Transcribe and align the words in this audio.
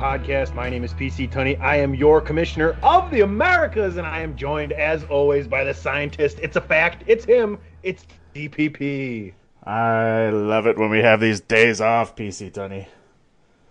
Podcast. 0.00 0.54
My 0.54 0.70
name 0.70 0.82
is 0.82 0.94
PC 0.94 1.30
Tunney. 1.30 1.60
I 1.60 1.76
am 1.76 1.94
your 1.94 2.22
commissioner 2.22 2.74
of 2.82 3.10
the 3.10 3.20
Americas, 3.20 3.98
and 3.98 4.06
I 4.06 4.20
am 4.20 4.34
joined, 4.34 4.72
as 4.72 5.04
always, 5.04 5.46
by 5.46 5.62
the 5.62 5.74
scientist. 5.74 6.38
It's 6.40 6.56
a 6.56 6.60
fact. 6.62 7.04
It's 7.06 7.26
him. 7.26 7.58
It's 7.82 8.06
DPP. 8.34 9.34
I 9.62 10.30
love 10.30 10.66
it 10.66 10.78
when 10.78 10.88
we 10.88 11.00
have 11.00 11.20
these 11.20 11.40
days 11.40 11.82
off, 11.82 12.16
PC 12.16 12.50
Tunney. 12.50 12.86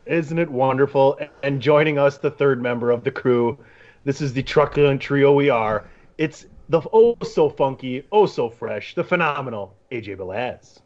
Isn't 0.06 0.38
it 0.38 0.52
wonderful? 0.52 1.20
And 1.42 1.60
joining 1.60 1.98
us, 1.98 2.20
the 2.20 2.30
third 2.30 2.62
member 2.62 2.92
of 2.92 3.04
the 3.04 3.10
crew. 3.10 3.58
This 4.04 4.22
is 4.22 4.32
the 4.32 4.44
truculent 4.44 5.02
trio 5.02 5.34
we 5.34 5.50
are. 5.50 5.90
It's 6.20 6.46
the 6.70 6.82
oh 6.94 7.18
so 7.24 7.50
funky, 7.50 8.06
oh 8.12 8.28
so 8.28 8.52
fresh, 8.52 8.94
the 8.94 9.04
phenomenal 9.04 9.76
AJ 9.92 10.18
Belaz. 10.18 10.78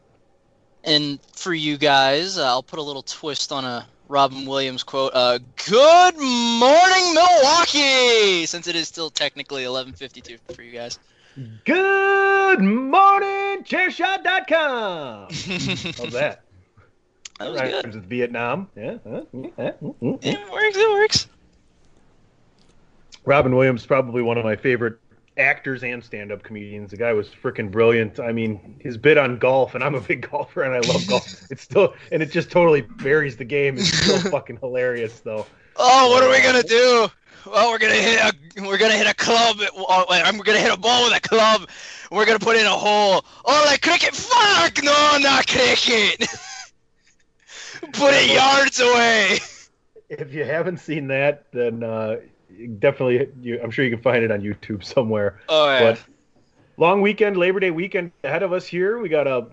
And 0.85 1.19
for 1.33 1.53
you 1.53 1.77
guys, 1.77 2.37
uh, 2.37 2.45
I'll 2.45 2.63
put 2.63 2.79
a 2.79 2.83
little 2.83 3.03
twist 3.03 3.51
on 3.51 3.65
a 3.65 3.85
Robin 4.07 4.45
Williams 4.45 4.83
quote. 4.83 5.11
Uh, 5.13 5.39
Good 5.67 6.15
morning, 6.17 7.13
Milwaukee! 7.13 8.45
Since 8.45 8.67
it 8.67 8.75
is 8.75 8.87
still 8.87 9.09
technically 9.09 9.63
11:52 9.63 10.39
for 10.53 10.61
you 10.61 10.71
guys. 10.71 10.99
Good 11.65 12.59
morning, 12.61 13.63
chairshot.com. 13.63 15.27
How's 15.29 16.13
that? 16.13 16.41
That 17.39 17.49
was 17.51 17.59
Right, 17.59 17.71
good. 17.83 17.95
with 17.95 18.05
Vietnam. 18.05 18.69
Yeah. 18.75 18.97
huh? 19.07 19.21
Yeah, 19.33 19.71
mm, 19.81 19.95
mm. 20.01 20.19
It 20.25 20.51
works. 20.51 20.77
It 20.77 20.89
works. 20.91 21.27
Robin 23.25 23.55
Williams, 23.55 23.85
probably 23.85 24.21
one 24.21 24.37
of 24.37 24.43
my 24.43 24.55
favorite 24.55 24.99
actors 25.37 25.83
and 25.83 26.03
stand-up 26.03 26.43
comedians. 26.43 26.91
The 26.91 26.97
guy 26.97 27.13
was 27.13 27.29
freaking 27.29 27.71
brilliant. 27.71 28.19
I 28.19 28.31
mean, 28.31 28.75
his 28.79 28.97
bit 28.97 29.17
on 29.17 29.37
golf, 29.37 29.75
and 29.75 29.83
I'm 29.83 29.95
a 29.95 30.01
big 30.01 30.27
golfer, 30.31 30.63
and 30.63 30.73
I 30.73 30.79
love 30.79 31.07
golf. 31.07 31.27
It's 31.49 31.63
still, 31.63 31.93
and 32.11 32.21
it 32.21 32.31
just 32.31 32.51
totally 32.51 32.81
buries 32.81 33.37
the 33.37 33.45
game. 33.45 33.77
It's 33.77 33.97
still 33.97 34.19
fucking 34.31 34.57
hilarious, 34.57 35.19
though. 35.21 35.45
Oh, 35.75 36.11
what 36.11 36.23
are 36.23 36.29
we 36.29 36.41
gonna 36.41 36.63
do? 36.63 37.07
Well, 37.45 37.71
we're 37.71 37.79
gonna 37.79 37.95
hit 37.95 38.19
a 38.19 38.61
we're 38.61 38.77
gonna 38.77 38.93
hit 38.93 39.07
a 39.07 39.13
club. 39.13 39.57
I'm 39.89 40.37
gonna 40.37 40.59
hit 40.59 40.73
a 40.73 40.77
ball 40.77 41.05
with 41.05 41.17
a 41.17 41.19
club. 41.19 41.67
We're 42.11 42.25
gonna 42.25 42.39
put 42.39 42.55
in 42.55 42.65
a 42.65 42.69
hole. 42.69 43.25
Oh, 43.43 43.63
like 43.65 43.81
cricket? 43.81 44.15
Fuck! 44.15 44.81
No, 44.83 45.17
not 45.19 45.47
cricket. 45.47 46.19
put 47.93 48.13
it 48.13 48.31
yards 48.31 48.79
away. 48.79 49.39
If 50.09 50.33
you 50.33 50.45
haven't 50.45 50.77
seen 50.77 51.07
that, 51.07 51.51
then 51.51 51.83
uh, 51.83 52.17
definitely, 52.79 53.29
you, 53.41 53.59
I'm 53.61 53.71
sure 53.71 53.83
you 53.85 53.91
can 53.91 54.01
find 54.01 54.23
it 54.23 54.31
on 54.31 54.41
YouTube 54.41 54.83
somewhere. 54.83 55.39
Oh 55.49 55.65
yeah. 55.69 55.79
But 55.91 56.03
long 56.77 57.01
weekend, 57.01 57.37
Labor 57.37 57.59
Day 57.59 57.71
weekend 57.71 58.11
ahead 58.23 58.43
of 58.43 58.53
us 58.53 58.65
here. 58.65 58.99
We 58.99 59.09
got 59.09 59.27
a 59.27 59.47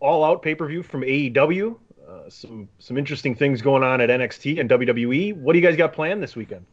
all-out 0.00 0.42
pay-per-view 0.42 0.82
from 0.82 1.00
AEW. 1.02 1.76
Uh, 2.06 2.28
some 2.30 2.68
some 2.78 2.96
interesting 2.96 3.34
things 3.34 3.60
going 3.62 3.82
on 3.82 4.00
at 4.00 4.10
NXT 4.10 4.60
and 4.60 4.70
WWE. 4.70 5.34
What 5.36 5.52
do 5.54 5.58
you 5.58 5.66
guys 5.66 5.76
got 5.76 5.92
planned 5.92 6.22
this 6.22 6.36
weekend? 6.36 6.64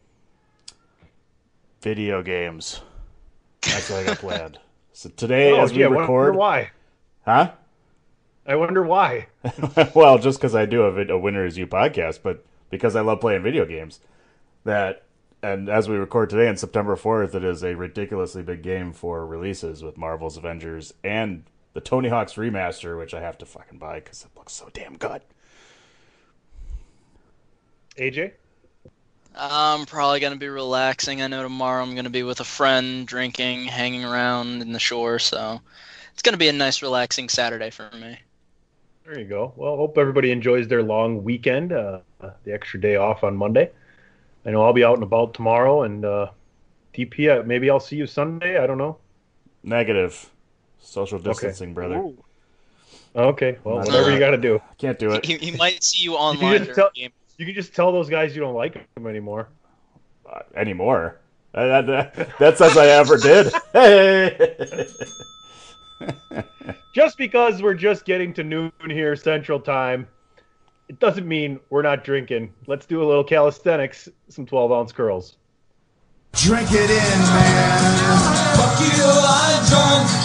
Video 1.81 2.21
games. 2.23 2.81
That's 3.61 3.89
what 3.89 3.99
I 4.01 4.05
got 4.05 4.17
planned. 4.19 4.59
So 4.95 5.09
today, 5.09 5.51
Oh, 5.53 5.63
as 5.63 5.73
we 5.73 5.79
yeah, 5.79 5.85
I 5.85 5.89
wonder 5.89 6.01
record, 6.01 6.35
why. 6.35 6.69
huh? 7.25 7.51
I 8.45 8.55
wonder 8.55 8.83
why. 8.83 9.25
well, 9.95 10.19
just 10.19 10.37
because 10.37 10.53
I 10.53 10.67
do 10.67 10.83
a, 10.83 11.07
a 11.07 11.17
Winner 11.17 11.47
Is 11.47 11.57
You 11.57 11.65
podcast, 11.65 12.19
but 12.21 12.45
because 12.69 12.95
I 12.95 13.01
love 13.01 13.19
playing 13.19 13.41
video 13.41 13.65
games. 13.65 14.01
That 14.65 15.02
and 15.43 15.67
as 15.67 15.89
we 15.89 15.97
record 15.97 16.29
today 16.29 16.47
on 16.47 16.55
September 16.55 16.95
fourth, 16.95 17.35
it 17.35 17.43
is 17.43 17.63
a 17.63 17.75
ridiculously 17.75 18.41
big 18.41 18.63
game 18.63 18.93
for 18.93 19.27
releases 19.27 19.83
with 19.83 19.97
Marvel's 19.97 20.37
Avengers 20.37 20.93
and 21.03 21.43
the 21.73 21.81
Tony 21.81 22.07
Hawk's 22.07 22.35
remaster, 22.35 22.97
which 22.97 23.13
I 23.13 23.19
have 23.19 23.37
to 23.39 23.45
fucking 23.45 23.77
buy 23.77 23.95
because 23.95 24.23
it 24.23 24.29
looks 24.37 24.53
so 24.53 24.69
damn 24.73 24.97
good. 24.97 25.21
AJ? 27.97 28.31
I'm 29.35 29.85
probably 29.85 30.21
gonna 30.21 30.37
be 30.37 30.47
relaxing. 30.47 31.21
I 31.21 31.27
know 31.27 31.43
tomorrow 31.43 31.83
I'm 31.83 31.93
gonna 31.93 32.09
be 32.09 32.23
with 32.23 32.39
a 32.39 32.45
friend, 32.45 33.05
drinking, 33.05 33.65
hanging 33.65 34.05
around 34.05 34.61
in 34.61 34.71
the 34.71 34.79
shore. 34.79 35.19
So 35.19 35.59
it's 36.13 36.21
gonna 36.21 36.37
be 36.37 36.47
a 36.47 36.53
nice, 36.53 36.81
relaxing 36.81 37.27
Saturday 37.27 37.69
for 37.69 37.89
me. 37.99 38.17
There 39.05 39.19
you 39.19 39.25
go. 39.25 39.51
Well, 39.57 39.75
hope 39.75 39.97
everybody 39.97 40.31
enjoys 40.31 40.69
their 40.69 40.83
long 40.83 41.21
weekend, 41.23 41.73
uh, 41.73 41.99
the 42.21 42.53
extra 42.53 42.79
day 42.79 42.95
off 42.95 43.25
on 43.25 43.35
Monday. 43.35 43.69
I 44.45 44.51
know 44.51 44.63
I'll 44.63 44.73
be 44.73 44.83
out 44.83 44.95
and 44.95 45.03
about 45.03 45.33
tomorrow, 45.33 45.83
and 45.83 46.03
uh, 46.03 46.27
DP, 46.93 47.39
uh, 47.39 47.43
maybe 47.43 47.69
I'll 47.69 47.79
see 47.79 47.95
you 47.95 48.05
Sunday. 48.07 48.57
I 48.57 48.67
don't 48.67 48.77
know. 48.77 48.97
Negative. 49.63 50.29
Social 50.79 51.17
distancing, 51.19 51.73
brother. 51.73 51.95
Ooh. 51.97 52.17
Okay, 53.15 53.57
well, 53.63 53.77
Not 53.77 53.85
whatever 53.87 54.05
bad. 54.07 54.13
you 54.13 54.19
got 54.19 54.31
to 54.31 54.37
do. 54.37 54.61
Can't 54.79 54.97
do 54.97 55.11
it 55.11 55.23
He, 55.23 55.37
he 55.37 55.51
might 55.55 55.83
see 55.83 56.03
you 56.03 56.11
You 56.13 56.17
online 56.17 56.65
can, 56.65 56.75
tell, 56.75 56.89
game. 56.95 57.11
you 57.37 57.45
can 57.45 57.53
just 57.53 57.73
tell 57.75 57.91
those 57.91 58.09
guys 58.09 58.35
you 58.35 58.41
don't 58.41 58.55
like 58.55 58.73
them 58.95 59.07
anymore. 59.07 59.47
uh, 60.29 60.39
anymore. 60.55 61.19
Uh, 61.53 61.81
that, 61.81 61.85
that, 62.15 62.37
that 62.39 62.57
says 62.57 62.75
I 62.75 62.87
ever 62.87 63.17
did. 63.17 63.53
Hey. 63.71 64.87
Just 66.93 67.17
because 67.17 67.61
we're 67.61 67.73
just 67.75 68.05
getting 68.05 68.33
to 68.33 68.43
noon 68.43 68.71
here 68.89 69.15
Central 69.15 69.59
Time, 69.59 70.07
it 70.93 70.99
doesn't 70.99 71.27
mean 71.27 71.59
we're 71.71 71.81
not 71.81 72.03
drinking. 72.03 72.53
Let's 72.67 72.85
do 72.85 73.01
a 73.01 73.05
little 73.05 73.23
calisthenics, 73.23 74.07
some 74.29 74.45
12 74.45 74.71
ounce 74.71 74.91
curls. 74.91 75.37
Drink 76.33 76.69
it 76.71 76.89
in, 76.89 77.19
man. 77.19 78.55
Fuck 78.55 78.79
you, 78.79 79.03
I'm 79.03 79.65
drunk. 79.65 80.22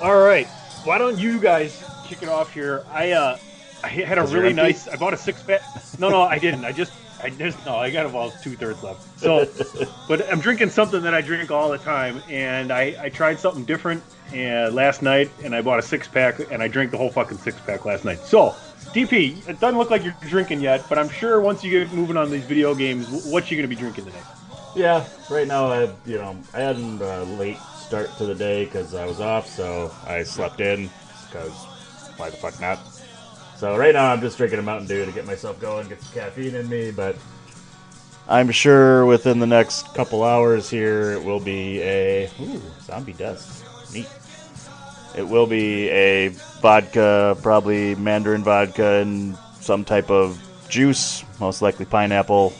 All 0.00 0.18
right, 0.20 0.46
why 0.84 0.98
don't 0.98 1.18
you 1.18 1.38
guys 1.38 1.82
kick 2.06 2.22
it 2.22 2.28
off 2.28 2.52
here? 2.52 2.84
I 2.90 3.12
uh, 3.12 3.38
I 3.84 3.88
had 3.88 4.18
a 4.18 4.22
Is 4.22 4.34
really 4.34 4.52
nice. 4.52 4.88
I 4.88 4.96
bought 4.96 5.14
a 5.14 5.16
six 5.16 5.42
pack. 5.42 5.62
No, 5.98 6.08
no, 6.08 6.22
I 6.22 6.38
didn't. 6.38 6.64
I 6.64 6.72
just, 6.72 6.92
I 7.22 7.30
just 7.30 7.64
no, 7.66 7.76
I 7.76 7.90
got 7.90 8.06
about 8.06 8.32
two 8.42 8.56
thirds 8.56 8.82
left. 8.82 9.18
So, 9.18 9.46
but 10.08 10.30
I'm 10.30 10.40
drinking 10.40 10.70
something 10.70 11.02
that 11.02 11.14
I 11.14 11.20
drink 11.20 11.50
all 11.50 11.70
the 11.70 11.78
time, 11.78 12.22
and 12.28 12.72
I 12.72 12.96
I 13.00 13.08
tried 13.08 13.38
something 13.38 13.64
different 13.64 14.02
and 14.32 14.74
last 14.74 15.02
night, 15.02 15.30
and 15.44 15.54
I 15.54 15.62
bought 15.62 15.78
a 15.78 15.82
six 15.82 16.08
pack, 16.08 16.50
and 16.50 16.62
I 16.62 16.68
drank 16.68 16.90
the 16.90 16.98
whole 16.98 17.10
fucking 17.10 17.38
six 17.38 17.58
pack 17.60 17.84
last 17.84 18.04
night. 18.04 18.20
So. 18.20 18.54
DP, 18.94 19.48
it 19.48 19.60
doesn't 19.60 19.78
look 19.78 19.90
like 19.90 20.02
you're 20.02 20.16
drinking 20.22 20.60
yet, 20.60 20.84
but 20.88 20.98
I'm 20.98 21.08
sure 21.08 21.40
once 21.40 21.62
you 21.62 21.70
get 21.70 21.94
moving 21.94 22.16
on 22.16 22.28
these 22.28 22.42
video 22.42 22.74
games, 22.74 23.06
wh- 23.06 23.24
what 23.26 23.48
you 23.48 23.56
gonna 23.56 23.68
be 23.68 23.76
drinking 23.76 24.06
today? 24.06 24.18
yeah, 24.74 25.04
right 25.30 25.46
now 25.46 25.70
I, 25.70 25.82
you 26.06 26.16
know, 26.18 26.36
I 26.52 26.60
had 26.60 26.76
a 26.76 27.24
late 27.38 27.58
start 27.90 28.16
to 28.16 28.24
the 28.24 28.36
day 28.36 28.66
because 28.66 28.94
I 28.94 29.04
was 29.04 29.20
off, 29.20 29.48
so 29.48 29.90
I 30.06 30.22
slept 30.22 30.60
in 30.60 30.88
because 31.26 31.50
why 32.16 32.30
the 32.30 32.36
fuck 32.36 32.60
not? 32.60 32.78
So 33.56 33.76
right 33.76 33.92
now 33.92 34.12
I'm 34.12 34.20
just 34.20 34.36
drinking 34.36 34.60
a 34.60 34.62
Mountain 34.62 34.86
Dew 34.86 35.04
to 35.04 35.10
get 35.10 35.26
myself 35.26 35.58
going, 35.58 35.88
get 35.88 36.00
some 36.00 36.14
caffeine 36.14 36.54
in 36.54 36.68
me, 36.68 36.92
but 36.92 37.16
I'm 38.28 38.52
sure 38.52 39.06
within 39.06 39.40
the 39.40 39.46
next 39.48 39.92
couple 39.92 40.22
hours 40.22 40.70
here 40.70 41.10
it 41.10 41.24
will 41.24 41.40
be 41.40 41.82
a 41.82 42.30
ooh, 42.40 42.62
zombie 42.80 43.12
dust. 43.12 43.64
Neat. 43.92 44.06
It 45.16 45.26
will 45.26 45.48
be 45.48 45.88
a 45.88 46.28
vodka, 46.62 47.36
probably 47.42 47.96
mandarin 47.96 48.44
vodka 48.44 49.00
and 49.00 49.36
some 49.58 49.84
type 49.84 50.12
of 50.12 50.40
juice, 50.68 51.24
most 51.40 51.60
likely 51.60 51.86
pineapple. 51.86 52.52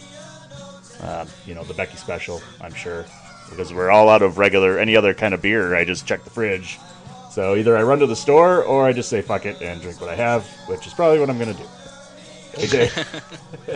Uh, 1.01 1.25
you 1.47 1.55
know, 1.55 1.63
the 1.63 1.75
Becky 1.75 1.97
special, 1.99 2.43
I'm 2.61 2.75
sure. 2.75 3.07
Because 3.51 3.73
we're 3.75 3.91
all 3.91 4.09
out 4.09 4.23
of 4.23 4.39
regular, 4.39 4.79
any 4.79 4.97
other 4.97 5.13
kind 5.13 5.35
of 5.35 5.43
beer. 5.43 5.75
I 5.75 5.85
just 5.85 6.07
check 6.07 6.25
the 6.25 6.31
fridge. 6.31 6.79
So 7.31 7.55
either 7.55 7.77
I 7.77 7.83
run 7.83 8.01
to 8.01 8.07
the 8.07 8.17
store 8.17 8.63
or 8.65 8.85
I 8.85 8.93
just 8.93 9.09
say 9.09 9.23
fuck 9.23 9.47
it 9.47 9.61
and 9.63 9.81
drink 9.81 10.01
what 10.01 10.11
I 10.11 10.17
have, 10.17 10.47
which 10.67 10.87
is 10.87 10.95
probably 10.95 11.21
what 11.21 11.31
I'm 11.31 11.39
going 11.39 11.55
to 11.55 11.61
do. 11.61 11.69
AJ, 12.55 12.89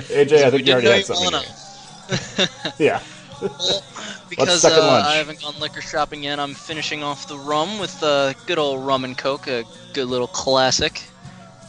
AJ, 0.09 0.33
I 0.45 0.51
think 0.51 0.67
you 0.67 0.73
already 0.73 0.89
had 0.89 1.05
something. 1.05 1.31
well. 1.31 2.73
Yeah. 2.79 3.01
Well, 3.41 3.83
because 4.29 4.65
uh? 4.65 5.05
I 5.07 5.15
haven't 5.15 5.41
gone 5.41 5.59
liquor 5.61 5.81
shopping 5.81 6.25
yet, 6.25 6.41
I'm 6.41 6.55
finishing 6.55 7.03
off 7.03 7.29
the 7.29 7.39
rum 7.39 7.79
with 7.79 8.03
uh, 8.03 8.33
good 8.47 8.59
old 8.59 8.85
rum 8.85 9.05
and 9.05 9.17
coke, 9.17 9.47
a 9.47 9.65
good 9.93 10.07
little 10.07 10.27
classic. 10.27 11.03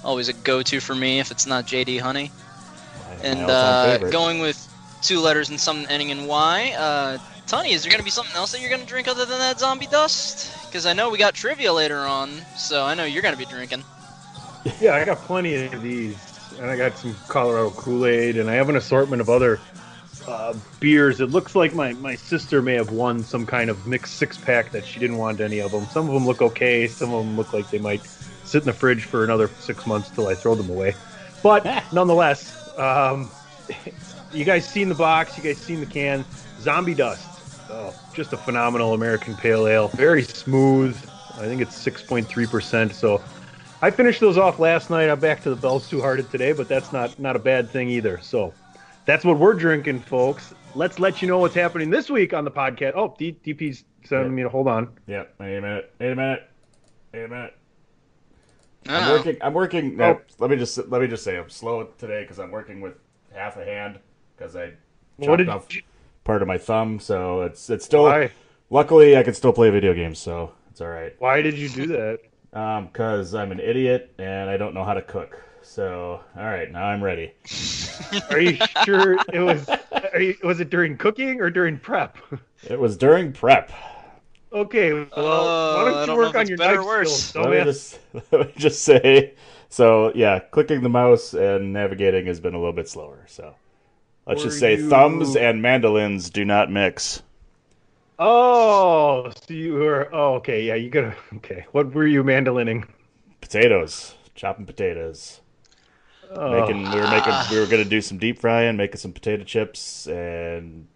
Always 0.03 0.27
a 0.27 0.33
go-to 0.33 0.79
for 0.79 0.95
me 0.95 1.19
if 1.19 1.31
it's 1.31 1.45
not 1.45 1.65
JD 1.65 1.99
Honey. 1.99 2.31
My 3.07 3.27
And 3.27 3.41
uh, 3.41 3.97
going 4.09 4.39
with 4.39 4.61
two 5.01 5.19
letters 5.19 5.49
and 5.49 5.59
something 5.59 5.87
ending 5.89 6.09
in 6.09 6.25
Y. 6.25 6.73
Uh, 6.77 7.17
Tony, 7.47 7.73
is 7.73 7.83
there 7.83 7.91
gonna 7.91 8.03
be 8.03 8.09
something 8.09 8.35
else 8.35 8.51
that 8.51 8.61
you're 8.61 8.71
gonna 8.71 8.85
drink 8.85 9.07
other 9.07 9.25
than 9.25 9.37
that 9.37 9.59
zombie 9.59 9.85
dust? 9.85 10.65
Because 10.65 10.85
I 10.85 10.93
know 10.93 11.11
we 11.11 11.17
got 11.19 11.35
trivia 11.35 11.71
later 11.71 11.99
on, 11.99 12.31
so 12.57 12.83
I 12.83 12.95
know 12.95 13.03
you're 13.03 13.21
gonna 13.21 13.37
be 13.37 13.45
drinking. 13.45 13.83
Yeah, 14.81 14.95
I 14.95 15.05
got 15.05 15.19
plenty 15.19 15.65
of 15.65 15.81
these, 15.83 16.17
and 16.59 16.71
I 16.71 16.75
got 16.75 16.97
some 16.97 17.15
Colorado 17.27 17.69
Kool 17.71 18.07
Aid, 18.07 18.37
and 18.37 18.49
I 18.49 18.53
have 18.53 18.69
an 18.69 18.77
assortment 18.77 19.21
of 19.21 19.29
other 19.29 19.59
uh, 20.27 20.55
beers. 20.79 21.21
It 21.21 21.29
looks 21.29 21.55
like 21.55 21.75
my, 21.75 21.93
my 21.93 22.15
sister 22.15 22.63
may 22.63 22.73
have 22.73 22.91
won 22.91 23.23
some 23.23 23.45
kind 23.45 23.69
of 23.69 23.85
mixed 23.85 24.15
six 24.15 24.37
pack 24.37 24.71
that 24.71 24.83
she 24.83 24.99
didn't 24.99 25.17
want 25.17 25.39
any 25.39 25.59
of 25.59 25.71
them. 25.71 25.85
Some 25.85 26.07
of 26.07 26.13
them 26.15 26.25
look 26.25 26.41
okay, 26.41 26.87
some 26.87 27.13
of 27.13 27.23
them 27.23 27.37
look 27.37 27.53
like 27.53 27.69
they 27.69 27.77
might 27.77 28.03
sit 28.43 28.63
in 28.63 28.65
the 28.65 28.73
fridge 28.73 29.03
for 29.03 29.23
another 29.23 29.49
six 29.59 29.85
months 29.85 30.09
till 30.09 30.27
I 30.27 30.33
throw 30.33 30.55
them 30.55 30.71
away. 30.71 30.95
But 31.43 31.83
nonetheless, 31.93 32.75
um, 32.79 33.29
you 34.33 34.45
guys 34.45 34.67
seen 34.67 34.89
the 34.89 34.95
box, 34.95 35.37
you 35.37 35.43
guys 35.43 35.59
seen 35.59 35.79
the 35.79 35.85
can. 35.85 36.25
Zombie 36.59 36.95
Dust. 36.95 37.34
Oh, 37.69 37.93
just 38.13 38.33
a 38.33 38.37
phenomenal 38.37 38.93
American 38.93 39.35
Pale 39.35 39.67
Ale. 39.67 39.87
Very 39.89 40.23
smooth. 40.23 40.95
I 41.35 41.45
think 41.45 41.61
it's 41.61 41.83
6.3%. 41.83 42.93
So 42.93 43.21
I 43.81 43.89
finished 43.91 44.19
those 44.19 44.37
off 44.37 44.59
last 44.59 44.89
night. 44.89 45.09
I'm 45.09 45.19
back 45.19 45.41
to 45.43 45.49
the 45.49 45.55
Bell's 45.55 45.89
Two 45.89 46.01
Hearted 46.01 46.29
today, 46.31 46.53
but 46.53 46.67
that's 46.67 46.93
not 46.93 47.17
not 47.19 47.35
a 47.35 47.39
bad 47.39 47.69
thing 47.69 47.89
either. 47.89 48.19
So 48.21 48.53
that's 49.05 49.25
what 49.25 49.37
we're 49.39 49.53
drinking, 49.53 49.99
folks. 50.01 50.53
Let's 50.75 50.99
let 50.99 51.21
you 51.21 51.27
know 51.27 51.39
what's 51.39 51.55
happening 51.55 51.89
this 51.89 52.09
week 52.09 52.33
on 52.33 52.43
the 52.45 52.51
podcast. 52.51 52.93
Oh, 52.95 53.15
D- 53.17 53.37
DP's 53.45 53.83
sending 54.03 54.33
me 54.35 54.43
to 54.43 54.49
hold 54.49 54.67
on. 54.67 54.89
Yep. 55.07 55.35
Wait 55.39 55.57
a 55.57 55.61
minute. 55.61 55.93
Wait 55.99 56.11
a 56.11 56.15
minute. 56.15 56.49
Wait 57.13 57.23
a 57.23 57.27
minute. 57.27 57.53
I'm 58.87 59.09
Oh. 59.09 59.15
working. 59.17 59.37
I'm 59.41 59.53
working. 59.53 59.99
Uh, 59.99 60.03
oh. 60.03 60.13
no, 60.13 60.21
let 60.39 60.49
me 60.51 60.57
just 60.57 60.77
let 60.89 61.01
me 61.01 61.07
just 61.07 61.23
say 61.23 61.37
I'm 61.37 61.49
slow 61.49 61.85
today 61.97 62.21
because 62.21 62.39
I'm 62.39 62.51
working 62.51 62.81
with 62.81 62.93
half 63.33 63.57
a 63.57 63.65
hand 63.65 63.99
because 64.37 64.55
I 64.55 64.73
What 65.17 65.27
chopped 65.27 65.37
did 65.39 65.49
off 65.49 65.75
you, 65.75 65.81
part 66.25 66.41
of 66.41 66.47
my 66.49 66.57
thumb, 66.57 66.99
so 66.99 67.43
it's 67.43 67.69
it's 67.69 67.85
still. 67.85 68.03
why? 68.03 68.31
Luckily, 68.69 69.15
I 69.15 69.23
can 69.23 69.33
still 69.33 69.53
play 69.53 69.69
video 69.69 69.93
games, 69.93 70.19
so 70.19 70.51
it's 70.71 70.81
all 70.81 70.89
right. 70.89 71.15
Why 71.19 71.41
did 71.41 71.57
you 71.57 71.69
do 71.69 71.87
that? 71.87 72.19
Um, 72.59 72.87
because 72.87 73.33
I'm 73.33 73.51
an 73.53 73.59
idiot 73.59 74.13
and 74.17 74.49
I 74.49 74.57
don't 74.57 74.73
know 74.73 74.83
how 74.83 74.93
to 74.93 75.01
cook. 75.01 75.41
So 75.61 76.19
all 76.37 76.43
right, 76.43 76.71
now 76.71 76.85
I'm 76.85 77.03
ready. 77.03 77.33
Are 78.29 78.39
you 78.39 78.57
sure 78.85 79.17
it 79.33 79.39
was? 79.39 79.67
Are 80.13 80.19
you, 80.21 80.35
was 80.43 80.59
it 80.59 80.69
during 80.69 80.97
cooking 80.97 81.39
or 81.41 81.49
during 81.49 81.77
prep? 81.79 82.17
It 82.67 82.79
was 82.79 82.97
during 82.97 83.31
prep. 83.31 83.71
okay, 84.51 84.93
well, 84.93 85.09
Oh, 85.15 85.75
why 85.83 85.91
don't 85.91 86.01
you 86.01 86.05
don't 86.07 86.17
work 86.17 86.35
on 86.35 86.47
your 86.47 86.57
better 86.57 86.77
knife 86.77 86.85
worse. 86.85 87.23
skills, 87.25 87.45
let 87.45 87.57
me 87.59 87.63
just 87.63 87.99
let 88.31 88.47
me 88.47 88.53
just 88.57 88.83
say. 88.83 89.33
So 89.69 90.11
yeah, 90.15 90.39
clicking 90.39 90.81
the 90.81 90.89
mouse 90.89 91.33
and 91.35 91.73
navigating 91.73 92.25
has 92.25 92.39
been 92.39 92.55
a 92.55 92.57
little 92.57 92.73
bit 92.73 92.89
slower. 92.89 93.25
So 93.27 93.53
let's 94.27 94.43
just 94.43 94.59
say 94.59 94.77
you- 94.77 94.89
thumbs 94.89 95.35
and 95.35 95.61
mandolins 95.61 96.29
do 96.29 96.45
not 96.45 96.71
mix. 96.71 97.21
Oh, 98.17 99.29
so 99.29 99.53
you 99.53 99.73
were. 99.73 100.09
Oh, 100.13 100.35
okay. 100.35 100.63
Yeah, 100.63 100.75
you 100.75 100.89
gotta. 100.89 101.15
Okay, 101.37 101.65
what 101.71 101.93
were 101.93 102.07
you 102.07 102.23
mandolining? 102.23 102.87
Potatoes, 103.41 104.15
chopping 104.35 104.65
potatoes. 104.65 105.41
Oh, 106.31 106.61
making 106.61 106.89
we 106.91 106.99
were 106.99 107.07
making 107.09 107.33
we 107.51 107.59
were 107.59 107.67
gonna 107.67 107.85
do 107.85 108.01
some 108.01 108.17
deep 108.17 108.39
frying, 108.39 108.77
making 108.77 108.97
some 108.97 109.11
potato 109.11 109.43
chips, 109.43 110.07
and 110.07 110.87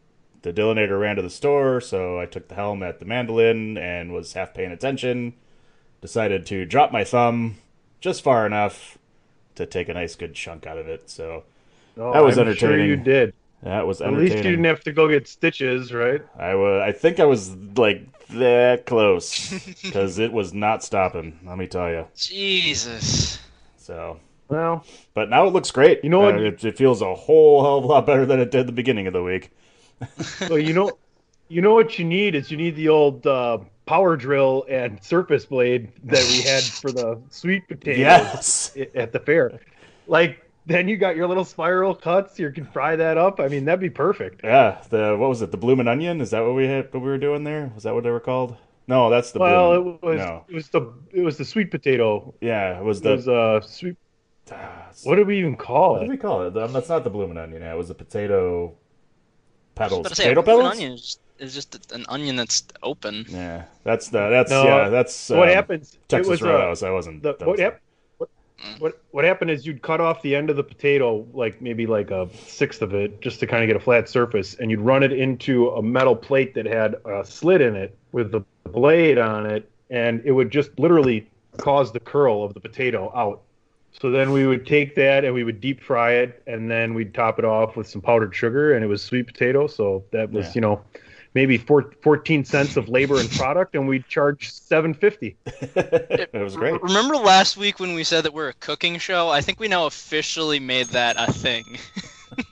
the 0.42 0.54
Dillinator 0.54 1.00
ran 1.00 1.18
to 1.18 1.22
the 1.22 1.30
store, 1.30 1.82
so 1.82 2.20
I 2.20 2.26
took 2.26 2.48
the 2.48 2.56
helm 2.56 2.82
at 2.82 3.00
the 3.00 3.06
mandolin 3.06 3.78
and 3.78 4.14
was 4.14 4.34
half 4.34 4.54
paying 4.54 4.72
attention. 4.72 5.34
Decided 6.02 6.46
to 6.48 6.66
drop 6.66 6.94
my 6.94 7.04
thumb 7.04 7.58
just 8.00 8.24
far 8.24 8.46
enough 8.46 8.98
to 9.56 9.66
take 9.66 9.90
a 9.90 9.94
nice 9.94 10.16
good 10.16 10.34
chunk 10.34 10.66
out 10.66 10.78
of 10.78 10.88
it. 10.88 11.10
So 11.10 11.44
oh, 12.00 12.14
that 12.14 12.24
was 12.24 12.38
I'm 12.38 12.54
Sure 12.56 12.80
you 12.80 12.96
did. 12.96 13.34
that 13.64 13.86
was 13.86 14.02
At 14.02 14.14
least 14.14 14.38
you 14.38 14.44
didn't 14.44 14.64
have 14.66 14.82
to 14.82 14.92
go 14.92 15.08
get 15.08 15.28
stitches, 15.28 15.94
right? 15.94 16.22
I 16.38 16.56
was 16.56 16.82
I 16.82 16.92
think 16.92 17.20
I 17.20 17.26
was 17.26 17.56
like 17.76 18.02
that 18.30 18.86
close 18.86 19.50
because 19.84 20.20
it 20.20 20.32
was 20.32 20.54
not 20.54 20.84
stopping. 20.84 21.40
Let 21.46 21.58
me 21.58 21.68
tell 21.68 21.90
you. 21.90 22.06
Jesus. 22.16 23.40
So. 23.78 24.20
Well, 24.48 24.84
But 25.14 25.30
now 25.30 25.46
it 25.46 25.54
looks 25.54 25.70
great. 25.70 26.04
You 26.04 26.10
know 26.10 26.22
what? 26.22 26.36
Uh, 26.36 26.40
it, 26.46 26.64
it 26.66 26.78
feels 26.78 27.02
a 27.04 27.14
whole 27.14 27.62
hell 27.64 27.78
of 27.78 27.84
a 27.84 27.88
lot 27.88 28.06
better 28.08 28.26
than 28.26 28.40
it 28.40 28.50
did 28.50 28.68
the 28.68 28.72
beginning 28.72 29.06
of 29.06 29.14
the 29.14 29.22
week. 29.22 29.52
well, 30.42 30.58
you 30.58 30.74
know, 30.74 30.92
you 31.50 31.62
know 31.62 31.76
what 31.76 32.00
you 32.00 32.06
need 32.06 32.34
is 32.34 32.50
you 32.50 32.58
need 32.58 32.76
the 32.76 32.90
old 32.90 33.28
uh, 33.28 33.60
power 33.86 34.16
drill 34.18 34.66
and 34.68 35.04
surface 35.04 35.46
blade 35.46 35.92
that 36.06 36.24
we 36.30 36.42
had 36.42 36.64
for 36.64 36.92
the 36.92 37.22
sweet 37.30 37.68
potatoes 37.68 38.00
Yes. 38.00 38.78
at 38.96 39.12
the 39.12 39.20
fair. 39.20 39.60
Like 40.08 40.49
then 40.70 40.88
you 40.88 40.98
got 40.98 41.16
your 41.16 41.28
little 41.28 41.44
spiral 41.46 41.94
cuts. 41.96 42.40
You 42.40 42.52
can 42.52 42.66
fry 42.66 42.96
that 42.96 43.18
up. 43.18 43.40
I 43.40 43.48
mean, 43.50 43.66
that'd 43.66 43.80
be 43.80 43.90
perfect. 43.90 44.42
Yeah. 44.44 44.82
The 44.90 45.16
what 45.18 45.28
was 45.30 45.42
it? 45.42 45.52
The 45.52 45.58
bloomin' 45.58 45.88
onion? 45.88 46.22
Is 46.22 46.30
that 46.32 46.42
what 46.42 46.56
we 46.56 46.66
had? 46.68 46.94
What 46.94 47.02
we 47.04 47.10
were 47.10 47.18
doing 47.18 47.44
there? 47.44 47.72
Was 47.76 47.84
that 47.84 47.94
what 47.94 48.04
they 48.04 48.12
were 48.12 48.20
called? 48.20 48.56
No, 48.88 49.10
that's 49.10 49.32
the 49.32 49.40
Well, 49.40 49.82
blue- 49.84 50.00
it 50.02 50.06
was 50.06 50.18
no. 50.20 50.46
it 50.48 50.56
was 50.56 50.70
the 50.70 50.82
it 51.12 51.22
was 51.22 51.38
the 51.38 51.46
sweet 51.46 51.70
potato. 51.72 52.34
Yeah, 52.42 52.80
it 52.80 52.84
was 52.84 53.00
It 53.00 53.04
the 53.04 53.12
was 53.12 53.28
uh 53.28 53.62
sweet. 53.62 53.98
Ah, 54.52 54.88
What 55.04 55.16
did 55.18 55.28
we 55.28 55.38
even 55.40 55.56
call 55.56 55.92
what 55.94 55.98
it? 55.98 56.00
What 56.00 56.06
did 56.06 56.12
we 56.12 56.18
call 56.18 56.42
it? 56.48 56.58
Um, 56.58 56.74
That's 56.74 56.90
not 56.90 57.04
the 57.04 57.10
blooming 57.12 57.38
onion. 57.38 57.62
Yeah, 57.62 57.74
it 57.74 57.78
was 57.78 57.90
the 57.90 57.94
potato 57.94 58.66
I 58.66 58.70
was 58.70 58.76
petals. 59.76 60.00
about 60.00 60.10
to 60.10 60.16
say, 60.16 60.24
Potato 60.24 60.40
a 60.40 60.44
blooming 60.44 60.62
petals. 60.72 60.78
onion 60.80 60.94
is, 60.94 61.20
is 61.38 61.54
just 61.54 61.92
an 61.94 62.06
onion 62.10 62.36
that's 62.36 62.64
open. 62.82 63.26
Yeah, 63.30 63.66
that's 63.84 64.08
the 64.10 64.30
that's 64.30 64.50
No, 64.50 64.64
yeah 64.64 64.90
that's 64.90 65.30
what 65.30 65.50
um, 65.50 65.54
happens? 65.54 65.94
it 65.94 66.10
Texas 66.10 66.30
was, 66.32 66.42
uh, 66.42 66.48
Roadhouse. 66.48 66.82
I 66.84 66.90
wasn't. 66.90 67.22
the, 67.22 67.34
that 67.36 67.42
what, 67.48 67.52
was- 67.54 67.60
hap- 67.62 67.82
what, 68.80 69.02
what 69.12 69.26
happened 69.26 69.52
is 69.52 69.66
you'd 69.66 69.82
cut 69.82 70.02
off 70.02 70.22
the 70.22 70.36
end 70.36 70.50
of 70.50 70.56
the 70.56 70.64
potato, 70.64 71.26
like 71.34 71.62
maybe 71.62 71.86
like 71.86 72.12
a 72.12 72.30
sixth 72.46 72.82
of 72.82 72.94
it, 72.94 73.22
just 73.22 73.40
to 73.40 73.48
kind 73.48 73.64
of 73.64 73.68
get 73.68 73.76
a 73.76 73.80
flat 73.80 74.10
surface, 74.10 74.56
and 74.56 74.72
you'd 74.72 74.82
run 74.82 75.04
it 75.04 75.12
into 75.12 75.70
a 75.70 75.82
metal 75.82 76.16
plate 76.16 76.54
that 76.56 76.66
had 76.66 76.96
a 77.06 77.26
slit 77.26 77.62
in 77.62 77.76
it 77.76 77.98
with 78.12 78.32
the 78.32 78.42
blade 78.66 79.18
on 79.18 79.46
it, 79.46 79.70
and 79.90 80.22
it 80.26 80.32
would 80.32 80.52
just 80.52 80.78
literally 80.80 81.28
cause 81.58 81.92
the 81.92 82.00
curl 82.00 82.44
of 82.44 82.54
the 82.54 82.60
potato 82.60 83.12
out. 83.16 83.42
So 83.92 84.12
then 84.12 84.32
we 84.32 84.46
would 84.46 84.68
take 84.68 84.96
that 84.96 85.26
and 85.26 85.34
we 85.34 85.44
would 85.44 85.60
deep 85.60 85.82
fry 85.82 86.14
it, 86.14 86.44
and 86.48 86.70
then 86.70 86.94
we'd 86.94 87.14
top 87.14 87.40
it 87.40 87.46
off 87.46 87.76
with 87.76 87.88
some 87.88 88.02
powdered 88.02 88.36
sugar, 88.36 88.74
and 88.74 88.84
it 88.84 88.88
was 88.88 89.02
sweet 89.02 89.28
potato. 89.28 89.68
So 89.68 90.04
that 90.12 90.32
was 90.32 90.48
Yeah. 90.48 90.52
you 90.56 90.62
know 90.62 90.82
maybe 91.34 91.58
four, 91.58 91.92
14 92.02 92.46
cents 92.46 92.78
of 92.78 92.90
labor 92.90 93.20
and 93.20 93.30
product, 93.32 93.76
and 93.76 93.88
we'd 93.88 94.08
charge 94.08 94.52
seven 94.52 94.94
fifty. 94.94 95.36
it 95.46 96.30
was 96.34 96.56
great. 96.56 96.82
Remember 96.82 97.16
last 97.16 97.58
week 97.58 97.80
when 97.80 97.94
we 97.94 98.04
said 98.04 98.24
that 98.26 98.34
we're 98.34 98.50
a 98.50 98.54
cooking 98.54 98.98
show? 99.00 99.30
I 99.30 99.42
think 99.42 99.60
we 99.60 99.68
now 99.68 99.86
officially 99.86 100.60
made 100.60 100.88
that 100.88 101.16
a 101.18 101.32
thing. 101.32 101.78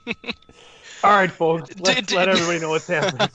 All 1.03 1.11
right, 1.11 1.31
folks, 1.31 1.79
let's 1.79 2.07
Did- 2.07 2.15
let 2.17 2.27
everybody 2.29 2.59
know 2.59 2.69
what's 2.69 2.87
happening 2.87 3.29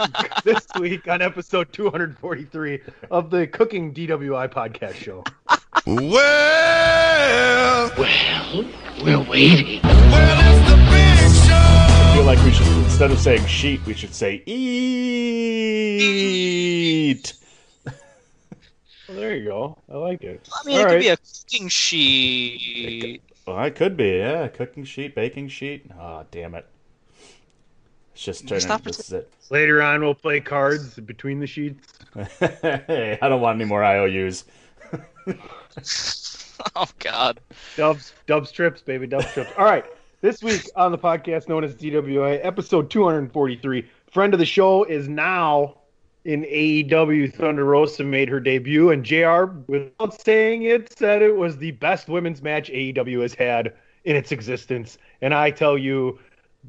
this 0.45 0.67
week 0.81 1.07
on 1.07 1.23
episode 1.23 1.73
243 1.73 2.81
of 3.11 3.31
the 3.31 3.47
Cooking 3.47 3.95
DWI 3.95 4.53
podcast 4.53 4.95
show. 4.95 5.23
Well, 5.87 7.91
We're 9.05 9.21
waiting. 9.31 9.81
well, 9.83 10.41
it's 10.41 10.71
the 10.71 10.77
big 10.91 11.33
show. 11.47 11.55
I 11.55 12.13
feel 12.17 12.25
like 12.25 12.43
we 12.45 12.51
should 12.53 12.67
instead 12.67 13.11
of 13.13 13.19
saying 13.21 13.47
sheet, 13.47 13.81
we 13.87 13.95
should 13.95 14.13
say 14.15 14.43
eat. 17.13 17.35
Well, 19.09 19.17
there 19.17 19.35
you 19.35 19.45
go. 19.45 19.79
I 19.93 19.97
like 19.97 20.23
it. 20.23 20.49
I 20.53 20.65
mean, 20.65 20.77
All 20.77 20.83
it 20.83 20.85
right. 20.85 20.93
could 20.93 21.01
be 21.01 21.09
a 21.09 21.17
cooking 21.17 21.69
sheet. 21.69 23.21
Well, 23.47 23.63
it 23.65 23.75
could 23.75 23.97
be, 23.97 24.11
yeah, 24.11 24.47
cooking 24.47 24.85
sheet, 24.85 25.17
baking 25.17 25.49
sheet. 25.49 25.91
Oh, 25.99 26.25
damn 26.31 26.55
it! 26.55 26.65
It's 28.15 28.23
just 28.23 28.47
turning. 28.47 28.61
Stop 28.61 28.85
This 28.85 29.01
is 29.01 29.13
it. 29.13 29.33
Later 29.51 29.83
on, 29.83 30.03
we'll 30.03 30.15
play 30.15 30.39
cards 30.41 30.95
between 31.01 31.41
the 31.41 31.49
sheets. 31.49 31.93
hey, 32.39 33.19
I 33.21 33.29
don't 33.29 33.41
want 33.41 33.57
any 33.61 33.69
more 33.69 33.83
IOUs. 33.83 34.45
Oh 36.77 36.87
God. 37.01 37.41
Dubs, 37.77 38.13
dub 38.27 38.47
strips, 38.47 38.83
baby, 38.83 39.07
dub 39.07 39.25
strips. 39.25 39.51
All 39.59 39.65
right. 39.65 39.85
This 40.21 40.43
week 40.43 40.71
on 40.77 40.93
the 40.93 40.99
podcast 40.99 41.49
known 41.49 41.65
as 41.65 41.75
DWI, 41.75 42.39
episode 42.45 42.89
243, 42.91 43.89
friend 44.13 44.33
of 44.33 44.39
the 44.39 44.47
show 44.47 44.85
is 44.85 45.09
now 45.09 45.79
in 46.25 46.45
AEW. 46.45 47.33
Thunder 47.35 47.65
Rosa 47.65 48.05
made 48.05 48.29
her 48.29 48.41
debut, 48.41 48.91
and 48.91 49.05
JR, 49.05 49.45
without 49.67 50.21
saying 50.21 50.63
it, 50.63 50.97
said 50.97 51.23
it 51.23 51.37
was 51.37 51.57
the 51.57 51.73
best 51.73 52.09
women's 52.09 52.43
match 52.43 52.71
AEW 52.71 53.23
has 53.23 53.35
had 53.35 53.73
in 54.05 54.17
its 54.17 54.33
existence. 54.33 54.99
And 55.21 55.35
I 55.35 55.51
tell 55.51 55.77
you, 55.79 56.19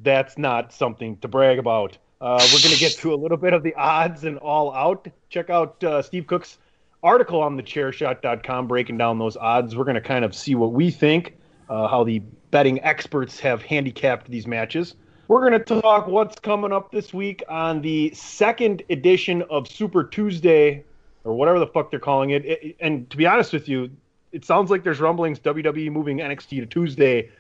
that's 0.01 0.37
not 0.37 0.73
something 0.73 1.17
to 1.17 1.27
brag 1.27 1.59
about. 1.59 1.97
Uh, 2.21 2.39
we're 2.53 2.61
going 2.61 2.73
to 2.73 2.79
get 2.79 2.93
to 2.93 3.13
a 3.13 3.15
little 3.15 3.37
bit 3.37 3.53
of 3.53 3.63
the 3.63 3.75
odds 3.75 4.23
and 4.23 4.37
all 4.37 4.73
out. 4.73 5.07
Check 5.29 5.49
out 5.49 5.83
uh, 5.83 6.01
Steve 6.01 6.25
Cook's 6.25 6.57
article 7.03 7.41
on 7.41 7.57
thechairshot.com 7.57 8.67
breaking 8.67 8.97
down 8.97 9.19
those 9.19 9.35
odds. 9.35 9.75
We're 9.75 9.83
going 9.83 9.95
to 9.95 10.01
kind 10.01 10.23
of 10.23 10.33
see 10.33 10.55
what 10.55 10.71
we 10.71 10.89
think, 10.89 11.37
uh, 11.69 11.87
how 11.87 12.03
the 12.03 12.19
betting 12.49 12.81
experts 12.81 13.39
have 13.41 13.61
handicapped 13.61 14.31
these 14.31 14.47
matches. 14.47 14.95
We're 15.33 15.49
going 15.49 15.63
to 15.63 15.81
talk 15.81 16.05
what's 16.05 16.37
coming 16.37 16.71
up 16.71 16.91
this 16.91 17.11
week 17.11 17.41
on 17.49 17.81
the 17.81 18.13
second 18.13 18.83
edition 18.87 19.41
of 19.49 19.67
Super 19.67 20.03
Tuesday, 20.03 20.83
or 21.23 21.33
whatever 21.33 21.57
the 21.57 21.65
fuck 21.65 21.89
they're 21.89 21.99
calling 21.99 22.29
it. 22.29 22.75
And 22.79 23.09
to 23.09 23.17
be 23.17 23.25
honest 23.25 23.51
with 23.51 23.67
you, 23.67 23.89
it 24.31 24.45
sounds 24.45 24.69
like 24.69 24.83
there's 24.83 24.99
rumblings 24.99 25.39
WWE 25.39 25.91
moving 25.91 26.19
NXT 26.19 26.59
to 26.59 26.65
Tuesday 26.67 27.31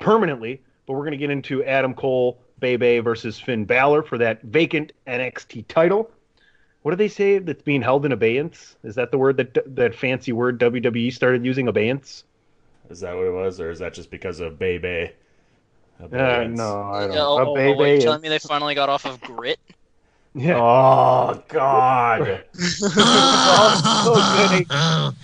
permanently, 0.00 0.62
but 0.86 0.94
we're 0.94 1.00
going 1.00 1.12
to 1.12 1.18
get 1.18 1.28
into 1.28 1.62
Adam 1.62 1.92
Cole, 1.92 2.38
Bebe 2.58 3.00
versus 3.00 3.38
Finn 3.38 3.66
Balor 3.66 4.04
for 4.04 4.16
that 4.16 4.40
vacant 4.40 4.94
NXT 5.06 5.66
title. 5.68 6.10
What 6.80 6.92
do 6.92 6.96
they 6.96 7.08
say 7.08 7.38
that's 7.38 7.62
being 7.62 7.82
held 7.82 8.06
in 8.06 8.12
abeyance? 8.12 8.76
Is 8.82 8.94
that 8.94 9.10
the 9.10 9.18
word 9.18 9.36
that 9.36 9.76
that 9.76 9.94
fancy 9.94 10.32
word 10.32 10.58
WWE 10.58 11.12
started 11.12 11.44
using 11.44 11.68
abeyance? 11.68 12.24
Is 12.88 13.00
that 13.00 13.14
what 13.14 13.26
it 13.26 13.34
was, 13.34 13.60
or 13.60 13.70
is 13.70 13.80
that 13.80 13.92
just 13.92 14.10
because 14.10 14.40
of 14.40 14.58
Bebe? 14.58 15.12
Uh, 16.02 16.44
no, 16.44 16.82
I 16.82 17.06
don't. 17.06 17.10
Oh, 17.12 17.14
know. 17.14 17.38
oh, 17.40 17.46
oh, 17.48 17.54
wait, 17.54 17.76
you 17.76 17.96
is- 17.98 18.04
telling 18.04 18.20
me 18.20 18.28
they 18.28 18.38
finally 18.38 18.74
got 18.74 18.88
off 18.88 19.04
of 19.06 19.20
grit? 19.20 19.58
yeah. 20.34 20.58
Oh 20.58 21.42
God! 21.48 22.44
Also 22.94 24.14
gonna- 24.14 25.14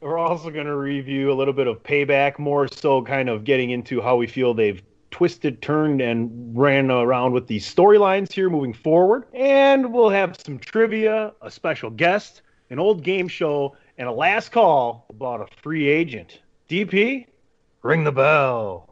We're 0.00 0.18
also 0.18 0.50
going 0.50 0.66
to 0.66 0.76
review 0.76 1.30
a 1.32 1.34
little 1.34 1.54
bit 1.54 1.66
of 1.66 1.82
payback, 1.82 2.38
more 2.38 2.68
so 2.68 3.02
kind 3.02 3.28
of 3.28 3.44
getting 3.44 3.70
into 3.70 4.00
how 4.00 4.16
we 4.16 4.26
feel 4.26 4.52
they've 4.54 4.82
twisted, 5.10 5.62
turned, 5.62 6.00
and 6.00 6.56
ran 6.56 6.90
around 6.90 7.32
with 7.32 7.46
these 7.46 7.72
storylines 7.72 8.32
here 8.32 8.50
moving 8.50 8.72
forward. 8.72 9.24
And 9.34 9.92
we'll 9.92 10.10
have 10.10 10.36
some 10.44 10.58
trivia, 10.58 11.32
a 11.42 11.50
special 11.50 11.90
guest, 11.90 12.42
an 12.70 12.78
old 12.78 13.04
game 13.04 13.28
show, 13.28 13.76
and 13.98 14.08
a 14.08 14.12
last 14.12 14.50
call 14.50 15.06
about 15.10 15.40
a 15.40 15.46
free 15.62 15.86
agent. 15.88 16.40
DP, 16.68 17.26
ring 17.82 18.04
the 18.04 18.12
bell. 18.12 18.88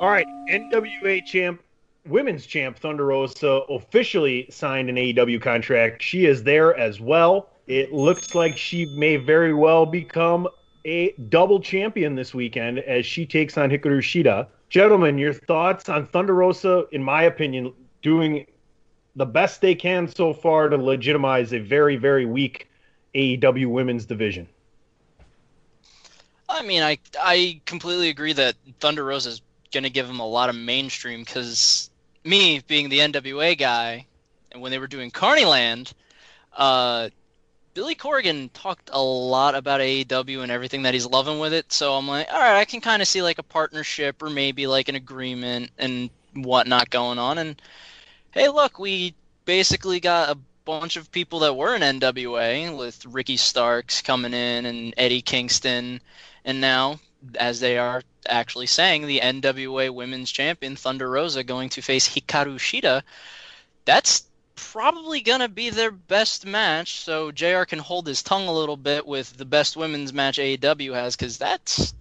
All 0.00 0.08
right, 0.08 0.26
NWA 0.48 1.24
champ, 1.26 1.60
women's 2.06 2.46
champ 2.46 2.78
Thunder 2.78 3.06
Rosa 3.06 3.60
officially 3.68 4.46
signed 4.50 4.88
an 4.88 4.96
AEW 4.96 5.42
contract. 5.42 6.02
She 6.02 6.24
is 6.24 6.42
there 6.42 6.74
as 6.76 7.00
well. 7.00 7.50
It 7.66 7.92
looks 7.92 8.34
like 8.34 8.56
she 8.56 8.86
may 8.96 9.16
very 9.16 9.52
well 9.52 9.84
become 9.84 10.48
a 10.86 11.12
double 11.28 11.60
champion 11.60 12.14
this 12.14 12.32
weekend 12.32 12.78
as 12.78 13.04
she 13.04 13.26
takes 13.26 13.58
on 13.58 13.68
Hikaru 13.68 13.98
Shida. 13.98 14.46
Gentlemen, 14.70 15.18
your 15.18 15.34
thoughts 15.34 15.88
on 15.90 16.06
Thunder 16.06 16.34
Rosa, 16.34 16.86
in 16.92 17.02
my 17.02 17.24
opinion, 17.24 17.74
doing 18.00 18.46
the 19.16 19.26
best 19.26 19.60
they 19.60 19.74
can 19.74 20.08
so 20.08 20.32
far 20.32 20.70
to 20.70 20.78
legitimize 20.78 21.52
a 21.52 21.58
very, 21.58 21.96
very 21.96 22.24
weak 22.24 22.69
AEW 23.14 23.66
women's 23.66 24.04
division. 24.04 24.48
I 26.48 26.62
mean, 26.62 26.82
I 26.82 26.98
I 27.20 27.60
completely 27.64 28.08
agree 28.08 28.32
that 28.32 28.56
Thunder 28.80 29.04
Rosa 29.04 29.30
is 29.30 29.42
going 29.72 29.84
to 29.84 29.90
give 29.90 30.06
them 30.06 30.20
a 30.20 30.26
lot 30.26 30.48
of 30.48 30.56
mainstream 30.56 31.22
because 31.22 31.90
me 32.24 32.60
being 32.66 32.88
the 32.88 32.98
NWA 32.98 33.56
guy, 33.56 34.06
and 34.50 34.60
when 34.60 34.72
they 34.72 34.78
were 34.78 34.88
doing 34.88 35.10
Carneyland, 35.10 35.92
uh, 36.56 37.08
Billy 37.72 37.94
Corgan 37.94 38.50
talked 38.52 38.90
a 38.92 39.00
lot 39.00 39.54
about 39.54 39.80
AEW 39.80 40.42
and 40.42 40.50
everything 40.50 40.82
that 40.82 40.94
he's 40.94 41.06
loving 41.06 41.38
with 41.38 41.52
it. 41.52 41.72
So 41.72 41.94
I'm 41.94 42.08
like, 42.08 42.28
all 42.30 42.38
right, 42.38 42.58
I 42.58 42.64
can 42.64 42.80
kind 42.80 43.00
of 43.00 43.06
see 43.06 43.22
like 43.22 43.38
a 43.38 43.44
partnership 43.44 44.22
or 44.22 44.28
maybe 44.28 44.66
like 44.66 44.88
an 44.88 44.96
agreement 44.96 45.70
and 45.78 46.10
whatnot 46.34 46.90
going 46.90 47.18
on. 47.18 47.38
And 47.38 47.62
hey, 48.32 48.48
look, 48.48 48.78
we 48.78 49.14
basically 49.44 50.00
got 50.00 50.30
a 50.30 50.38
bunch 50.78 50.96
of 50.96 51.10
people 51.10 51.40
that 51.40 51.56
were 51.56 51.74
in 51.74 51.82
NWA 51.82 52.76
with 52.76 53.04
Ricky 53.06 53.36
Starks 53.36 54.02
coming 54.02 54.34
in 54.34 54.66
and 54.66 54.94
Eddie 54.96 55.22
Kingston, 55.22 56.00
and 56.44 56.60
now 56.60 57.00
as 57.36 57.60
they 57.60 57.78
are 57.78 58.02
actually 58.26 58.66
saying, 58.66 59.06
the 59.06 59.20
NWA 59.20 59.90
Women's 59.90 60.30
Champion 60.30 60.76
Thunder 60.76 61.10
Rosa 61.10 61.42
going 61.42 61.68
to 61.70 61.82
face 61.82 62.08
Hikaru 62.08 62.56
Shida. 62.56 63.02
That's 63.84 64.24
probably 64.54 65.20
gonna 65.20 65.48
be 65.48 65.70
their 65.70 65.90
best 65.90 66.46
match, 66.46 67.00
so 67.00 67.30
JR 67.32 67.64
can 67.64 67.78
hold 67.78 68.06
his 68.06 68.22
tongue 68.22 68.46
a 68.46 68.52
little 68.52 68.76
bit 68.76 69.06
with 69.06 69.36
the 69.36 69.44
best 69.44 69.76
women's 69.76 70.12
match 70.12 70.38
AEW 70.38 70.94
has, 70.94 71.16
because 71.16 71.38
that's 71.38 71.94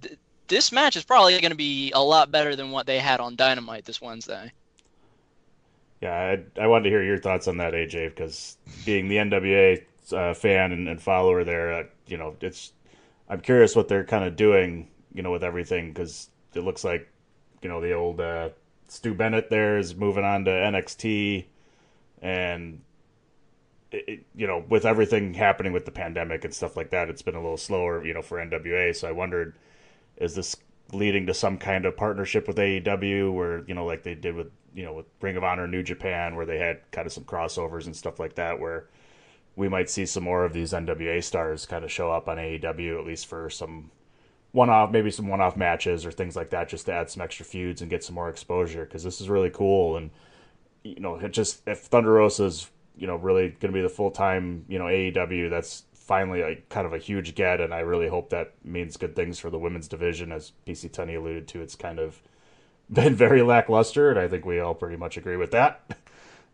th- 0.00 0.18
this 0.46 0.72
match 0.72 0.96
is 0.96 1.04
probably 1.04 1.40
gonna 1.40 1.54
be 1.54 1.92
a 1.92 2.02
lot 2.02 2.30
better 2.30 2.56
than 2.56 2.70
what 2.70 2.86
they 2.86 2.98
had 2.98 3.20
on 3.20 3.36
Dynamite 3.36 3.84
this 3.84 4.00
Wednesday. 4.00 4.52
Yeah, 6.00 6.36
I, 6.58 6.62
I 6.62 6.66
wanted 6.68 6.84
to 6.84 6.90
hear 6.90 7.02
your 7.02 7.18
thoughts 7.18 7.48
on 7.48 7.56
that, 7.58 7.72
AJ, 7.74 8.10
because 8.10 8.56
being 8.84 9.08
the 9.08 9.16
NWA 9.16 9.84
uh, 10.12 10.34
fan 10.34 10.72
and, 10.72 10.88
and 10.88 11.00
follower 11.02 11.44
there, 11.44 11.72
uh, 11.72 11.84
you 12.06 12.16
know, 12.16 12.36
it's 12.40 12.72
I'm 13.28 13.40
curious 13.40 13.76
what 13.76 13.88
they're 13.88 14.04
kind 14.04 14.24
of 14.24 14.36
doing, 14.36 14.88
you 15.12 15.22
know, 15.22 15.30
with 15.32 15.44
everything 15.44 15.92
because 15.92 16.30
it 16.54 16.60
looks 16.60 16.84
like, 16.84 17.08
you 17.62 17.68
know, 17.68 17.80
the 17.80 17.92
old 17.92 18.20
uh, 18.20 18.50
Stu 18.88 19.12
Bennett 19.14 19.50
there 19.50 19.78
is 19.78 19.94
moving 19.94 20.24
on 20.24 20.44
to 20.44 20.50
NXT, 20.50 21.46
and 22.22 22.80
it, 23.90 24.04
it, 24.08 24.26
you 24.34 24.46
know, 24.46 24.64
with 24.68 24.84
everything 24.84 25.34
happening 25.34 25.72
with 25.72 25.84
the 25.84 25.90
pandemic 25.90 26.44
and 26.44 26.54
stuff 26.54 26.76
like 26.76 26.90
that, 26.90 27.08
it's 27.08 27.22
been 27.22 27.34
a 27.34 27.40
little 27.42 27.56
slower, 27.56 28.04
you 28.04 28.14
know, 28.14 28.22
for 28.22 28.38
NWA. 28.38 28.94
So 28.94 29.08
I 29.08 29.12
wondered, 29.12 29.56
is 30.16 30.34
this 30.34 30.56
leading 30.92 31.26
to 31.26 31.34
some 31.34 31.58
kind 31.58 31.84
of 31.84 31.96
partnership 31.96 32.46
with 32.46 32.56
AEW, 32.56 33.32
where 33.32 33.64
you 33.66 33.74
know, 33.74 33.84
like 33.84 34.02
they 34.02 34.14
did 34.14 34.34
with 34.34 34.50
you 34.74 34.84
know 34.84 34.92
with 34.92 35.06
Ring 35.20 35.36
of 35.36 35.44
Honor, 35.44 35.66
New 35.66 35.82
Japan, 35.82 36.36
where 36.36 36.46
they 36.46 36.58
had 36.58 36.80
kind 36.90 37.06
of 37.06 37.12
some 37.12 37.24
crossovers 37.24 37.86
and 37.86 37.96
stuff 37.96 38.18
like 38.18 38.34
that, 38.36 38.58
where 38.60 38.86
we 39.56 39.68
might 39.68 39.90
see 39.90 40.06
some 40.06 40.22
more 40.22 40.44
of 40.44 40.52
these 40.52 40.72
NWA 40.72 41.22
stars 41.22 41.66
kind 41.66 41.84
of 41.84 41.90
show 41.90 42.12
up 42.12 42.28
on 42.28 42.36
AEW 42.36 42.98
at 42.98 43.06
least 43.06 43.26
for 43.26 43.50
some 43.50 43.90
one-off, 44.52 44.90
maybe 44.90 45.10
some 45.10 45.28
one-off 45.28 45.56
matches 45.56 46.06
or 46.06 46.12
things 46.12 46.36
like 46.36 46.50
that, 46.50 46.68
just 46.68 46.86
to 46.86 46.92
add 46.92 47.10
some 47.10 47.22
extra 47.22 47.44
feuds 47.44 47.82
and 47.82 47.90
get 47.90 48.02
some 48.04 48.14
more 48.14 48.30
exposure. 48.30 48.84
Because 48.84 49.02
this 49.02 49.20
is 49.20 49.28
really 49.28 49.50
cool, 49.50 49.96
and 49.96 50.10
you 50.84 51.00
know, 51.00 51.16
it 51.16 51.32
just 51.32 51.60
if 51.66 51.80
Thunder 51.80 52.12
Rosa's 52.12 52.70
you 52.96 53.06
know 53.06 53.16
really 53.16 53.48
going 53.48 53.72
to 53.72 53.78
be 53.78 53.82
the 53.82 53.88
full-time 53.88 54.64
you 54.68 54.78
know 54.78 54.86
AEW, 54.86 55.50
that's 55.50 55.84
finally 56.08 56.40
a 56.40 56.56
kind 56.70 56.86
of 56.86 56.94
a 56.94 56.98
huge 56.98 57.34
get, 57.34 57.60
and 57.60 57.72
I 57.72 57.80
really 57.80 58.08
hope 58.08 58.30
that 58.30 58.54
means 58.64 58.96
good 58.96 59.14
things 59.14 59.38
for 59.38 59.50
the 59.50 59.58
women's 59.58 59.86
division. 59.86 60.32
As 60.32 60.52
PC 60.66 60.90
Tunney 60.90 61.16
alluded 61.16 61.46
to, 61.48 61.60
it's 61.60 61.76
kind 61.76 62.00
of 62.00 62.20
been 62.92 63.14
very 63.14 63.42
lackluster, 63.42 64.10
and 64.10 64.18
I 64.18 64.26
think 64.26 64.44
we 64.44 64.58
all 64.58 64.74
pretty 64.74 64.96
much 64.96 65.16
agree 65.16 65.36
with 65.36 65.52
that. 65.52 65.96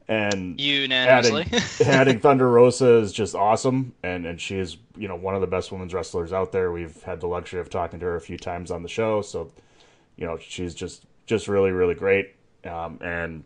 And 0.06 0.60
Unanimously. 0.60 1.46
adding, 1.50 1.62
adding 1.86 2.20
Thunder 2.20 2.50
Rosa 2.50 2.96
is 2.96 3.10
just 3.10 3.34
awesome, 3.34 3.94
and 4.02 4.26
and 4.26 4.38
she 4.38 4.58
is 4.58 4.76
you 4.98 5.08
know 5.08 5.16
one 5.16 5.34
of 5.34 5.40
the 5.40 5.46
best 5.46 5.72
women's 5.72 5.94
wrestlers 5.94 6.30
out 6.30 6.52
there. 6.52 6.70
We've 6.70 7.02
had 7.04 7.20
the 7.20 7.26
luxury 7.26 7.58
of 7.58 7.70
talking 7.70 8.00
to 8.00 8.04
her 8.04 8.16
a 8.16 8.20
few 8.20 8.36
times 8.36 8.70
on 8.70 8.82
the 8.82 8.88
show, 8.90 9.22
so 9.22 9.50
you 10.18 10.26
know 10.26 10.36
she's 10.36 10.74
just 10.74 11.06
just 11.24 11.48
really 11.48 11.70
really 11.70 11.94
great, 11.94 12.34
um, 12.66 12.98
and 13.00 13.44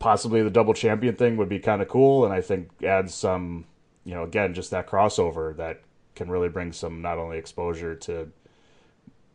possibly 0.00 0.42
the 0.42 0.50
double 0.50 0.74
champion 0.74 1.14
thing 1.14 1.36
would 1.36 1.48
be 1.48 1.60
kind 1.60 1.82
of 1.82 1.86
cool, 1.86 2.24
and 2.24 2.34
I 2.34 2.40
think 2.40 2.82
adds 2.82 3.14
some 3.14 3.64
you 4.04 4.14
know 4.14 4.22
again 4.24 4.54
just 4.54 4.70
that 4.70 4.86
crossover 4.88 5.56
that 5.56 5.82
can 6.14 6.30
really 6.30 6.48
bring 6.48 6.72
some 6.72 7.00
not 7.02 7.18
only 7.18 7.38
exposure 7.38 7.94
to 7.94 8.28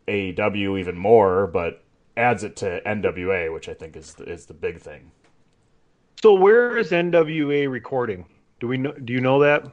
AEW 0.06 0.78
even 0.78 0.96
more, 0.96 1.46
but 1.46 1.82
adds 2.16 2.42
it 2.44 2.56
to 2.56 2.80
NWA, 2.86 3.52
which 3.52 3.68
I 3.68 3.74
think 3.74 3.96
is 3.96 4.16
is 4.20 4.46
the 4.46 4.54
big 4.54 4.80
thing. 4.80 5.10
So 6.22 6.34
where 6.34 6.76
is 6.76 6.90
NWA 6.90 7.70
recording? 7.70 8.26
Do 8.60 8.66
we 8.68 8.76
know? 8.76 8.92
Do 8.92 9.12
you 9.12 9.20
know 9.20 9.40
that? 9.40 9.64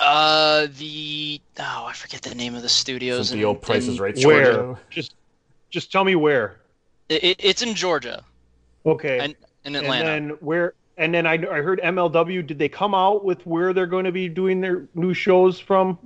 Uh, 0.00 0.66
the 0.78 1.40
oh, 1.60 1.84
I 1.86 1.92
forget 1.92 2.22
the 2.22 2.34
name 2.34 2.54
of 2.54 2.62
the 2.62 2.68
studios. 2.68 3.28
Some 3.28 3.36
in- 3.36 3.40
the 3.42 3.46
old 3.46 3.62
Price 3.62 3.86
is 3.86 3.96
in- 3.96 4.02
Right 4.02 4.24
Where? 4.24 4.44
show. 4.52 4.78
Just, 4.90 5.14
just 5.70 5.92
tell 5.92 6.04
me 6.04 6.14
where. 6.16 6.60
It, 7.08 7.22
it- 7.24 7.40
it's 7.40 7.62
in 7.62 7.74
Georgia, 7.74 8.24
Okay. 8.86 9.18
and 9.18 9.34
in 9.64 9.76
and 9.76 9.84
Atlanta. 9.84 10.04
then 10.04 10.28
where? 10.40 10.74
And 10.96 11.12
then 11.12 11.26
I, 11.26 11.34
I 11.34 11.60
heard 11.62 11.80
MLW. 11.82 12.46
Did 12.46 12.58
they 12.58 12.68
come 12.68 12.94
out 12.94 13.24
with 13.24 13.44
where 13.46 13.72
they're 13.72 13.86
going 13.86 14.04
to 14.04 14.12
be 14.12 14.28
doing 14.28 14.60
their 14.60 14.86
new 14.94 15.12
shows 15.12 15.58
from? 15.58 15.98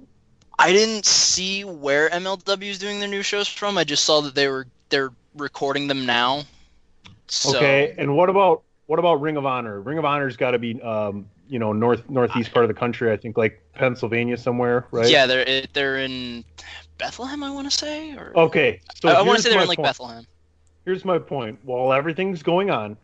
I 0.59 0.73
didn't 0.73 1.04
see 1.04 1.64
where 1.64 2.09
MLW 2.11 2.62
is 2.62 2.78
doing 2.78 2.99
their 2.99 3.09
new 3.09 3.23
shows 3.23 3.47
from. 3.49 3.78
I 3.78 3.85
just 3.85 4.04
saw 4.04 4.21
that 4.23 4.35
they 4.35 4.49
were 4.49 4.66
they're 4.88 5.12
recording 5.37 5.87
them 5.87 6.07
now. 6.07 6.45
So, 7.28 7.57
Okay. 7.57 7.95
And 7.99 8.16
what 8.16 8.28
about 8.30 8.62
what 8.87 8.99
about 8.99 9.21
Ring 9.21 9.37
of 9.37 9.47
Honor? 9.47 9.80
Ring 9.80 9.99
of 9.99 10.04
Honor's 10.04 10.37
got 10.37 10.52
to 10.52 10.59
be, 10.59 10.80
um, 10.80 11.26
you 11.49 11.59
know, 11.59 11.73
north 11.73 12.09
northeast 12.09 12.52
part 12.52 12.64
of 12.64 12.68
the 12.68 12.75
country. 12.75 13.12
I 13.12 13.16
think 13.16 13.37
like 13.37 13.62
Pennsylvania 13.75 14.37
somewhere, 14.37 14.87
right? 14.90 15.09
Yeah, 15.09 15.26
they're 15.26 15.66
they're 15.75 15.99
in 15.99 16.45
Bethlehem. 16.97 17.45
I 17.45 17.50
want 17.50 17.71
to 17.71 17.76
say, 17.76 18.12
or 18.16 18.33
Okay. 18.35 18.80
So 19.00 19.11
I, 19.11 19.14
I 19.14 19.23
want 19.23 19.37
to 19.37 19.42
say 19.42 19.50
they're 19.50 19.61
in 19.61 19.68
like 19.68 19.76
point. 19.76 19.88
Bethlehem. 19.88 20.26
Here's 20.85 21.04
my 21.04 21.18
point. 21.18 21.59
While 21.62 21.92
everything's 21.92 22.42
going 22.42 22.71
on, 22.71 22.97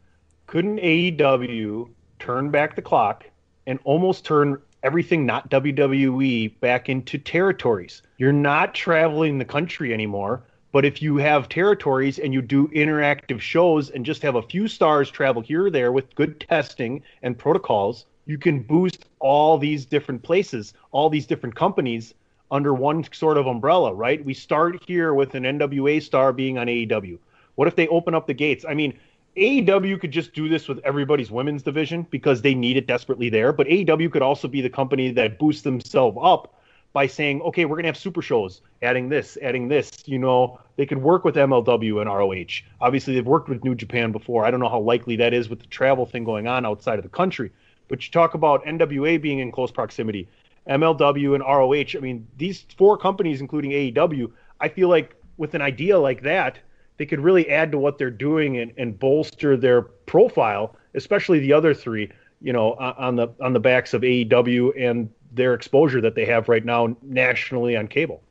couldn't 0.46 0.78
AEW 0.78 1.88
turn 2.18 2.50
back 2.50 2.76
the 2.76 2.82
clock 2.82 3.24
and 3.66 3.78
almost 3.84 4.24
turn 4.24 4.60
everything 4.82 5.24
not 5.26 5.50
WWE 5.50 6.60
back 6.60 6.88
into 6.88 7.18
territories? 7.18 8.02
You're 8.18 8.32
not 8.32 8.74
traveling 8.74 9.38
the 9.38 9.44
country 9.44 9.92
anymore. 9.92 10.42
But 10.74 10.84
if 10.84 11.00
you 11.00 11.18
have 11.18 11.48
territories 11.48 12.18
and 12.18 12.34
you 12.34 12.42
do 12.42 12.66
interactive 12.68 13.40
shows 13.40 13.90
and 13.90 14.04
just 14.04 14.22
have 14.22 14.34
a 14.34 14.42
few 14.42 14.66
stars 14.66 15.08
travel 15.08 15.40
here 15.40 15.66
or 15.66 15.70
there 15.70 15.92
with 15.92 16.12
good 16.16 16.40
testing 16.40 17.00
and 17.22 17.38
protocols, 17.38 18.06
you 18.26 18.38
can 18.38 18.60
boost 18.60 19.04
all 19.20 19.57
these 19.57 19.87
different 19.87 20.24
places, 20.24 20.74
all 20.90 21.09
these 21.09 21.26
different 21.26 21.54
companies 21.54 22.12
under 22.50 22.74
one 22.74 23.04
sort 23.12 23.38
of 23.38 23.46
umbrella, 23.46 23.94
right? 23.94 24.24
We 24.24 24.35
start 24.35 24.83
here 24.85 25.14
with 25.14 25.37
an 25.37 25.44
NWA 25.44 26.02
star 26.02 26.33
being 26.33 26.59
on 26.59 26.66
AEW. 26.66 27.18
What 27.54 27.68
if 27.68 27.76
they 27.76 27.87
open 27.87 28.14
up 28.14 28.26
the 28.26 28.35
gates? 28.35 28.64
I 28.68 28.74
mean, 28.74 28.98
AEW 29.37 30.01
could 30.01 30.12
just 30.12 30.33
do 30.33 30.49
this 30.49 30.68
with 30.68 30.79
everybody's 30.85 31.31
women's 31.31 31.62
division 31.62 32.07
because 32.11 32.42
they 32.42 32.55
need 32.55 32.77
it 32.77 32.87
desperately 32.87 33.29
there, 33.29 33.53
but 33.53 33.66
AEW 33.66 34.12
could 34.12 34.23
also 34.23 34.47
be 34.47 34.61
the 34.61 34.70
company 34.70 35.11
that 35.12 35.38
boosts 35.38 35.62
themselves 35.62 36.16
up 36.20 36.55
by 36.92 37.09
saying, 37.09 37.42
okay, 37.42 37.64
we're 37.64 37.75
going 37.75 37.83
to 37.83 37.88
have 37.88 37.97
super 37.97 38.23
shows, 38.23 38.61
adding 38.81 39.09
this, 39.09 39.37
adding 39.42 39.66
this. 39.66 40.05
You 40.07 40.20
know, 40.20 40.61
they 40.77 40.87
could 40.87 40.99
work 40.99 41.25
with 41.25 41.35
MLW 41.35 42.01
and 42.01 42.09
ROH. 42.09 42.62
Obviously, 42.81 43.14
they've 43.14 43.27
worked 43.27 43.49
with 43.49 43.64
New 43.64 43.75
Japan 43.75 44.12
before. 44.12 44.44
I 44.44 44.53
don't 44.53 44.61
know 44.61 44.68
how 44.68 44.79
likely 44.79 45.16
that 45.16 45.35
is 45.35 45.49
with 45.49 45.59
the 45.59 45.66
travel 45.66 46.07
thing 46.07 46.23
going 46.23 46.47
on 46.47 46.64
outside 46.64 47.01
of 47.01 47.03
the 47.03 47.09
country. 47.09 47.51
But 47.88 48.07
you 48.07 48.12
talk 48.12 48.35
about 48.35 48.64
NWA 48.64 49.20
being 49.20 49.40
in 49.40 49.51
close 49.51 49.73
proximity, 49.73 50.29
MLW 50.68 51.35
and 51.35 51.42
ROH. 51.42 51.99
I 51.99 52.01
mean, 52.01 52.29
these 52.38 52.64
four 52.79 52.97
companies, 52.97 53.40
including 53.40 53.73
AEW, 53.73 54.31
I 54.61 54.68
feel 54.68 54.88
like 54.88 55.16
with 55.37 55.55
an 55.55 55.62
idea 55.62 55.99
like 55.99 56.23
that, 56.23 56.61
they 56.96 57.07
could 57.07 57.20
really 57.20 57.50
add 57.50 57.72
to 57.72 57.78
what 57.78 57.98
they're 57.98 58.11
doing 58.11 58.59
and, 58.59 58.72
and 58.76 58.98
bolster 58.98 59.57
their 59.57 59.83
profile, 59.83 60.76
especially 60.94 61.40
the 61.40 61.52
other 61.52 61.74
three. 61.74 62.11
You 62.40 62.52
know, 62.52 62.74
on 62.74 63.16
the 63.16 63.28
on 63.40 63.54
the 63.54 63.61
backs 63.61 63.94
of 63.94 64.02
AEW 64.02 64.72
and 64.78 65.09
their 65.33 65.54
exposure 65.54 66.00
that 66.02 66.14
they 66.14 66.26
have 66.26 66.48
right 66.48 66.64
now 66.64 66.94
nationally 67.02 67.76
on 67.76 67.88
cable. 67.88 68.22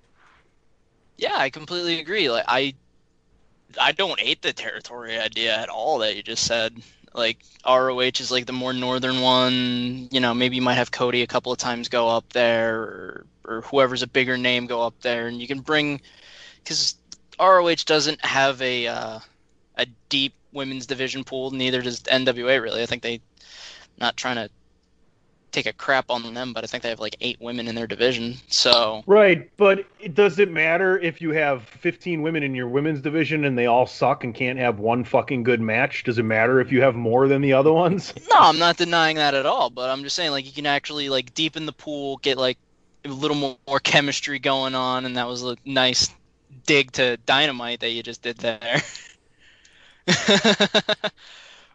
Yeah, 1.18 1.36
I 1.36 1.50
completely 1.50 2.00
agree. 2.00 2.30
Like 2.30 2.46
I 2.48 2.76
I 3.80 3.92
don't 3.92 4.20
hate 4.20 4.42
the 4.42 4.54
territory 4.54 5.18
idea 5.18 5.58
at 5.58 5.70
all 5.70 6.00
that 6.00 6.16
you 6.16 6.24
just 6.24 6.46
said. 6.46 6.82
Like 7.16 7.44
ROH 7.68 8.20
is 8.20 8.32
like 8.32 8.46
the 8.46 8.54
more 8.54 8.74
northern 8.74 9.22
one. 9.22 10.08
You 10.12 10.20
know, 10.20 10.34
maybe 10.34 10.56
you 10.56 10.62
might 10.62 10.76
have 10.76 10.92
Cody 10.92 11.22
a 11.22 11.28
couple 11.28 11.52
of 11.52 11.58
times 11.58 11.90
go 11.90 12.08
up 12.10 12.34
there, 12.34 12.82
or 12.82 13.26
or 13.46 13.62
whoever's 13.62 14.02
a 14.02 14.08
bigger 14.08 14.38
name 14.38 14.68
go 14.68 14.82
up 14.82 15.00
there, 15.02 15.28
and 15.28 15.40
you 15.40 15.48
can 15.48 15.60
bring 15.60 16.02
because 16.64 16.96
ROH 17.40 17.86
doesn't 17.86 18.24
have 18.26 18.62
a 18.62 18.88
uh, 18.88 19.20
a 19.76 19.86
deep 20.10 20.34
women's 20.52 20.86
division 20.86 21.24
pool. 21.24 21.52
Neither 21.52 21.82
does 21.82 22.02
NWA 22.04 22.62
really. 22.62 22.84
I 22.84 22.86
think 22.86 23.04
they 23.04 23.22
not 24.00 24.18
trying 24.18 24.36
to 24.36 24.50
take 25.52 25.66
a 25.68 25.74
crap 25.74 26.10
on 26.10 26.34
them, 26.34 26.52
but 26.52 26.64
I 26.64 26.68
think 26.68 26.84
they 26.84 26.90
have 26.90 27.00
like 27.00 27.16
eight 27.22 27.40
women 27.40 27.68
in 27.68 27.76
their 27.76 27.88
division. 27.88 28.36
So 28.50 29.04
Right, 29.06 29.50
but 29.56 29.86
it 30.00 30.16
does 30.16 30.40
it 30.40 30.52
matter 30.52 30.98
if 31.00 31.22
you 31.22 31.32
have 31.32 31.64
15 31.64 32.22
women 32.22 32.44
in 32.44 32.56
your 32.56 32.68
women's 32.68 33.02
division 33.02 33.46
and 33.46 33.58
they 33.58 33.68
all 33.68 33.86
suck 33.86 34.24
and 34.24 34.34
can't 34.34 34.60
have 34.60 34.80
one 34.80 35.04
fucking 35.04 35.44
good 35.44 35.62
match? 35.62 36.04
Does 36.04 36.18
it 36.18 36.24
matter 36.24 36.60
if 36.60 36.72
you 36.72 36.82
have 36.82 36.96
more 36.96 37.28
than 37.28 37.42
the 37.42 37.54
other 37.54 37.72
ones? 37.72 38.14
No, 38.34 38.40
I'm 38.40 38.58
not 38.58 38.78
denying 38.78 39.18
that 39.18 39.36
at 39.36 39.46
all, 39.46 39.70
but 39.70 39.92
I'm 39.92 40.02
just 40.02 40.16
saying 40.16 40.32
like 40.32 40.48
you 40.48 40.52
can 40.52 40.66
actually 40.66 41.08
like 41.08 41.36
deepen 41.36 41.68
the 41.68 41.74
pool, 41.74 42.18
get 42.18 42.36
like 42.36 42.58
a 43.06 43.10
little 43.10 43.38
more, 43.38 43.58
more 43.68 43.80
chemistry 43.80 44.40
going 44.40 44.74
on, 44.74 45.06
and 45.06 45.18
that 45.18 45.28
was 45.28 45.44
a 45.44 45.56
nice 45.66 46.10
dig 46.66 46.92
to 46.94 47.18
dynamite 47.18 47.80
that 47.82 47.90
you 47.90 48.04
just 48.04 48.22
did 48.22 48.38
there. 48.38 48.82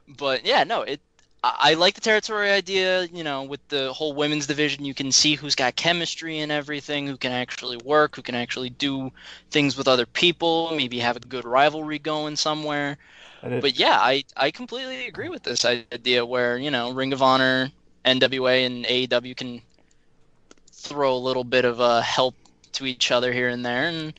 but 0.09 0.45
yeah, 0.45 0.65
no, 0.65 0.83
it. 0.83 1.01
I, 1.43 1.71
I 1.71 1.75
like 1.75 1.95
the 1.95 2.01
territory 2.01 2.51
idea. 2.51 3.05
You 3.05 3.25
know, 3.25 3.43
with 3.45 3.67
the 3.69 3.93
whole 3.93 4.13
women's 4.13 4.47
division, 4.47 4.85
you 4.85 4.95
can 4.95 5.13
see 5.13 5.35
who's 5.35 5.55
got 5.55 5.77
chemistry 5.77 6.41
and 6.41 6.51
everything, 6.53 7.07
who 7.07 7.17
can 7.17 7.33
actually 7.33 7.77
work, 7.79 8.17
who 8.17 8.23
can 8.23 8.35
actually 8.35 8.71
do 8.71 9.11
things 9.51 9.77
with 9.77 9.89
other 9.89 10.07
people, 10.07 10.73
maybe 10.75 10.99
have 10.99 11.17
a 11.17 11.21
good 11.21 11.45
rivalry 11.45 11.99
going 11.99 12.37
somewhere. 12.37 12.99
But 13.61 13.79
yeah, 13.79 13.99
I, 14.01 14.25
I 14.37 14.51
completely 14.51 15.07
agree 15.07 15.29
with 15.29 15.45
this 15.45 15.65
idea 15.65 16.27
where, 16.27 16.59
you 16.59 16.71
know, 16.71 16.91
Ring 16.91 17.13
of 17.13 17.23
Honor, 17.23 17.71
NWA, 18.05 18.67
and 18.67 18.85
AEW 18.85 19.37
can 19.37 19.63
throw 20.73 21.15
a 21.15 21.19
little 21.19 21.45
bit 21.45 21.65
of 21.65 21.81
uh, 21.81 22.01
help 22.01 22.35
to 22.73 22.87
each 22.87 23.13
other 23.13 23.33
here 23.33 23.49
and 23.49 23.65
there. 23.65 23.85
And 23.85 24.19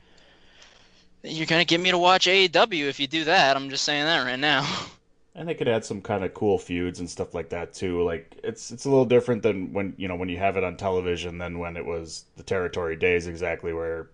you're 1.24 1.46
to 1.46 1.66
get 1.66 1.82
me 1.82 1.92
to 1.92 1.98
watch 1.98 2.28
AEW 2.28 2.88
if 2.88 3.00
you 3.00 3.08
do 3.08 3.26
that. 3.26 3.56
I'm 3.56 3.70
just 3.70 3.84
saying 3.84 4.06
that 4.06 4.24
right 4.24 4.40
now. 4.40 4.68
And 5.36 5.48
they 5.48 5.54
could 5.54 5.68
add 5.68 5.86
some 5.86 6.02
kind 6.02 6.24
of 6.24 6.34
cool 6.34 6.58
feuds 6.58 7.00
and 7.00 7.10
stuff 7.10 7.34
like 7.34 7.50
that 7.50 7.74
too. 7.74 8.04
Like 8.04 8.38
it's 8.44 8.72
it's 8.72 8.86
a 8.86 8.90
little 8.90 9.06
different 9.06 9.44
than 9.44 9.72
when 9.72 9.94
you 9.98 10.08
know 10.08 10.16
when 10.16 10.28
you 10.28 10.38
have 10.38 10.58
it 10.58 10.64
on 10.64 10.76
television 10.76 11.38
than 11.38 11.60
when 11.60 11.78
it 11.78 11.86
was 11.86 12.26
the 12.36 12.44
territory 12.44 12.96
days 12.96 13.28
exactly 13.28 13.72
where 13.72 14.10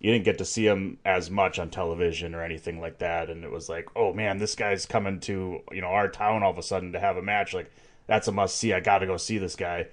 you 0.00 0.12
didn't 0.12 0.24
get 0.24 0.38
to 0.38 0.44
see 0.44 0.66
him 0.66 0.98
as 1.04 1.30
much 1.30 1.58
on 1.58 1.70
television 1.70 2.34
or 2.34 2.42
anything 2.42 2.80
like 2.80 2.98
that. 2.98 3.30
And 3.30 3.42
it 3.42 3.50
was 3.50 3.68
like, 3.68 3.88
oh 3.96 4.12
man, 4.12 4.38
this 4.38 4.54
guy's 4.54 4.84
coming 4.84 5.20
to 5.20 5.62
you 5.72 5.80
know 5.80 5.88
our 5.88 6.08
town 6.08 6.42
all 6.42 6.50
of 6.50 6.58
a 6.58 6.62
sudden 6.62 6.92
to 6.92 7.00
have 7.00 7.16
a 7.16 7.22
match. 7.22 7.54
Like 7.54 7.70
that's 8.06 8.28
a 8.28 8.32
must 8.32 8.56
see. 8.56 8.72
I 8.74 8.80
got 8.80 8.98
to 8.98 9.06
go 9.06 9.16
see 9.16 9.38
this 9.38 9.56
guy. 9.56 9.86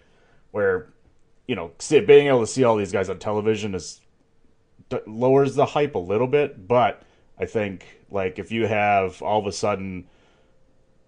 Where 0.52 0.88
you 1.48 1.56
know 1.56 1.72
being 1.90 2.28
able 2.28 2.42
to 2.42 2.48
see 2.48 2.64
all 2.64 2.76
these 2.76 2.92
guys 2.92 3.10
on 3.10 3.20
television 3.20 3.76
is 3.76 4.02
lowers 5.08 5.56
the 5.56 5.66
hype 5.66 5.96
a 5.96 6.00
little 6.00 6.28
bit, 6.28 6.68
but 6.68 7.04
I 7.40 7.46
think 7.46 7.86
like 8.10 8.40
if 8.40 8.52
you 8.52 8.68
have 8.68 9.22
all 9.22 9.40
of 9.40 9.48
a 9.48 9.52
sudden 9.52 10.06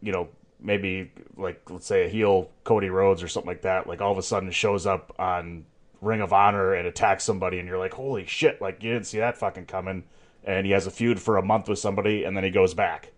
you 0.06 0.12
know, 0.12 0.30
maybe 0.60 1.12
like 1.36 1.70
let's 1.70 1.88
say 1.88 2.06
a 2.06 2.10
heel 2.10 2.52
Cody 2.64 2.90
Rhodes 2.90 3.24
or 3.24 3.28
something 3.28 3.50
like 3.50 3.64
that, 3.64 3.88
like 3.88 4.02
all 4.02 4.12
of 4.12 4.20
a 4.20 4.24
sudden 4.24 4.52
shows 4.52 4.86
up 4.86 5.14
on 5.18 5.66
Ring 6.00 6.22
of 6.22 6.32
Honor 6.32 6.76
and 6.76 6.88
attacks 6.88 7.24
somebody, 7.24 7.58
and 7.58 7.68
you're 7.68 7.80
like, 7.80 7.94
holy 7.94 8.26
shit, 8.28 8.62
like 8.62 8.84
you 8.84 8.94
didn't 8.94 9.08
see 9.08 9.18
that 9.18 9.38
fucking 9.38 9.66
coming, 9.66 10.04
and 10.44 10.66
he 10.66 10.72
has 10.74 10.86
a 10.86 10.92
feud 10.92 11.20
for 11.20 11.38
a 11.38 11.42
month 11.44 11.68
with 11.68 11.80
somebody, 11.80 12.24
and 12.24 12.38
then 12.38 12.44
he 12.44 12.52
goes 12.52 12.76
back. 12.76 13.12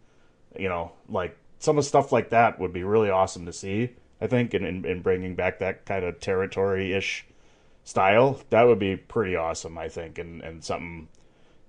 You 0.58 0.70
know, 0.70 0.94
like 1.10 1.38
some 1.60 1.78
of 1.78 1.84
stuff 1.84 2.14
like 2.14 2.30
that 2.30 2.58
would 2.58 2.72
be 2.72 2.84
really 2.84 3.10
awesome 3.10 3.46
to 3.46 3.54
see. 3.54 3.92
I 4.22 4.28
think, 4.28 4.54
in, 4.54 4.64
in, 4.64 4.86
in 4.86 5.02
bringing 5.02 5.36
back 5.36 5.60
that 5.60 5.86
kind 5.86 6.04
of 6.04 6.20
territory 6.20 6.94
ish 6.94 7.26
style, 7.88 8.42
that 8.52 8.64
would 8.64 8.80
be 8.80 8.98
pretty 8.98 9.36
awesome. 9.36 9.78
I 9.78 9.90
think, 9.90 10.20
and 10.20 10.42
and 10.44 10.64
something 10.64 11.10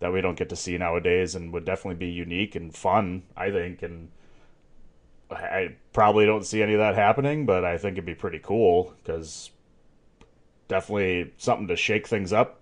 that 0.01 0.13
we 0.13 0.21
don't 0.23 0.39
get 0.39 0.51
to 0.51 0.57
see 0.57 0.79
nowadays, 0.79 1.35
and 1.37 1.53
would 1.53 1.65
definitely 1.67 1.97
be 2.07 2.13
unique 2.13 2.57
and 2.57 2.75
fun. 2.75 3.25
I 3.37 3.51
think, 3.51 3.83
and 3.83 4.11
I 5.31 5.77
probably 5.93 6.25
don't 6.27 6.45
see 6.45 6.63
any 6.63 6.73
of 6.75 6.79
that 6.79 6.95
happening, 6.95 7.45
but 7.47 7.65
I 7.65 7.77
think 7.79 7.95
it'd 7.95 8.05
be 8.07 8.15
pretty 8.15 8.39
cool 8.39 8.95
because 9.03 9.51
definitely 10.69 11.33
something 11.39 11.69
to 11.69 11.77
shake 11.77 12.07
things 12.07 12.33
up. 12.33 12.61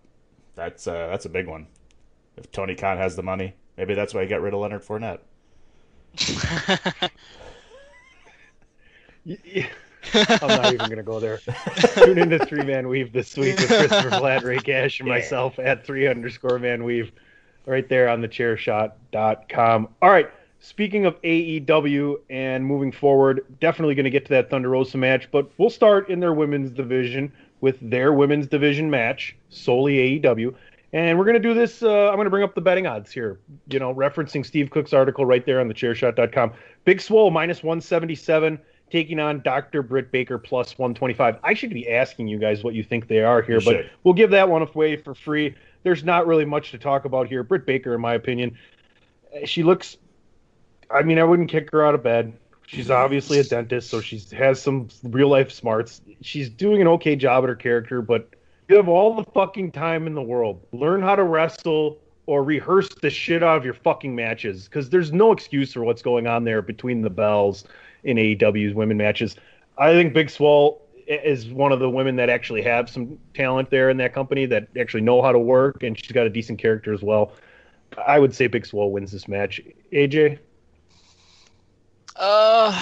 That's 0.54 0.86
uh, 0.86 1.08
that's 1.10 1.26
a 1.26 1.30
big 1.30 1.46
one. 1.48 1.68
If 2.36 2.52
Tony 2.52 2.74
Khan 2.76 2.98
has 2.98 3.16
the 3.16 3.22
money, 3.24 3.54
maybe 3.76 3.94
that's 3.94 4.14
why 4.14 4.22
he 4.22 4.28
got 4.28 4.42
rid 4.42 4.54
of 4.54 4.60
Leonard 4.60 4.84
Fournette. 4.84 5.20
Y- 9.24 9.38
y- 9.44 9.70
I'm 10.16 10.48
not 10.48 10.66
even 10.72 10.86
going 10.86 10.96
to 10.96 11.02
go 11.02 11.20
there. 11.20 11.40
Tune 11.94 12.18
into 12.18 12.44
Three 12.44 12.62
Man 12.62 12.88
Weave 12.88 13.12
this 13.12 13.36
week 13.36 13.58
with 13.58 13.68
Christopher 13.68 14.10
Vlad, 14.10 14.44
Ray 14.44 14.58
Cash, 14.58 15.00
and 15.00 15.08
myself 15.08 15.58
at 15.58 15.84
three 15.84 16.06
underscore 16.06 16.58
Man 16.58 16.84
Weave, 16.84 17.12
right 17.66 17.88
there 17.88 18.08
on 18.08 18.20
the 18.20 18.28
chairshot.com. 18.28 19.88
All 20.02 20.10
right. 20.10 20.30
Speaking 20.58 21.04
of 21.04 21.20
AEW 21.22 22.16
and 22.30 22.64
moving 22.64 22.90
forward, 22.90 23.44
definitely 23.60 23.94
going 23.94 24.04
to 24.04 24.10
get 24.10 24.24
to 24.26 24.30
that 24.30 24.50
Thunder 24.50 24.70
Rosa 24.70 24.96
match, 24.96 25.30
but 25.30 25.50
we'll 25.58 25.70
start 25.70 26.08
in 26.08 26.18
their 26.18 26.32
women's 26.32 26.70
division 26.70 27.30
with 27.60 27.78
their 27.80 28.12
women's 28.12 28.46
division 28.46 28.90
match, 28.90 29.36
solely 29.50 30.18
AEW. 30.20 30.54
And 30.92 31.18
we're 31.18 31.24
going 31.24 31.40
to 31.40 31.48
do 31.48 31.52
this. 31.52 31.82
Uh, 31.82 32.08
I'm 32.08 32.14
going 32.14 32.24
to 32.24 32.30
bring 32.30 32.42
up 32.42 32.54
the 32.54 32.60
betting 32.60 32.86
odds 32.86 33.12
here, 33.12 33.38
you 33.68 33.78
know, 33.78 33.94
referencing 33.94 34.46
Steve 34.46 34.70
Cook's 34.70 34.92
article 34.92 35.26
right 35.26 35.44
there 35.44 35.60
on 35.60 35.68
the 35.68 35.74
chairshot.com. 35.74 36.52
Big 36.84 37.00
Swole 37.00 37.30
minus 37.30 37.62
177, 37.62 38.58
taking 38.90 39.18
on 39.18 39.40
Dr. 39.40 39.82
Britt 39.82 40.12
Baker 40.12 40.38
plus 40.38 40.78
125. 40.78 41.38
I 41.42 41.54
should 41.54 41.70
be 41.70 41.90
asking 41.90 42.28
you 42.28 42.38
guys 42.38 42.62
what 42.62 42.74
you 42.74 42.82
think 42.84 43.08
they 43.08 43.20
are 43.20 43.42
here, 43.42 43.58
You 43.58 43.64
but 43.64 43.76
should. 43.76 43.90
we'll 44.04 44.14
give 44.14 44.30
that 44.30 44.48
one 44.48 44.62
away 44.62 44.96
for 44.96 45.14
free. 45.14 45.54
There's 45.82 46.04
not 46.04 46.26
really 46.26 46.44
much 46.44 46.70
to 46.70 46.78
talk 46.78 47.04
about 47.04 47.28
here. 47.28 47.42
Britt 47.42 47.66
Baker, 47.66 47.94
in 47.94 48.00
my 48.00 48.14
opinion, 48.14 48.56
eh, 49.32 49.46
she 49.46 49.62
looks. 49.62 49.96
I 50.90 51.02
mean, 51.02 51.18
I 51.18 51.24
wouldn't 51.24 51.50
kick 51.50 51.70
her 51.72 51.84
out 51.84 51.94
of 51.94 52.02
bed. 52.02 52.32
She's 52.66 52.90
obviously 52.90 53.38
a 53.38 53.44
dentist, 53.44 53.90
so 53.90 54.00
she 54.00 54.20
has 54.36 54.60
some 54.60 54.88
real 55.04 55.28
life 55.28 55.52
smarts. 55.52 56.00
She's 56.20 56.48
doing 56.48 56.80
an 56.80 56.88
okay 56.88 57.14
job 57.14 57.44
at 57.44 57.48
her 57.48 57.54
character, 57.54 58.02
but 58.02 58.28
you 58.68 58.76
have 58.76 58.88
all 58.88 59.14
the 59.14 59.24
fucking 59.32 59.70
time 59.72 60.08
in 60.08 60.14
the 60.14 60.22
world. 60.22 60.60
Learn 60.72 61.00
how 61.00 61.14
to 61.14 61.22
wrestle 61.22 61.98
or 62.26 62.42
rehearse 62.42 62.88
the 63.02 63.10
shit 63.10 63.42
out 63.44 63.56
of 63.56 63.64
your 63.64 63.74
fucking 63.74 64.14
matches 64.14 64.64
because 64.64 64.90
there's 64.90 65.12
no 65.12 65.30
excuse 65.30 65.72
for 65.72 65.84
what's 65.84 66.02
going 66.02 66.26
on 66.26 66.42
there 66.42 66.60
between 66.60 67.02
the 67.02 67.10
bells 67.10 67.64
in 68.06 68.16
AEW's 68.16 68.74
women 68.74 68.96
matches. 68.96 69.36
I 69.76 69.92
think 69.92 70.14
Big 70.14 70.30
Swole 70.30 70.80
is 71.06 71.48
one 71.48 71.72
of 71.72 71.80
the 71.80 71.90
women 71.90 72.16
that 72.16 72.30
actually 72.30 72.62
have 72.62 72.88
some 72.88 73.18
talent 73.34 73.70
there 73.70 73.90
in 73.90 73.98
that 73.98 74.14
company 74.14 74.46
that 74.46 74.68
actually 74.78 75.02
know 75.02 75.20
how 75.22 75.32
to 75.32 75.38
work, 75.38 75.82
and 75.82 75.98
she's 75.98 76.12
got 76.12 76.26
a 76.26 76.30
decent 76.30 76.58
character 76.58 76.92
as 76.92 77.02
well. 77.02 77.32
I 78.06 78.18
would 78.18 78.34
say 78.34 78.46
Big 78.46 78.66
Swole 78.66 78.90
wins 78.90 79.12
this 79.12 79.28
match. 79.28 79.60
AJ, 79.92 80.38
Uh, 82.16 82.72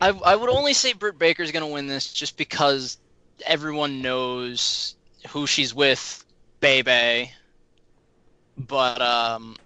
I 0.00 0.08
I 0.08 0.36
would 0.36 0.50
only 0.50 0.72
say 0.72 0.92
Britt 0.94 1.18
Baker's 1.18 1.52
gonna 1.52 1.68
win 1.68 1.86
this 1.86 2.12
just 2.12 2.36
because 2.36 2.96
everyone 3.44 4.02
knows 4.02 4.96
who 5.28 5.46
she's 5.46 5.74
with, 5.74 6.24
Bebe. 6.60 7.30
But 8.56 9.02
um, 9.02 9.56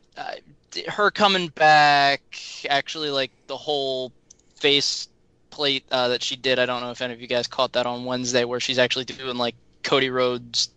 her 0.88 1.11
coming 1.11 1.48
back, 1.48 2.20
actually, 2.68 3.11
like 3.11 3.31
the 3.46 3.57
whole 3.57 4.12
face 4.57 5.09
plate 5.50 5.85
uh, 5.90 6.09
that 6.09 6.22
she 6.22 6.37
did. 6.37 6.59
I 6.59 6.66
don't 6.66 6.81
know 6.81 6.90
if 6.90 7.00
any 7.00 7.14
of 7.14 7.20
you 7.20 7.26
guys 7.26 7.46
caught 7.46 7.72
that 7.72 7.87
on 7.87 8.04
Wednesday, 8.04 8.44
where 8.44 8.61
she's 8.61 8.78
actually 8.78 9.04
doing 9.04 9.37
like 9.37 9.54
Cody 9.83 10.11
Rhodes' 10.11 10.70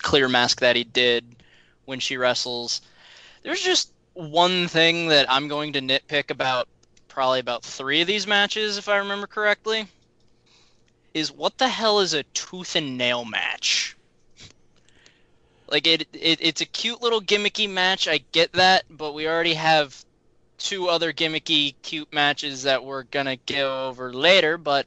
clear 0.00 0.28
mask 0.28 0.60
that 0.60 0.76
he 0.76 0.84
did 0.84 1.24
when 1.84 2.00
she 2.00 2.16
wrestles. 2.16 2.80
There's 3.42 3.62
just 3.62 3.92
one 4.14 4.68
thing 4.68 5.08
that 5.08 5.30
I'm 5.30 5.48
going 5.48 5.72
to 5.74 5.80
nitpick 5.80 6.30
about 6.30 6.68
probably 7.08 7.40
about 7.40 7.62
three 7.62 8.00
of 8.00 8.06
these 8.06 8.26
matches, 8.26 8.78
if 8.78 8.88
I 8.88 8.96
remember 8.98 9.26
correctly, 9.26 9.88
is 11.14 11.32
what 11.32 11.58
the 11.58 11.68
hell 11.68 12.00
is 12.00 12.14
a 12.14 12.22
tooth 12.34 12.76
and 12.76 12.98
nail 12.98 13.24
match? 13.24 13.96
Like 15.70 15.86
it, 15.86 16.08
it 16.12 16.38
it's 16.40 16.60
a 16.60 16.66
cute 16.66 17.02
little 17.02 17.20
gimmicky 17.20 17.68
match. 17.68 18.08
I 18.08 18.18
get 18.32 18.52
that, 18.54 18.84
but 18.88 19.12
we 19.12 19.28
already 19.28 19.54
have 19.54 20.04
two 20.56 20.88
other 20.88 21.12
gimmicky 21.12 21.74
cute 21.82 22.12
matches 22.12 22.62
that 22.62 22.84
we're 22.84 23.02
gonna 23.04 23.36
go 23.36 23.88
over 23.88 24.12
later. 24.12 24.56
But 24.56 24.86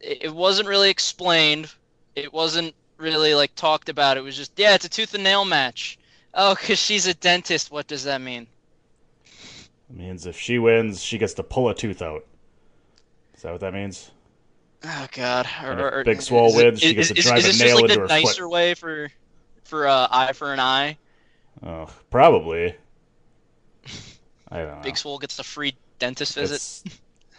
it, 0.00 0.34
wasn't 0.34 0.68
really 0.68 0.90
explained. 0.90 1.72
It 2.14 2.32
wasn't 2.32 2.74
really 2.98 3.34
like 3.34 3.54
talked 3.54 3.88
about. 3.88 4.18
It 4.18 4.22
was 4.22 4.36
just 4.36 4.52
yeah, 4.56 4.74
it's 4.74 4.84
a 4.84 4.90
tooth 4.90 5.14
and 5.14 5.24
nail 5.24 5.46
match. 5.46 5.98
Oh, 6.34 6.54
because 6.54 6.78
she's 6.78 7.06
a 7.06 7.14
dentist. 7.14 7.70
What 7.70 7.86
does 7.86 8.04
that 8.04 8.20
mean? 8.20 8.46
It 9.88 9.96
means 9.96 10.26
if 10.26 10.38
she 10.38 10.58
wins, 10.58 11.02
she 11.02 11.16
gets 11.16 11.34
to 11.34 11.42
pull 11.42 11.70
a 11.70 11.74
tooth 11.74 12.02
out. 12.02 12.26
Is 13.34 13.42
that 13.42 13.52
what 13.52 13.60
that 13.62 13.72
means? 13.72 14.10
Oh 14.84 15.06
God! 15.12 15.46
Or, 15.64 15.98
or- 16.00 16.04
Big 16.04 16.22
Swole 16.22 16.48
is 16.48 16.56
it- 16.58 16.64
wins, 16.64 16.80
she 16.80 16.86
is- 16.96 17.08
gets 17.08 17.08
to 17.08 17.28
drive 17.28 17.38
is 17.38 17.44
a 17.44 17.48
this 17.48 17.58
nail 17.60 17.68
just 17.68 17.82
like 17.82 17.90
into 17.90 17.94
the 17.94 18.00
her 18.00 18.08
foot. 18.08 18.26
nicer 18.26 18.48
way 18.48 18.74
for 18.74 19.10
for 19.64 19.86
uh, 19.88 20.06
eye 20.10 20.32
for 20.32 20.52
an 20.52 20.60
eye? 20.60 20.98
Oh, 21.62 21.88
probably. 22.10 22.74
I 24.50 24.58
don't 24.58 24.76
know. 24.76 24.80
Big 24.82 24.96
Swole 24.96 25.18
gets 25.18 25.38
a 25.38 25.44
free 25.44 25.76
dentist 25.98 26.34
visit. 26.34 26.54
It's, 26.56 26.84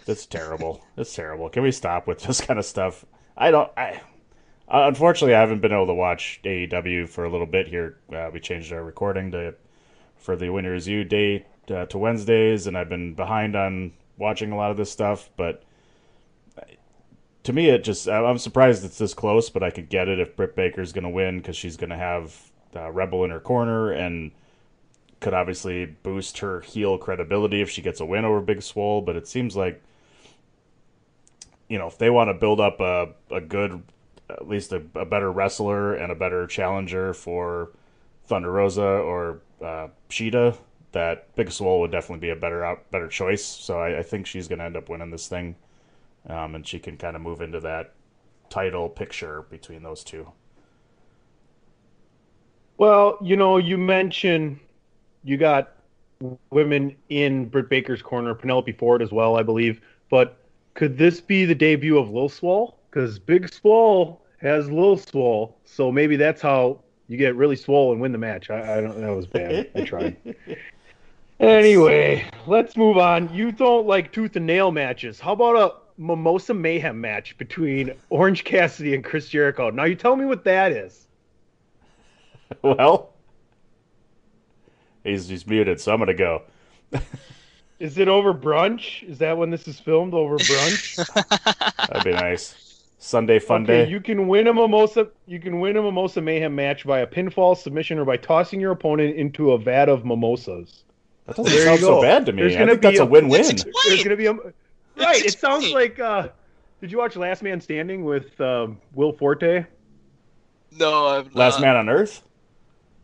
it's 0.07 0.25
terrible. 0.25 0.83
It's 0.97 1.13
terrible. 1.15 1.49
Can 1.49 1.63
we 1.63 1.71
stop 1.71 2.07
with 2.07 2.19
this 2.23 2.41
kind 2.41 2.59
of 2.59 2.65
stuff? 2.65 3.05
I 3.37 3.51
don't. 3.51 3.71
I 3.77 4.01
uh, 4.69 4.87
unfortunately 4.87 5.35
I 5.35 5.39
haven't 5.39 5.61
been 5.61 5.71
able 5.71 5.87
to 5.87 5.93
watch 5.93 6.41
AEW 6.43 7.07
for 7.07 7.23
a 7.23 7.29
little 7.29 7.47
bit 7.47 7.67
here. 7.67 7.97
Uh, 8.13 8.29
we 8.33 8.39
changed 8.39 8.73
our 8.73 8.83
recording 8.83 9.31
to 9.31 9.55
for 10.17 10.35
the 10.35 10.49
Winners 10.49 10.87
U 10.87 11.03
date 11.05 11.45
uh, 11.69 11.85
to 11.85 11.97
Wednesdays, 11.97 12.67
and 12.67 12.77
I've 12.77 12.89
been 12.89 13.13
behind 13.13 13.55
on 13.55 13.93
watching 14.17 14.51
a 14.51 14.57
lot 14.57 14.71
of 14.71 14.77
this 14.77 14.91
stuff. 14.91 15.29
But 15.37 15.63
to 17.47 17.53
me, 17.53 17.69
it 17.69 17.81
just 17.85 18.09
I'm 18.09 18.37
surprised 18.37 18.83
it's 18.83 18.97
this 18.97 19.13
close. 19.13 19.49
But 19.49 19.63
I 19.63 19.69
could 19.69 19.87
get 19.87 20.09
it 20.09 20.19
if 20.19 20.35
Britt 20.35 20.53
Baker's 20.53 20.91
going 20.91 21.05
to 21.05 21.09
win 21.09 21.37
because 21.37 21.55
she's 21.55 21.77
going 21.77 21.91
to 21.91 21.95
have 21.95 22.51
uh, 22.75 22.91
Rebel 22.91 23.23
in 23.23 23.31
her 23.31 23.39
corner 23.39 23.89
and 23.89 24.31
could 25.21 25.33
obviously 25.33 25.85
boost 25.85 26.39
her 26.39 26.59
heel 26.59 26.97
credibility 26.97 27.61
if 27.61 27.69
she 27.69 27.81
gets 27.81 28.01
a 28.01 28.05
win 28.05 28.25
over 28.25 28.41
Big 28.41 28.61
Swole. 28.61 29.01
But 29.01 29.15
it 29.15 29.29
seems 29.29 29.55
like, 29.55 29.81
you 31.69 31.77
know, 31.77 31.87
if 31.87 31.97
they 31.97 32.09
want 32.09 32.27
to 32.27 32.33
build 32.33 32.59
up 32.59 32.81
a, 32.81 33.13
a 33.31 33.39
good, 33.39 33.81
at 34.29 34.45
least 34.45 34.73
a, 34.73 34.83
a 34.93 35.05
better 35.05 35.31
wrestler 35.31 35.93
and 35.93 36.11
a 36.11 36.15
better 36.15 36.47
challenger 36.47 37.13
for 37.13 37.69
Thunder 38.25 38.51
Rosa 38.51 38.81
or 38.83 39.39
uh, 39.63 39.87
Shida, 40.09 40.57
that 40.91 41.33
Big 41.37 41.49
Swole 41.49 41.79
would 41.79 41.91
definitely 41.91 42.27
be 42.27 42.31
a 42.31 42.35
better 42.35 42.65
out, 42.65 42.91
better 42.91 43.07
choice. 43.07 43.45
So 43.45 43.79
I, 43.79 43.99
I 43.99 44.03
think 44.03 44.27
she's 44.27 44.49
going 44.49 44.59
to 44.59 44.65
end 44.65 44.75
up 44.75 44.89
winning 44.89 45.11
this 45.11 45.29
thing, 45.29 45.55
um, 46.27 46.55
and 46.55 46.67
she 46.67 46.79
can 46.79 46.97
kind 46.97 47.15
of 47.15 47.21
move 47.21 47.41
into 47.41 47.59
that 47.61 47.93
title 48.49 48.89
picture 48.89 49.43
between 49.49 49.83
those 49.83 50.03
two. 50.03 50.31
Well, 52.77 53.17
you 53.21 53.35
know, 53.35 53.57
you 53.57 53.77
mentioned 53.77 54.59
you 55.23 55.37
got 55.37 55.73
women 56.51 56.95
in 57.09 57.45
Britt 57.45 57.69
Baker's 57.69 58.01
corner, 58.01 58.33
Penelope 58.33 58.71
Ford 58.73 59.01
as 59.01 59.11
well, 59.11 59.35
I 59.35 59.43
believe. 59.43 59.81
But 60.09 60.37
could 60.73 60.97
this 60.97 61.19
be 61.19 61.45
the 61.45 61.55
debut 61.55 61.97
of 61.97 62.11
Lil 62.11 62.29
Swole? 62.29 62.77
Because 62.89 63.19
Big 63.19 63.51
Swole 63.51 64.21
has 64.39 64.69
Lil 64.69 64.97
Swole, 64.97 65.57
so 65.65 65.91
maybe 65.91 66.15
that's 66.15 66.41
how 66.41 66.79
you 67.07 67.17
get 67.17 67.35
really 67.35 67.55
swole 67.55 67.91
and 67.91 68.01
win 68.01 68.11
the 68.11 68.17
match. 68.17 68.49
I, 68.49 68.77
I 68.77 68.81
don't. 68.81 68.99
Know. 68.99 69.07
That 69.07 69.15
was 69.15 69.27
bad. 69.27 69.69
I 69.75 69.81
tried. 69.81 70.17
Anyway, 71.39 72.27
let's 72.47 72.75
move 72.75 72.97
on. 72.97 73.31
You 73.31 73.51
don't 73.51 73.85
like 73.85 74.11
tooth 74.11 74.35
and 74.35 74.47
nail 74.47 74.71
matches. 74.71 75.19
How 75.19 75.33
about 75.33 75.55
a 75.55 75.86
Mimosa 75.97 76.53
Mayhem 76.53 76.99
match 77.01 77.37
between 77.37 77.93
Orange 78.09 78.43
Cassidy 78.43 78.93
and 78.93 79.03
Chris 79.03 79.29
Jericho? 79.29 79.69
Now 79.69 79.85
you 79.85 79.95
tell 79.95 80.15
me 80.15 80.25
what 80.25 80.43
that 80.43 80.71
is. 80.71 81.07
well, 82.61 83.13
he's 85.03 85.27
he's 85.27 85.45
muted, 85.47 85.81
so 85.81 85.93
I'm 85.93 85.99
gonna 85.99 86.13
go. 86.13 86.43
Is 87.79 87.97
it 87.97 88.07
over 88.07 88.33
brunch? 88.33 89.03
Is 89.07 89.19
that 89.19 89.37
when 89.37 89.49
this 89.49 89.67
is 89.67 89.79
filmed 89.79 90.13
over 90.13 90.37
brunch? 90.37 91.77
That'd 91.87 92.03
be 92.03 92.11
nice. 92.11 92.83
Sunday 92.99 93.37
fun 93.37 93.63
okay, 93.63 93.85
day. 93.85 93.91
you 93.91 94.01
can 94.01 94.27
win 94.27 94.47
a 94.47 94.53
mimosa. 94.53 95.07
You 95.27 95.39
can 95.39 95.59
win 95.59 95.77
a 95.77 95.81
mimosa 95.83 96.19
mayhem 96.19 96.55
match 96.55 96.85
by 96.85 96.99
a 96.99 97.07
pinfall 97.07 97.55
submission 97.55 97.99
or 97.99 98.05
by 98.05 98.17
tossing 98.17 98.59
your 98.59 98.71
opponent 98.71 99.15
into 99.15 99.51
a 99.51 99.57
vat 99.59 99.89
of 99.89 100.03
mimosas. 100.03 100.83
That 101.27 101.35
doesn't 101.35 101.53
There 101.53 101.65
sound 101.65 101.79
so 101.81 102.01
bad 102.01 102.25
to 102.25 102.31
me. 102.31 102.41
There's 102.43 102.55
I 102.55 102.65
think 102.65 102.81
that's 102.81 102.99
a 102.99 103.03
a- 103.03 103.05
win-win. 103.05 103.43
There's 103.87 104.03
gonna 104.03 104.15
be 104.15 104.27
a 104.27 104.35
right. 105.05 105.23
It 105.25 105.37
sounds 105.39 105.71
like. 105.71 105.99
uh 105.99 106.29
Did 106.81 106.91
you 106.91 106.97
watch 106.97 107.15
Last 107.15 107.41
Man 107.43 107.59
Standing 107.61 108.03
with 108.05 108.39
um, 108.41 108.79
Will 108.93 109.11
Forte? 109.13 109.65
No, 110.77 111.07
I've 111.07 111.33
Last 111.35 111.59
man 111.61 111.75
on 111.75 111.89
earth. 111.89 112.21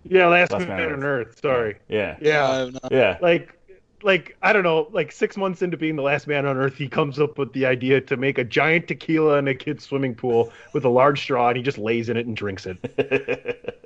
Yeah, 0.04 0.28
Last, 0.28 0.52
Last 0.52 0.68
Man, 0.68 0.78
Man 0.78 0.88
on 0.88 0.94
on 0.96 1.04
Earth. 1.04 1.40
Sorry. 1.42 1.78
Yeah. 1.88 2.18
Yeah. 2.22 2.52
I'm 2.52 2.74
not- 2.74 2.92
Yeah. 2.92 3.18
like 3.22 3.58
like 4.04 4.36
I 4.42 4.52
don't 4.52 4.64
know, 4.64 4.90
like 4.92 5.14
six 5.14 5.38
months 5.38 5.62
into 5.62 5.78
being 5.78 5.96
the 5.96 6.02
last 6.04 6.28
man 6.28 6.46
on 6.46 6.58
earth, 6.58 6.76
he 6.76 6.90
comes 6.90 7.20
up 7.22 7.38
with 7.38 7.54
the 7.54 7.66
idea 7.66 8.02
to 8.02 8.18
make 8.18 8.38
a 8.38 8.44
giant 8.44 8.90
tequila 8.90 9.38
in 9.38 9.48
a 9.48 9.56
kid's 9.56 9.86
swimming 9.86 10.14
pool 10.14 10.52
with 10.74 10.84
a 10.84 10.90
large 10.90 11.22
straw, 11.22 11.48
and 11.48 11.56
he 11.58 11.64
just 11.64 11.78
lays 11.78 12.10
in 12.10 12.18
it 12.18 12.26
and 12.26 12.36
drinks 12.36 12.66
it. 12.66 12.78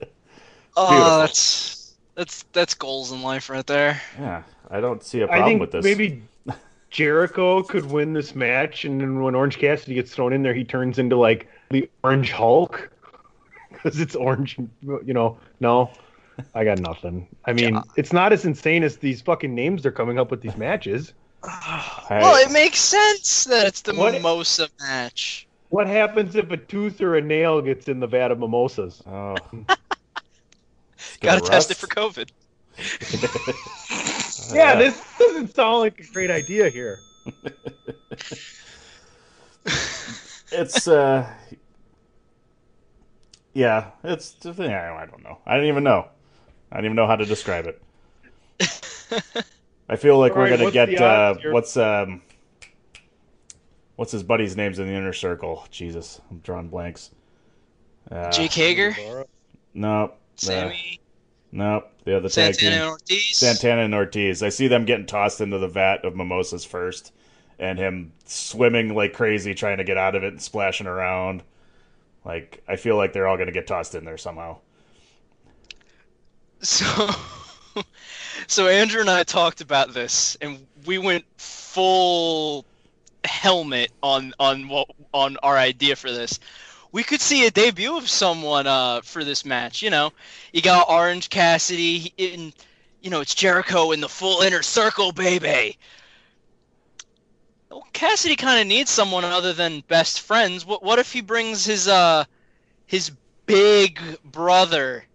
Oh, 0.79 0.89
Beautiful. 0.89 1.17
that's 1.19 1.95
that's 2.15 2.43
that's 2.53 2.73
goals 2.75 3.11
in 3.11 3.23
life 3.23 3.49
right 3.49 3.65
there. 3.65 3.99
yeah. 4.19 4.43
I 4.69 4.79
don't 4.79 5.01
see 5.03 5.21
a 5.21 5.27
problem 5.27 5.47
think 5.47 5.61
with 5.61 5.71
this. 5.71 5.83
maybe 5.83 6.21
Jericho 6.89 7.63
could 7.63 7.85
win 7.91 8.13
this 8.13 8.33
match, 8.35 8.85
and 8.85 8.99
then 9.01 9.21
when 9.21 9.35
Orange 9.35 9.57
Cassidy 9.59 9.95
gets 9.95 10.13
thrown 10.13 10.33
in 10.33 10.41
there, 10.43 10.53
he 10.53 10.63
turns 10.63 10.99
into 10.99 11.17
like 11.17 11.47
the 11.69 11.89
Orange 12.03 12.31
Hulk 12.31 12.89
because 13.71 13.99
it's 13.99 14.15
orange. 14.15 14.57
You 14.81 15.13
know, 15.13 15.37
no, 15.59 15.91
I 16.55 16.63
got 16.63 16.79
nothing. 16.79 17.27
I 17.45 17.53
mean, 17.53 17.81
it's 17.97 18.13
not 18.13 18.31
as 18.33 18.45
insane 18.45 18.83
as 18.83 18.97
these 18.97 19.21
fucking 19.21 19.53
names 19.53 19.83
they're 19.83 19.91
coming 19.91 20.17
up 20.17 20.31
with 20.31 20.41
these 20.41 20.55
matches. 20.57 21.13
I- 21.43 22.19
Well, 22.21 22.35
it 22.35 22.51
makes 22.51 22.79
sense 22.79 23.43
that 23.45 23.67
it's 23.67 23.81
the 23.81 23.93
What- 23.93 24.13
mimosa 24.13 24.69
match. 24.79 25.47
What 25.69 25.87
happens 25.87 26.37
if 26.37 26.49
a 26.51 26.55
tooth 26.57 27.01
or 27.01 27.17
a 27.17 27.21
nail 27.21 27.61
gets 27.61 27.89
in 27.89 27.99
the 27.99 28.07
vat 28.07 28.31
of 28.31 28.39
mimosas? 28.39 29.03
oh. 29.05 29.35
Got 31.19 31.35
to 31.35 31.39
Gonna 31.39 31.41
test 31.41 31.71
it 31.71 31.77
for 31.77 31.87
COVID. 31.87 32.29
Yeah, 34.53 34.75
this 34.75 35.01
doesn't 35.19 35.55
sound 35.55 35.79
like 35.79 35.99
a 35.99 36.03
great 36.13 36.31
idea 36.31 36.69
here. 36.69 37.03
it's 40.51 40.87
uh 40.87 41.29
yeah 43.53 43.91
it's 44.03 44.35
yeah, 44.43 44.97
i 44.99 45.05
don't 45.05 45.23
know. 45.23 45.39
I 45.45 45.57
don't 45.57 45.65
even 45.65 45.83
know. 45.83 46.07
I 46.71 46.77
don't 46.77 46.85
even 46.85 46.95
know 46.95 47.07
how 47.07 47.15
to 47.15 47.25
describe 47.25 47.67
it. 47.67 47.81
I 49.89 49.95
feel 49.95 50.17
like 50.19 50.33
All 50.33 50.37
we're 50.37 50.49
right, 50.49 50.57
gonna 50.57 50.71
get 50.71 51.01
uh 51.01 51.35
what's 51.51 51.75
um 51.77 52.21
what's 53.95 54.11
his 54.11 54.23
buddy's 54.23 54.55
names 54.55 54.79
in 54.79 54.87
the 54.87 54.93
inner 54.93 55.13
circle? 55.13 55.65
Jesus 55.71 56.21
i'm 56.31 56.39
drawing 56.39 56.69
blanks. 56.69 57.11
Uh, 58.09 58.31
Jake 58.31 58.53
Hager, 58.53 58.95
no 59.73 60.05
uh, 60.05 60.07
Sammy, 60.37 60.99
no 61.51 61.83
the 62.03 62.15
other 62.17 62.29
tag 62.29 62.55
Santana, 62.55 62.75
and 62.75 62.83
team 63.05 63.19
Ortiz. 63.19 63.37
santana 63.37 63.81
and 63.83 63.95
ortiz 63.95 64.43
i 64.43 64.49
see 64.49 64.67
them 64.67 64.85
getting 64.85 65.05
tossed 65.05 65.41
into 65.41 65.57
the 65.57 65.67
vat 65.67 66.03
of 66.03 66.15
mimosas 66.15 66.65
first 66.65 67.13
and 67.59 67.79
him 67.79 68.11
swimming 68.25 68.93
like 68.93 69.13
crazy 69.13 69.53
trying 69.53 69.77
to 69.77 69.83
get 69.83 69.97
out 69.97 70.15
of 70.15 70.23
it 70.23 70.33
and 70.33 70.41
splashing 70.41 70.87
around 70.87 71.43
like 72.25 72.61
i 72.67 72.75
feel 72.75 72.97
like 72.97 73.13
they're 73.13 73.27
all 73.27 73.37
going 73.37 73.47
to 73.47 73.53
get 73.53 73.67
tossed 73.67 73.95
in 73.95 74.05
there 74.05 74.17
somehow 74.17 74.57
So, 76.61 77.09
so 78.47 78.67
Andrew 78.67 79.01
and 79.01 79.09
I 79.09 79.23
talked 79.23 79.61
about 79.61 79.93
this, 79.93 80.35
and 80.41 80.65
we 80.85 80.97
went 80.97 81.23
full 81.37 82.65
helmet 83.25 83.91
on 84.01 84.33
on 84.39 84.67
what 84.67 84.89
on 85.13 85.37
our 85.43 85.57
idea 85.57 85.95
for 85.95 86.11
this. 86.11 86.39
We 86.91 87.03
could 87.03 87.21
see 87.21 87.45
a 87.45 87.51
debut 87.51 87.97
of 87.97 88.09
someone 88.09 88.65
uh, 88.67 89.01
for 89.01 89.23
this 89.23 89.45
match. 89.45 89.81
You 89.81 89.89
know, 89.89 90.11
you 90.53 90.61
got 90.61 90.89
Orange 90.89 91.29
Cassidy 91.29 92.13
in, 92.17 92.53
you 93.01 93.09
know, 93.09 93.21
it's 93.21 93.35
Jericho 93.35 93.91
in 93.91 93.99
the 94.01 94.09
full 94.09 94.41
inner 94.41 94.61
circle, 94.63 95.11
baby. 95.11 95.77
Well, 97.69 97.85
Cassidy 97.93 98.35
kind 98.35 98.61
of 98.61 98.67
needs 98.67 98.89
someone 98.89 99.25
other 99.25 99.53
than 99.53 99.81
best 99.87 100.21
friends. 100.21 100.65
What 100.65 100.83
what 100.83 100.99
if 100.99 101.11
he 101.11 101.21
brings 101.21 101.65
his 101.65 101.87
uh 101.87 102.25
his 102.85 103.11
big 103.45 103.99
brother? 104.23 105.05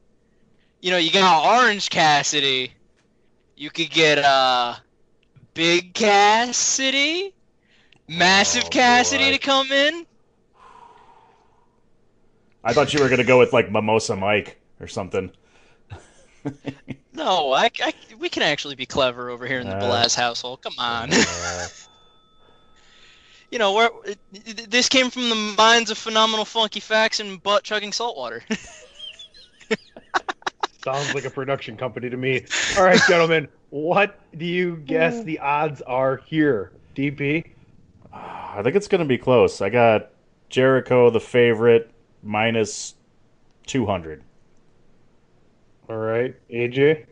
You 0.80 0.90
know, 0.90 0.98
you 0.98 1.10
got 1.10 1.58
Orange 1.62 1.88
Cassidy. 1.90 2.72
You 3.56 3.70
could 3.70 3.90
get 3.90 4.18
uh 4.18 4.76
Big 5.54 5.94
Cassidy, 5.94 7.34
Massive 8.08 8.64
Oh, 8.64 8.68
Cassidy 8.70 9.30
boy. 9.30 9.32
to 9.32 9.38
come 9.38 9.72
in. 9.72 10.06
I 12.64 12.72
thought 12.72 12.92
you 12.94 13.00
were 13.02 13.08
going 13.08 13.18
to 13.18 13.24
go 13.24 13.38
with 13.38 13.52
like 13.52 13.70
mimosa 13.70 14.14
mike 14.16 14.60
or 14.80 14.86
something 14.86 15.30
No, 17.14 17.52
I, 17.52 17.70
I- 17.80 17.94
we 18.18 18.28
can 18.28 18.42
actually 18.42 18.74
be 18.74 18.86
clever 18.86 19.30
over 19.30 19.46
here 19.46 19.60
in 19.60 19.68
the 19.68 19.76
Uh, 19.76 19.82
Belaz 19.82 20.16
household. 20.16 20.60
Come 20.62 20.72
on. 20.78 21.10
uh, 21.12 21.68
you 23.52 23.58
know, 23.58 23.72
where 23.74 23.90
it- 24.06 24.18
it- 24.32 24.68
this 24.70 24.88
came 24.88 25.08
from 25.10 25.28
the 25.28 25.34
minds 25.56 25.90
of 25.92 25.98
phenomenal 25.98 26.44
funky 26.44 26.80
facts 26.80 27.20
and 27.20 27.40
butt 27.42 27.62
chugging 27.62 27.92
saltwater. 27.92 28.42
Sounds 30.84 31.14
like 31.14 31.24
a 31.24 31.30
production 31.30 31.76
company 31.76 32.10
to 32.10 32.16
me. 32.16 32.44
All 32.76 32.82
right, 32.82 33.00
gentlemen, 33.06 33.46
what 33.70 34.18
do 34.36 34.44
you 34.44 34.76
guess 34.78 35.22
the 35.22 35.38
odds 35.38 35.80
are 35.82 36.16
here? 36.26 36.72
DP? 36.96 37.44
i 38.12 38.60
think 38.64 38.74
it's 38.74 38.88
going 38.88 38.98
to 38.98 39.06
be 39.06 39.16
close 39.16 39.60
i 39.62 39.70
got 39.70 40.10
jericho 40.50 41.08
the 41.08 41.20
favorite 41.20 41.90
minus 42.22 42.94
200 43.66 44.22
All 45.88 45.96
right, 45.96 46.34
AJ? 46.50 47.06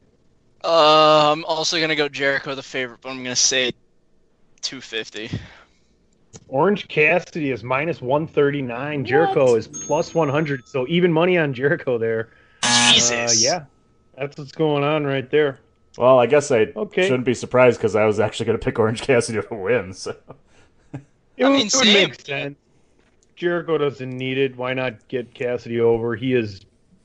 Uh, 0.63 1.33
I'm 1.33 1.45
also 1.45 1.81
gonna 1.81 1.97
go 1.97 2.09
Jericho 2.09 2.55
the 2.55 2.63
favorite, 2.63 3.01
but 3.03 3.11
I'm 3.11 3.23
gonna 3.23 3.37
say 3.37 3.73
250. 4.63 5.31
Orange 6.49 6.89
Cassidy 6.89 7.51
is 7.51 7.63
minus 7.65 8.03
139. 8.03 9.05
Jericho 9.05 9.55
is 9.55 9.69
plus 9.69 10.15
100. 10.15 10.67
So 10.67 10.87
even 10.89 11.13
money 11.13 11.39
on 11.39 11.55
Jericho 11.55 11.99
there. 11.99 12.33
Uh, 12.89 13.33
Jesus. 13.33 13.35
yeah, 13.37 13.67
that's 14.17 14.37
what's 14.39 14.53
going 14.53 14.85
on 14.85 15.05
right 15.07 15.31
there. 15.31 15.61
Well, 15.97 16.19
I 16.19 16.27
guess 16.27 16.51
I 16.51 16.75
Okay. 16.77 17.03
shouldn't 17.03 17.25
be 17.27 17.35
surprised 17.35 17.79
because 17.79 17.97
I 17.97 18.05
was 18.07 18.21
actually 18.21 18.47
going 18.47 18.59
to 18.59 18.65
pick 18.65 18.79
Orange 18.79 19.03
Cassidy 19.03 19.41
to 19.43 19.55
win. 19.55 19.93
So 19.95 20.17
It 21.37 21.45
I 21.45 21.49
would, 21.49 21.59
mean, 21.59 21.67
it 21.67 21.77
would 21.77 21.89
same. 21.89 21.93
make 21.93 22.21
sense. 22.25 22.57
Jericho 23.41 23.79
doesn't 23.79 24.11
need 24.11 24.37
it. 24.37 24.55
Why 24.55 24.75
not 24.75 25.09
get 25.09 25.33
Cassidy 25.33 25.81
over? 25.81 26.15
He 26.15 26.35
is, 26.35 26.61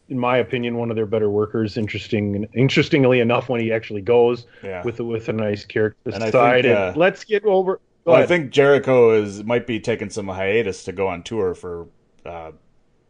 in 0.10 0.20
my 0.20 0.36
opinion, 0.36 0.76
one 0.76 0.90
of 0.90 0.98
their 0.98 1.06
better 1.06 1.30
workers. 1.30 1.78
Interesting, 1.78 2.46
interestingly 2.54 3.22
enough, 3.22 3.48
when 3.48 3.62
he 3.62 3.72
actually 3.72 4.02
goes 4.02 4.46
yeah. 4.62 4.84
with 4.84 5.00
with 5.00 5.30
a 5.30 5.34
nice 5.34 5.64
character 5.64 6.12
And 6.12 6.22
side. 6.22 6.64
think, 6.64 6.66
And 6.66 6.76
uh, 6.76 6.94
let's 6.98 7.24
get 7.24 7.46
over. 7.46 7.80
Well, 8.04 8.18
I 8.18 8.26
think 8.26 8.52
Jericho 8.52 9.12
is 9.12 9.46
might 9.46 9.66
be 9.66 9.80
taking 9.80 10.10
some 10.10 10.28
hiatus 10.28 10.84
to 10.84 10.92
go 10.92 11.08
on 11.08 11.24
tour 11.24 11.56
for 11.56 11.88
uh, 12.26 12.52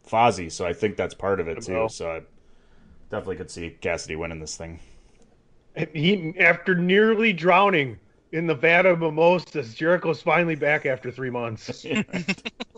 Fozzy, 0.08 0.50
so 0.50 0.64
I 0.64 0.72
think 0.72 0.96
that's 0.96 1.12
part 1.12 1.40
of 1.40 1.48
it 1.48 1.62
too. 1.62 1.74
Well. 1.74 1.88
So 1.88 2.08
I 2.12 2.22
definitely 3.10 3.36
could 3.36 3.50
see 3.50 3.70
Cassidy 3.80 4.14
winning 4.14 4.38
this 4.38 4.56
thing. 4.56 4.78
he 5.92 6.32
after 6.38 6.76
nearly 6.76 7.32
drowning 7.32 7.98
in 8.30 8.46
the 8.46 8.54
vat 8.54 8.86
of 8.86 9.00
mimosas, 9.00 9.74
Jericho's 9.74 10.22
finally 10.22 10.54
back 10.54 10.86
after 10.86 11.10
three 11.10 11.30
months. 11.30 11.84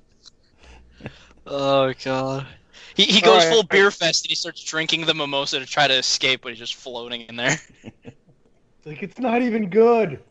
Oh 1.51 1.93
god. 2.05 2.47
He 2.95 3.05
he 3.05 3.21
goes 3.21 3.45
right, 3.45 3.53
full 3.53 3.63
beer 3.63 3.91
fest 3.91 4.25
and 4.25 4.31
he 4.31 4.35
starts 4.35 4.63
drinking 4.63 5.07
the 5.07 5.15
mimosa 5.15 5.59
to 5.61 5.67
try 5.67 5.89
to 5.89 5.95
escape, 5.95 6.41
but 6.43 6.51
he's 6.51 6.59
just 6.59 6.75
floating 6.75 7.23
in 7.23 7.37
there. 7.37 7.57
It's 7.83 8.17
like 8.85 9.03
it's 9.03 9.19
not 9.19 9.41
even 9.41 9.71
good. 9.71 10.23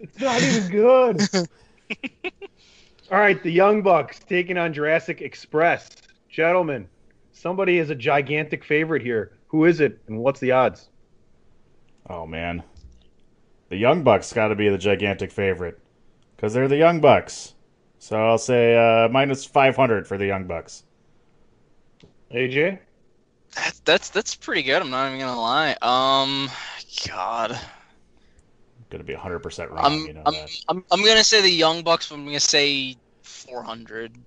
It's 0.00 0.18
not 0.18 0.42
even 0.42 0.70
good. 0.70 1.20
All 3.10 3.18
right, 3.18 3.42
the 3.42 3.50
Young 3.50 3.82
Bucks 3.82 4.20
taking 4.20 4.56
on 4.56 4.72
Jurassic 4.72 5.20
Express. 5.20 5.90
Gentlemen, 6.30 6.88
somebody 7.32 7.78
is 7.78 7.90
a 7.90 7.94
gigantic 7.94 8.64
favorite 8.64 9.02
here. 9.02 9.32
Who 9.48 9.66
is 9.66 9.80
it 9.80 10.00
and 10.06 10.18
what's 10.18 10.40
the 10.40 10.52
odds? 10.52 10.88
Oh 12.08 12.26
man, 12.26 12.62
the 13.68 13.76
Young 13.76 14.02
Bucks 14.02 14.32
got 14.32 14.48
to 14.48 14.54
be 14.54 14.70
the 14.70 14.78
gigantic 14.78 15.30
favorite 15.30 15.78
because 16.36 16.54
they're 16.54 16.68
the 16.68 16.78
Young 16.78 17.00
Bucks. 17.00 17.54
So 18.02 18.16
I'll 18.16 18.36
say 18.36 18.74
uh, 18.76 19.08
minus 19.10 19.44
five 19.44 19.76
hundred 19.76 20.08
for 20.08 20.18
the 20.18 20.26
Young 20.26 20.48
Bucks. 20.48 20.82
AJ? 22.32 22.80
That's 23.54 23.78
that's 23.78 24.10
that's 24.10 24.34
pretty 24.34 24.64
good. 24.64 24.82
I'm 24.82 24.90
not 24.90 25.06
even 25.06 25.20
gonna 25.20 25.40
lie. 25.40 25.76
Um, 25.80 26.50
God, 27.06 27.50
Going 28.90 28.98
to 28.98 29.04
be 29.04 29.14
hundred 29.14 29.38
percent 29.38 29.70
wrong. 29.70 29.84
I'm 29.84 30.06
you 30.06 30.14
know 30.14 30.22
I'm, 30.26 30.34
that. 30.34 30.50
I'm 30.68 30.84
I'm 30.90 31.04
gonna 31.04 31.22
say 31.22 31.42
the 31.42 31.48
Young 31.48 31.84
Bucks, 31.84 32.08
but 32.08 32.16
I'm 32.16 32.24
gonna 32.24 32.40
say 32.40 32.96
400. 33.22 34.18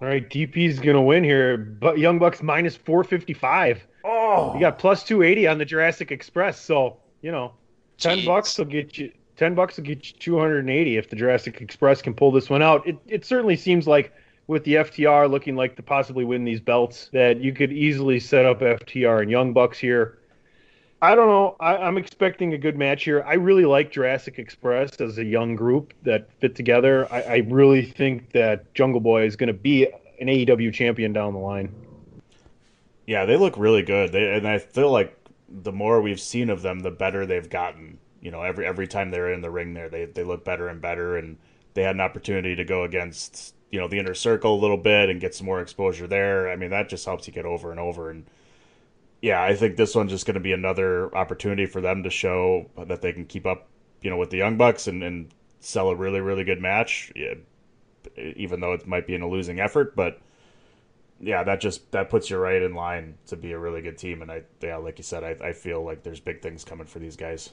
All 0.00 0.06
right, 0.06 0.30
DP's 0.30 0.78
going 0.78 0.94
to 0.94 1.02
win 1.02 1.24
here. 1.24 1.56
But 1.56 1.98
Young 1.98 2.20
Bucks 2.20 2.40
minus 2.40 2.76
455. 2.76 3.84
Oh, 4.04 4.54
You 4.54 4.60
got 4.60 4.78
plus 4.78 5.02
280 5.02 5.48
on 5.48 5.58
the 5.58 5.64
Jurassic 5.64 6.12
Express. 6.12 6.60
So, 6.60 6.98
you 7.20 7.32
know, 7.32 7.54
10 7.98 8.18
Jeez. 8.18 8.26
bucks 8.26 8.56
will 8.58 8.66
get 8.66 8.96
you 8.96 9.10
10 9.38 9.54
bucks 9.54 9.76
will 9.76 9.84
get 9.84 10.04
you 10.06 10.12
280 10.18 10.96
if 10.96 11.08
the 11.08 11.16
Jurassic 11.16 11.60
Express 11.60 12.02
can 12.02 12.12
pull 12.12 12.32
this 12.32 12.50
one 12.50 12.60
out. 12.60 12.86
It 12.86 12.98
it 13.06 13.24
certainly 13.24 13.56
seems 13.56 13.86
like 13.86 14.12
with 14.48 14.64
the 14.64 14.74
FTR 14.74 15.30
looking 15.30 15.54
like 15.54 15.76
to 15.76 15.82
possibly 15.82 16.24
win 16.24 16.44
these 16.44 16.60
belts 16.60 17.08
that 17.12 17.40
you 17.40 17.52
could 17.52 17.72
easily 17.72 18.18
set 18.18 18.44
up 18.44 18.60
FTR 18.60 19.22
and 19.22 19.30
Young 19.30 19.52
Bucks 19.52 19.78
here. 19.78 20.18
I 21.00 21.14
don't 21.14 21.28
know. 21.28 21.54
I, 21.60 21.76
I'm 21.76 21.96
expecting 21.96 22.54
a 22.54 22.58
good 22.58 22.76
match 22.76 23.04
here. 23.04 23.22
I 23.24 23.34
really 23.34 23.64
like 23.64 23.92
Jurassic 23.92 24.40
Express 24.40 25.00
as 25.00 25.18
a 25.18 25.24
young 25.24 25.54
group 25.54 25.94
that 26.02 26.28
fit 26.40 26.56
together. 26.56 27.06
I, 27.12 27.22
I 27.22 27.36
really 27.48 27.84
think 27.84 28.32
that 28.32 28.74
Jungle 28.74 29.00
Boy 29.00 29.24
is 29.24 29.36
going 29.36 29.46
to 29.46 29.52
be 29.52 29.86
an 30.20 30.26
AEW 30.26 30.74
champion 30.74 31.12
down 31.12 31.34
the 31.34 31.38
line. 31.38 31.72
Yeah, 33.06 33.26
they 33.26 33.36
look 33.36 33.56
really 33.56 33.82
good. 33.82 34.10
They 34.10 34.34
and 34.34 34.48
I 34.48 34.58
feel 34.58 34.90
like 34.90 35.16
the 35.48 35.72
more 35.72 36.02
we've 36.02 36.20
seen 36.20 36.50
of 36.50 36.62
them, 36.62 36.80
the 36.80 36.90
better 36.90 37.24
they've 37.24 37.48
gotten. 37.48 37.98
You 38.20 38.30
know, 38.30 38.42
every 38.42 38.66
every 38.66 38.86
time 38.86 39.10
they're 39.10 39.32
in 39.32 39.40
the 39.40 39.50
ring, 39.50 39.74
there 39.74 39.88
they 39.88 40.06
they 40.06 40.24
look 40.24 40.44
better 40.44 40.68
and 40.68 40.80
better, 40.80 41.16
and 41.16 41.38
they 41.74 41.82
had 41.82 41.94
an 41.94 42.00
opportunity 42.00 42.56
to 42.56 42.64
go 42.64 42.84
against 42.84 43.54
you 43.70 43.78
know 43.78 43.88
the 43.88 43.98
inner 43.98 44.14
circle 44.14 44.54
a 44.54 44.60
little 44.60 44.76
bit 44.76 45.10
and 45.10 45.20
get 45.20 45.34
some 45.34 45.46
more 45.46 45.60
exposure 45.60 46.06
there. 46.06 46.50
I 46.50 46.56
mean, 46.56 46.70
that 46.70 46.88
just 46.88 47.04
helps 47.04 47.26
you 47.26 47.32
get 47.32 47.44
over 47.44 47.70
and 47.70 47.80
over. 47.80 48.10
And 48.10 48.26
yeah, 49.20 49.42
I 49.42 49.54
think 49.54 49.76
this 49.76 49.94
one's 49.94 50.10
just 50.10 50.26
going 50.26 50.34
to 50.34 50.40
be 50.40 50.52
another 50.52 51.14
opportunity 51.14 51.66
for 51.66 51.80
them 51.80 52.02
to 52.04 52.10
show 52.10 52.70
that 52.76 53.02
they 53.02 53.12
can 53.12 53.24
keep 53.26 53.46
up, 53.46 53.68
you 54.02 54.10
know, 54.10 54.16
with 54.16 54.30
the 54.30 54.38
Young 54.38 54.56
Bucks 54.56 54.86
and, 54.86 55.02
and 55.02 55.30
sell 55.60 55.88
a 55.90 55.94
really 55.96 56.20
really 56.20 56.44
good 56.44 56.60
match. 56.60 57.12
Yeah, 57.14 57.34
even 58.16 58.60
though 58.60 58.72
it 58.72 58.86
might 58.86 59.06
be 59.06 59.14
in 59.14 59.22
a 59.22 59.28
losing 59.28 59.60
effort, 59.60 59.94
but 59.94 60.20
yeah, 61.20 61.42
that 61.44 61.60
just 61.60 61.90
that 61.92 62.10
puts 62.10 62.30
you 62.30 62.38
right 62.38 62.62
in 62.62 62.74
line 62.74 63.18
to 63.26 63.36
be 63.36 63.52
a 63.52 63.58
really 63.58 63.82
good 63.82 63.98
team. 63.98 64.22
And 64.22 64.30
I, 64.30 64.42
yeah, 64.60 64.76
like 64.76 64.98
you 64.98 65.04
said, 65.04 65.24
I, 65.24 65.48
I 65.48 65.52
feel 65.52 65.84
like 65.84 66.02
there's 66.02 66.20
big 66.20 66.42
things 66.42 66.64
coming 66.64 66.86
for 66.86 66.98
these 67.00 67.16
guys. 67.16 67.50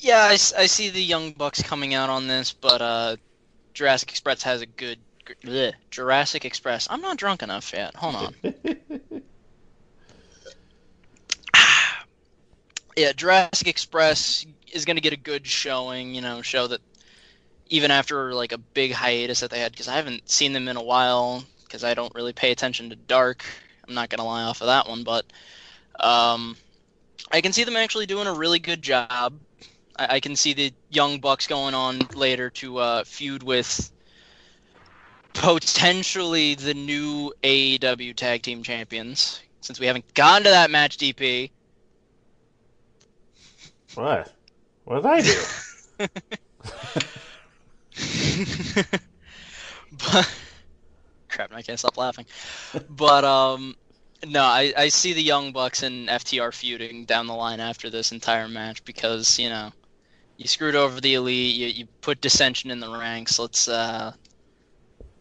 Yeah, 0.00 0.28
I 0.28 0.36
see 0.36 0.88
the 0.88 1.02
Young 1.02 1.32
Bucks 1.32 1.62
coming 1.62 1.92
out 1.92 2.08
on 2.08 2.26
this, 2.26 2.54
but 2.54 2.80
uh, 2.80 3.16
Jurassic 3.74 4.08
Express 4.10 4.42
has 4.44 4.62
a 4.62 4.66
good. 4.66 4.98
bleh, 5.44 5.74
Jurassic 5.90 6.46
Express. 6.46 6.88
I'm 6.90 7.02
not 7.02 7.18
drunk 7.18 7.42
enough 7.42 7.70
yet. 7.74 7.94
Hold 7.96 8.14
on. 8.14 8.34
yeah, 12.96 13.12
Jurassic 13.12 13.68
Express 13.68 14.46
is 14.72 14.86
going 14.86 14.96
to 14.96 15.02
get 15.02 15.12
a 15.12 15.18
good 15.18 15.46
showing. 15.46 16.14
You 16.14 16.22
know, 16.22 16.40
show 16.40 16.66
that 16.68 16.80
even 17.68 17.90
after 17.90 18.32
like 18.32 18.52
a 18.52 18.58
big 18.58 18.92
hiatus 18.92 19.40
that 19.40 19.50
they 19.50 19.60
had, 19.60 19.72
because 19.72 19.88
I 19.88 19.96
haven't 19.96 20.30
seen 20.30 20.54
them 20.54 20.68
in 20.68 20.78
a 20.78 20.82
while, 20.82 21.44
because 21.64 21.84
I 21.84 21.92
don't 21.92 22.14
really 22.14 22.32
pay 22.32 22.52
attention 22.52 22.88
to 22.88 22.96
Dark. 22.96 23.44
I'm 23.86 23.92
not 23.92 24.08
going 24.08 24.20
to 24.20 24.24
lie 24.24 24.44
off 24.44 24.62
of 24.62 24.68
that 24.68 24.88
one, 24.88 25.04
but 25.04 25.26
um, 25.98 26.56
I 27.30 27.42
can 27.42 27.52
see 27.52 27.64
them 27.64 27.76
actually 27.76 28.06
doing 28.06 28.26
a 28.26 28.32
really 28.32 28.58
good 28.58 28.80
job. 28.80 29.34
I, 29.96 30.16
I 30.16 30.20
can 30.20 30.36
see 30.36 30.52
the 30.52 30.72
Young 30.90 31.20
Bucks 31.20 31.46
going 31.46 31.74
on 31.74 32.00
later 32.14 32.50
to 32.50 32.78
uh, 32.78 33.04
feud 33.04 33.42
with 33.42 33.90
potentially 35.32 36.54
the 36.54 36.74
new 36.74 37.32
AEW 37.42 38.14
Tag 38.16 38.42
Team 38.42 38.62
Champions. 38.62 39.40
Since 39.60 39.78
we 39.78 39.86
haven't 39.86 40.12
gotten 40.14 40.44
to 40.44 40.50
that 40.50 40.70
match, 40.70 40.96
DP. 40.96 41.50
What? 43.94 44.32
What 44.84 45.02
did 45.02 45.06
I 45.06 45.20
do? 45.20 45.42
but 49.98 50.34
crap, 51.28 51.52
I 51.52 51.62
can't 51.62 51.78
stop 51.78 51.96
laughing. 51.96 52.26
But 52.88 53.24
um, 53.24 53.76
no, 54.26 54.42
I, 54.42 54.72
I 54.76 54.88
see 54.88 55.12
the 55.12 55.22
Young 55.22 55.52
Bucks 55.52 55.82
and 55.82 56.08
FTR 56.08 56.54
feuding 56.54 57.04
down 57.04 57.26
the 57.26 57.34
line 57.34 57.60
after 57.60 57.90
this 57.90 58.12
entire 58.12 58.48
match 58.48 58.84
because 58.84 59.38
you 59.38 59.48
know 59.48 59.72
you 60.40 60.46
screwed 60.46 60.74
over 60.74 61.02
the 61.02 61.14
elite, 61.14 61.54
you, 61.54 61.66
you 61.66 61.86
put 62.00 62.22
dissension 62.22 62.70
in 62.70 62.80
the 62.80 62.90
ranks. 62.90 63.38
Let's 63.38 63.68
uh, 63.68 64.12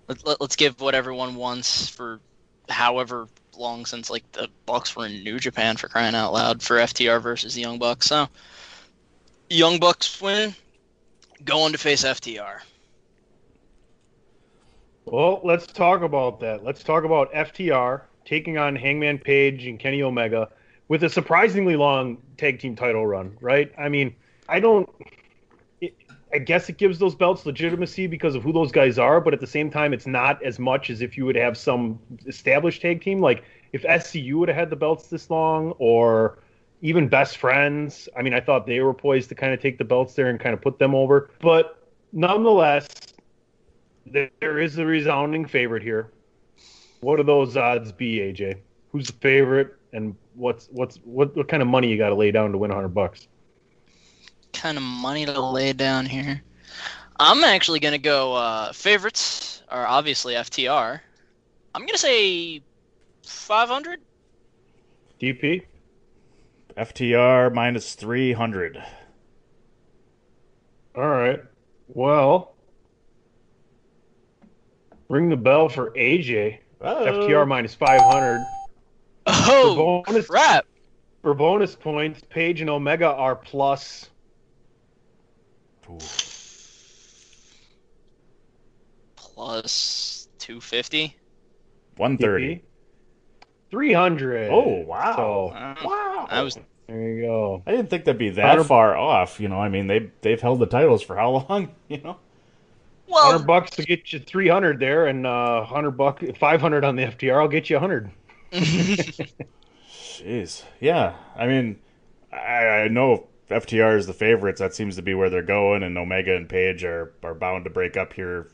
let, 0.07 0.25
let, 0.25 0.39
let's 0.39 0.55
give 0.55 0.79
what 0.79 0.95
everyone 0.95 1.35
wants 1.35 1.89
for 1.89 2.21
however 2.69 3.27
long 3.57 3.85
since 3.85 4.09
like 4.09 4.23
the 4.31 4.47
Bucks 4.65 4.95
were 4.95 5.07
in 5.07 5.21
New 5.21 5.37
Japan 5.37 5.75
for 5.75 5.89
crying 5.89 6.15
out 6.15 6.31
loud 6.31 6.61
for 6.61 6.77
FTR 6.77 7.21
versus 7.21 7.53
the 7.53 7.59
Young 7.59 7.77
Bucks. 7.77 8.05
So 8.05 8.29
Young 9.49 9.77
Bucks 9.77 10.21
win, 10.21 10.55
going 11.43 11.73
to 11.73 11.77
face 11.77 12.05
FTR. 12.05 12.59
Well, 15.03 15.41
let's 15.43 15.67
talk 15.67 16.01
about 16.01 16.39
that. 16.39 16.63
Let's 16.63 16.81
talk 16.81 17.03
about 17.03 17.33
FTR 17.33 18.03
taking 18.23 18.57
on 18.57 18.73
Hangman 18.77 19.17
Page 19.17 19.65
and 19.65 19.77
Kenny 19.77 20.01
Omega 20.01 20.47
with 20.87 21.03
a 21.03 21.09
surprisingly 21.09 21.75
long 21.75 22.19
tag 22.37 22.61
team 22.61 22.77
title 22.77 23.05
run, 23.05 23.35
right? 23.41 23.69
I 23.77 23.89
mean, 23.89 24.15
I 24.49 24.59
don't. 24.59 24.89
I 26.31 26.37
guess 26.37 26.69
it 26.69 26.77
gives 26.77 26.99
those 26.99 27.15
belts 27.15 27.45
legitimacy 27.45 28.05
because 28.05 28.35
of 28.35 28.43
who 28.43 28.53
those 28.53 28.71
guys 28.71 28.99
are, 28.99 29.19
but 29.19 29.33
at 29.33 29.39
the 29.39 29.47
same 29.47 29.71
time, 29.71 29.93
it's 29.93 30.05
not 30.05 30.43
as 30.43 30.59
much 30.59 30.91
as 30.91 31.01
if 31.01 31.17
you 31.17 31.25
would 31.25 31.35
have 31.35 31.57
some 31.57 31.99
established 32.27 32.83
tag 32.83 33.01
team. 33.01 33.19
Like 33.19 33.43
if 33.73 33.81
SCU 33.83 34.35
would 34.35 34.49
have 34.49 34.57
had 34.57 34.69
the 34.69 34.75
belts 34.75 35.07
this 35.07 35.29
long, 35.31 35.71
or 35.79 36.39
even 36.81 37.07
Best 37.07 37.37
Friends. 37.37 38.07
I 38.17 38.21
mean, 38.21 38.33
I 38.33 38.39
thought 38.39 38.65
they 38.65 38.79
were 38.81 38.93
poised 38.93 39.29
to 39.29 39.35
kind 39.35 39.53
of 39.53 39.61
take 39.61 39.77
the 39.77 39.83
belts 39.83 40.13
there 40.13 40.29
and 40.29 40.39
kind 40.39 40.53
of 40.53 40.61
put 40.61 40.79
them 40.79 40.95
over. 40.95 41.31
But 41.41 41.87
nonetheless, 42.13 42.87
there 44.05 44.59
is 44.59 44.77
a 44.77 44.85
resounding 44.85 45.45
favorite 45.45 45.83
here. 45.83 46.11
What 47.01 47.17
do 47.17 47.23
those 47.23 47.55
odds 47.57 47.91
be, 47.91 48.17
AJ? 48.17 48.57
Who's 48.91 49.07
the 49.07 49.13
favorite, 49.13 49.75
and 49.93 50.15
what's 50.35 50.67
what's 50.71 50.97
what 50.97 51.35
what 51.35 51.47
kind 51.47 51.61
of 51.61 51.67
money 51.67 51.89
you 51.89 51.97
got 51.97 52.09
to 52.09 52.15
lay 52.15 52.31
down 52.31 52.51
to 52.51 52.57
win 52.57 52.71
hundred 52.71 52.89
bucks? 52.89 53.27
Kind 54.53 54.77
of 54.77 54.83
money 54.83 55.25
to 55.25 55.39
lay 55.41 55.73
down 55.73 56.05
here. 56.05 56.41
I'm 57.19 57.43
actually 57.43 57.79
gonna 57.79 57.97
go. 57.97 58.33
Uh, 58.33 58.71
favorites 58.71 59.63
are 59.69 59.85
obviously 59.85 60.33
FTR. 60.33 60.99
I'm 61.75 61.85
gonna 61.85 61.97
say 61.97 62.61
500. 63.23 63.99
DP. 65.19 65.63
FTR 66.77 67.53
minus 67.53 67.95
300. 67.95 68.81
All 70.95 71.07
right. 71.07 71.41
Well, 71.87 72.55
ring 75.09 75.29
the 75.29 75.37
bell 75.37 75.69
for 75.69 75.91
AJ. 75.91 76.59
FTR 76.81 77.47
minus 77.47 77.75
five 77.75 78.01
hundred. 78.01 78.45
Oh 79.27 79.75
for 79.75 80.03
bonus- 80.05 80.27
crap! 80.27 80.65
For 81.21 81.33
bonus 81.33 81.75
points, 81.75 82.21
Page 82.29 82.61
and 82.61 82.69
Omega 82.69 83.07
are 83.07 83.35
plus. 83.35 84.09
Plus 89.15 90.27
250. 90.39 91.15
130. 91.97 92.63
Three 93.71 93.93
hundred. 93.93 94.49
Oh, 94.51 94.81
wow. 94.85 95.15
So 95.15 95.87
Wow. 95.87 96.27
I 96.29 96.41
was 96.41 96.57
there 96.87 97.01
you 97.13 97.21
go. 97.21 97.61
I 97.67 97.71
didn't 97.71 97.91
think 97.91 98.05
that'd 98.05 98.17
be 98.17 98.31
that 98.31 98.47
Hundred- 98.49 98.63
far 98.63 98.97
off. 98.97 99.39
You 99.39 99.47
know, 99.47 99.61
I 99.61 99.69
mean, 99.69 99.85
they 99.85 100.09
they've 100.21 100.41
held 100.41 100.59
the 100.59 100.65
titles 100.65 101.03
for 101.03 101.15
how 101.15 101.29
long? 101.49 101.69
You 101.87 102.01
know, 102.01 102.17
well. 103.05 103.31
Hundred 103.31 103.45
bucks 103.45 103.69
to 103.71 103.83
get 103.83 104.11
you 104.11 104.17
three 104.19 104.47
hundred 104.47 104.79
there, 104.79 105.05
and 105.05 105.27
uh, 105.27 105.63
hundred 105.65 105.91
buck 105.91 106.23
five 106.39 106.61
hundred 106.61 106.83
on 106.83 106.95
the 106.95 107.03
FTR. 107.03 107.39
I'll 107.41 107.47
get 107.47 107.69
you 107.69 107.77
hundred. 107.77 108.09
jeez, 108.51 110.63
yeah. 110.79 111.13
I 111.35 111.45
mean, 111.45 111.77
I, 112.33 112.65
I 112.65 112.87
know 112.87 113.27
FTR 113.49 113.97
is 113.97 114.07
the 114.07 114.13
favorites. 114.13 114.59
That 114.59 114.75
seems 114.75 114.95
to 114.95 115.01
be 115.01 115.13
where 115.13 115.29
they're 115.29 115.41
going, 115.41 115.83
and 115.83 115.97
Omega 115.97 116.35
and 116.35 116.47
Page 116.47 116.83
are 116.83 117.13
are 117.23 117.33
bound 117.33 117.63
to 117.65 117.69
break 117.69 117.97
up 117.97 118.13
here 118.13 118.49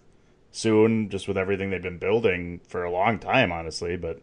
soon, 0.52 1.10
just 1.10 1.28
with 1.28 1.38
everything 1.38 1.70
they've 1.70 1.82
been 1.82 1.98
building 1.98 2.62
for 2.68 2.84
a 2.84 2.92
long 2.92 3.20
time, 3.20 3.52
honestly. 3.52 3.98
But 3.98 4.22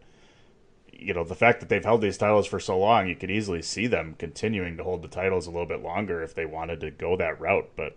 you 0.93 1.13
know, 1.13 1.25
the 1.25 1.35
fact 1.35 1.61
that 1.61 1.69
they've 1.69 1.85
held 1.85 2.01
these 2.01 2.17
titles 2.17 2.47
for 2.47 2.61
so 2.61 2.79
long, 2.79 3.09
you 3.09 3.17
could 3.17 3.31
easily 3.31 3.61
see 3.61 3.87
them 3.87 4.15
continuing 4.19 4.77
to 4.77 4.85
hold 4.85 5.03
the 5.03 5.09
titles 5.09 5.47
a 5.47 5.51
little 5.51 5.67
bit 5.67 5.83
longer 5.83 6.23
if 6.23 6.35
they 6.35 6.47
wanted 6.47 6.81
to 6.81 6.91
go 6.91 7.17
that 7.17 7.41
route. 7.41 7.71
But 7.77 7.97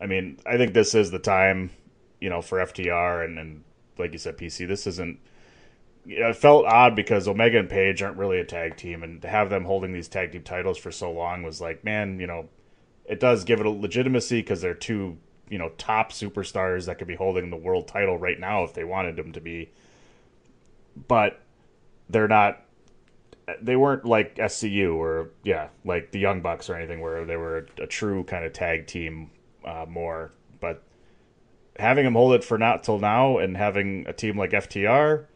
I 0.00 0.06
mean, 0.06 0.38
I 0.46 0.56
think 0.56 0.74
this 0.74 0.94
is 0.94 1.10
the 1.10 1.18
time, 1.18 1.70
you 2.20 2.30
know, 2.30 2.42
for 2.42 2.58
FTR 2.58 3.24
and, 3.24 3.38
and 3.38 3.64
like 3.98 4.12
you 4.12 4.18
said, 4.18 4.36
PC. 4.36 4.66
This 4.66 4.86
isn't. 4.86 5.18
It 6.10 6.36
felt 6.36 6.64
odd 6.64 6.96
because 6.96 7.28
Omega 7.28 7.58
and 7.58 7.68
Page 7.68 8.02
aren't 8.02 8.16
really 8.16 8.40
a 8.40 8.44
tag 8.44 8.76
team, 8.76 9.02
and 9.02 9.20
to 9.22 9.28
have 9.28 9.50
them 9.50 9.64
holding 9.64 9.92
these 9.92 10.08
tag 10.08 10.32
team 10.32 10.42
titles 10.42 10.78
for 10.78 10.90
so 10.90 11.12
long 11.12 11.42
was 11.42 11.60
like, 11.60 11.84
man, 11.84 12.18
you 12.18 12.26
know, 12.26 12.48
it 13.04 13.20
does 13.20 13.44
give 13.44 13.60
it 13.60 13.66
a 13.66 13.70
legitimacy 13.70 14.40
because 14.40 14.60
they're 14.62 14.74
two, 14.74 15.18
you 15.50 15.58
know, 15.58 15.70
top 15.76 16.12
superstars 16.12 16.86
that 16.86 16.98
could 16.98 17.08
be 17.08 17.14
holding 17.14 17.50
the 17.50 17.56
world 17.56 17.88
title 17.88 18.16
right 18.16 18.40
now 18.40 18.64
if 18.64 18.74
they 18.74 18.84
wanted 18.84 19.16
them 19.16 19.32
to 19.32 19.40
be. 19.40 19.70
But 21.08 21.40
they're 22.08 22.28
not 22.28 22.64
they 23.62 23.76
weren't 23.76 24.04
like 24.04 24.36
SCU 24.36 24.94
or 24.94 25.30
yeah, 25.42 25.68
like 25.84 26.10
the 26.12 26.18
Young 26.18 26.40
Bucks 26.42 26.68
or 26.68 26.74
anything 26.74 27.00
where 27.00 27.24
they 27.24 27.36
were 27.36 27.66
a, 27.78 27.84
a 27.84 27.86
true 27.86 28.24
kind 28.24 28.44
of 28.44 28.52
tag 28.52 28.86
team 28.86 29.30
uh, 29.64 29.86
more. 29.88 30.32
But 30.60 30.82
having 31.78 32.04
them 32.04 32.14
hold 32.14 32.34
it 32.34 32.44
for 32.44 32.58
not 32.58 32.82
till 32.82 32.98
now 32.98 33.38
and 33.38 33.56
having 33.56 34.06
a 34.06 34.12
team 34.12 34.36
like 34.36 34.50
FTR 34.50 35.26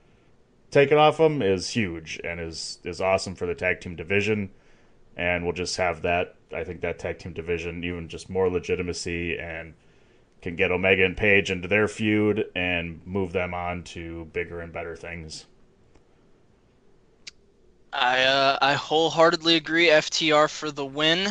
take 0.73 0.91
it 0.91 0.99
off 0.99 1.19
them 1.19 1.41
is 1.41 1.71
huge 1.71 2.21
and 2.25 2.41
is 2.41 2.79
is 2.83 3.01
awesome 3.01 3.37
for 3.37 3.47
the 3.47 3.55
tag 3.55 3.81
team 3.81 3.95
division. 3.95 4.51
And 5.17 5.45
we'll 5.45 5.53
just 5.53 5.77
have 5.77 6.03
that. 6.03 6.35
I 6.53 6.65
think 6.65 6.81
that 6.81 6.99
tag 6.99 7.19
team 7.19 7.35
division 7.35 7.85
even 7.85 8.09
just 8.09 8.29
more 8.29 8.51
legitimacy 8.51 9.39
and 9.39 9.75
can 10.41 10.57
get 10.57 10.73
Omega 10.73 11.05
and 11.05 11.17
Page 11.17 11.51
into 11.51 11.69
their 11.69 11.87
feud 11.87 12.47
and 12.57 13.01
move 13.07 13.33
them 13.33 13.55
on 13.55 13.85
to 13.85 14.25
bigger 14.33 14.61
and 14.61 14.73
better 14.73 14.97
things. 14.97 15.47
I 17.93 18.23
uh, 18.23 18.59
I 18.61 18.73
wholeheartedly 18.73 19.57
agree. 19.57 19.89
FTR 19.89 20.49
for 20.51 20.71
the 20.71 20.85
win. 20.85 21.31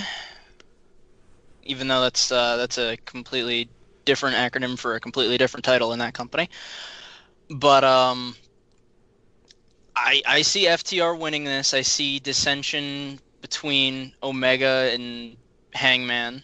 Even 1.64 1.88
though 1.88 2.02
that's 2.02 2.32
uh, 2.32 2.58
that's 2.58 2.78
a 2.78 2.98
completely 3.06 3.70
different 4.06 4.36
acronym 4.36 4.78
for 4.78 4.96
a 4.96 5.00
completely 5.00 5.38
different 5.38 5.64
title 5.64 5.94
in 5.94 6.00
that 6.00 6.14
company, 6.14 6.50
but 7.50 7.84
um, 7.84 8.36
I 9.96 10.22
I 10.26 10.42
see 10.42 10.66
FTR 10.66 11.18
winning 11.18 11.44
this. 11.44 11.74
I 11.74 11.82
see 11.82 12.20
dissension 12.20 13.20
between 13.42 14.14
Omega 14.22 14.90
and 14.94 15.38
Hangman, 15.74 16.44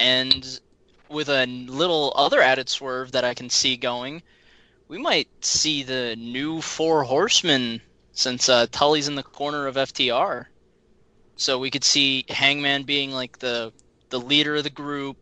and 0.00 0.60
with 1.08 1.28
a 1.28 1.46
little 1.46 2.12
other 2.16 2.40
added 2.40 2.68
swerve 2.68 3.12
that 3.12 3.24
I 3.24 3.34
can 3.34 3.50
see 3.50 3.76
going, 3.76 4.22
we 4.88 4.98
might 4.98 5.28
see 5.44 5.82
the 5.82 6.16
new 6.16 6.60
Four 6.60 7.04
Horsemen 7.04 7.80
since 8.12 8.48
uh, 8.48 8.66
Tully's 8.70 9.08
in 9.08 9.14
the 9.14 9.22
corner 9.22 9.66
of 9.66 9.76
FTR. 9.76 10.46
So 11.36 11.58
we 11.58 11.70
could 11.70 11.84
see 11.84 12.24
Hangman 12.28 12.84
being 12.84 13.12
like 13.12 13.38
the 13.38 13.72
the 14.10 14.20
leader 14.20 14.56
of 14.56 14.64
the 14.64 14.70
group, 14.70 15.16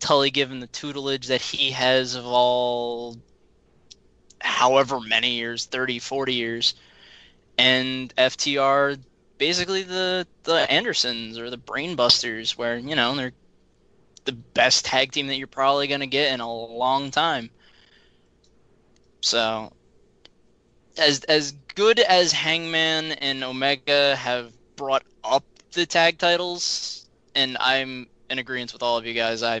Tully 0.00 0.30
given 0.30 0.60
the 0.60 0.66
tutelage 0.66 1.28
that 1.28 1.40
he 1.40 1.70
has 1.70 2.14
of 2.14 2.26
all 2.26 3.16
however 4.40 5.00
many 5.00 5.32
years 5.32 5.66
30 5.66 5.98
40 5.98 6.34
years. 6.34 6.74
And 7.58 8.14
ftr 8.16 8.98
basically 9.38 9.82
the 9.82 10.26
the 10.44 10.70
andersons 10.70 11.38
or 11.38 11.50
the 11.50 11.58
brainbusters 11.58 12.52
where 12.52 12.76
you 12.76 12.94
know 12.94 13.14
they're 13.14 13.32
the 14.24 14.32
best 14.32 14.84
tag 14.84 15.12
team 15.12 15.26
that 15.28 15.36
you're 15.36 15.46
probably 15.46 15.86
going 15.86 16.00
to 16.00 16.06
get 16.06 16.32
in 16.34 16.40
a 16.40 16.52
long 16.52 17.10
time. 17.10 17.50
So 19.20 19.72
as 20.98 21.24
as 21.24 21.54
good 21.74 22.00
as 22.00 22.32
hangman 22.32 23.12
and 23.12 23.42
omega 23.44 24.16
have 24.16 24.52
brought 24.76 25.04
up 25.24 25.44
the 25.72 25.86
tag 25.86 26.18
titles 26.18 27.06
and 27.34 27.56
i'm 27.60 28.06
in 28.30 28.38
agreement 28.38 28.72
with 28.72 28.82
all 28.82 28.96
of 28.96 29.06
you 29.06 29.14
guys 29.14 29.42
i 29.42 29.60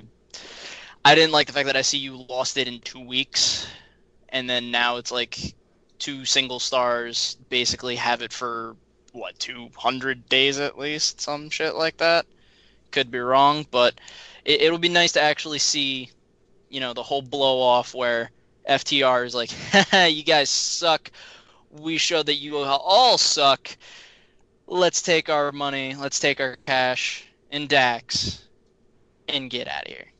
i 1.04 1.14
didn't 1.14 1.32
like 1.32 1.46
the 1.46 1.52
fact 1.52 1.66
that 1.66 1.76
i 1.76 1.82
see 1.82 1.98
you 1.98 2.24
lost 2.28 2.56
it 2.56 2.66
in 2.66 2.80
two 2.80 3.00
weeks 3.00 3.66
and 4.30 4.48
then 4.48 4.70
now 4.70 4.96
it's 4.96 5.12
like 5.12 5.54
two 5.98 6.24
single 6.24 6.60
stars 6.60 7.36
basically 7.48 7.96
have 7.96 8.22
it 8.22 8.32
for 8.32 8.76
what 9.12 9.38
200 9.38 10.28
days 10.28 10.58
at 10.58 10.78
least? 10.78 11.20
Some 11.20 11.50
shit 11.50 11.74
like 11.74 11.96
that. 11.98 12.26
Could 12.90 13.10
be 13.10 13.18
wrong 13.18 13.66
but 13.70 14.00
it, 14.44 14.62
it'll 14.62 14.78
be 14.78 14.88
nice 14.88 15.12
to 15.12 15.20
actually 15.20 15.58
see 15.58 16.10
you 16.70 16.80
know 16.80 16.92
the 16.92 17.02
whole 17.02 17.22
blow 17.22 17.60
off 17.60 17.94
where 17.94 18.30
ftr 18.68 19.24
is 19.24 19.34
like 19.34 19.50
you 20.14 20.22
guys 20.22 20.50
suck. 20.50 21.10
We 21.70 21.98
show 21.98 22.22
that 22.22 22.34
you 22.34 22.56
all 22.56 23.18
suck. 23.18 23.76
Let's 24.66 25.02
take 25.02 25.28
our 25.28 25.52
money. 25.52 25.94
Let's 25.94 26.18
take 26.18 26.40
our 26.40 26.56
cash 26.66 27.26
and 27.50 27.68
dax 27.68 28.46
and 29.28 29.50
get 29.50 29.68
out 29.68 29.86
of 29.86 29.88
here 29.88 30.12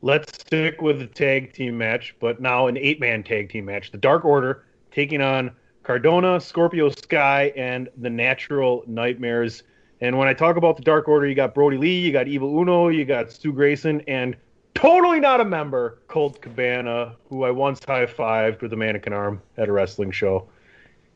Let's 0.00 0.32
stick 0.32 0.80
with 0.80 1.00
the 1.00 1.06
tag 1.06 1.52
team 1.52 1.76
match, 1.76 2.14
but 2.20 2.40
now 2.40 2.68
an 2.68 2.76
eight 2.76 3.00
man 3.00 3.24
tag 3.24 3.50
team 3.50 3.64
match. 3.64 3.90
The 3.90 3.98
Dark 3.98 4.24
Order 4.24 4.64
taking 4.92 5.20
on 5.20 5.50
Cardona, 5.82 6.40
Scorpio 6.40 6.88
Sky, 6.90 7.52
and 7.56 7.88
the 7.96 8.10
Natural 8.10 8.84
Nightmares. 8.86 9.64
And 10.00 10.16
when 10.16 10.28
I 10.28 10.34
talk 10.34 10.56
about 10.56 10.76
the 10.76 10.82
Dark 10.82 11.08
Order, 11.08 11.26
you 11.26 11.34
got 11.34 11.54
Brodie 11.54 11.78
Lee, 11.78 11.98
you 11.98 12.12
got 12.12 12.28
Evil 12.28 12.60
Uno, 12.60 12.88
you 12.88 13.04
got 13.04 13.32
Stu 13.32 13.52
Grayson, 13.52 14.02
and 14.06 14.36
totally 14.74 15.18
not 15.18 15.40
a 15.40 15.44
member, 15.44 15.98
Colt 16.06 16.40
Cabana, 16.40 17.16
who 17.28 17.42
I 17.42 17.50
once 17.50 17.84
high 17.84 18.06
fived 18.06 18.60
with 18.60 18.72
a 18.72 18.76
mannequin 18.76 19.12
arm 19.12 19.42
at 19.56 19.68
a 19.68 19.72
wrestling 19.72 20.12
show. 20.12 20.48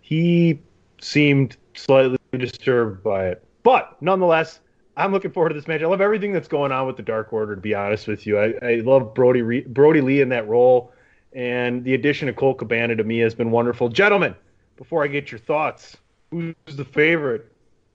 He 0.01 0.59
seemed 1.01 1.57
slightly 1.75 2.19
disturbed 2.33 3.05
by 3.05 3.29
it. 3.29 3.45
But 3.63 3.97
nonetheless, 4.03 4.59
I'm 4.97 5.13
looking 5.13 5.31
forward 5.31 5.51
to 5.51 5.55
this 5.55 5.67
match. 5.67 5.83
I 5.83 5.87
love 5.87 6.01
everything 6.01 6.33
that's 6.33 6.49
going 6.49 6.71
on 6.71 6.87
with 6.87 6.97
the 6.97 7.03
Dark 7.03 7.33
Order. 7.33 7.55
To 7.55 7.61
be 7.61 7.75
honest 7.75 8.07
with 8.07 8.27
you, 8.27 8.39
I, 8.39 8.55
I 8.63 8.75
love 8.85 9.15
Brodie 9.15 9.43
Re- 9.43 9.65
Brodie 9.67 10.03
Lee 10.03 10.21
in 10.21 10.29
that 10.31 10.47
role, 10.49 10.93
and 11.33 11.83
the 11.83 11.95
addition 11.95 12.29
of 12.29 12.37
Colt 12.37 12.59
Cabana 12.59 12.95
to 12.97 13.05
me 13.05 13.19
has 13.19 13.35
been 13.35 13.51
wonderful. 13.51 13.89
Gentlemen, 13.89 14.35
before 14.77 15.03
I 15.03 15.07
get 15.07 15.31
your 15.31 15.39
thoughts, 15.39 15.97
who's 16.31 16.55
the 16.67 16.85
favorite, 16.85 17.51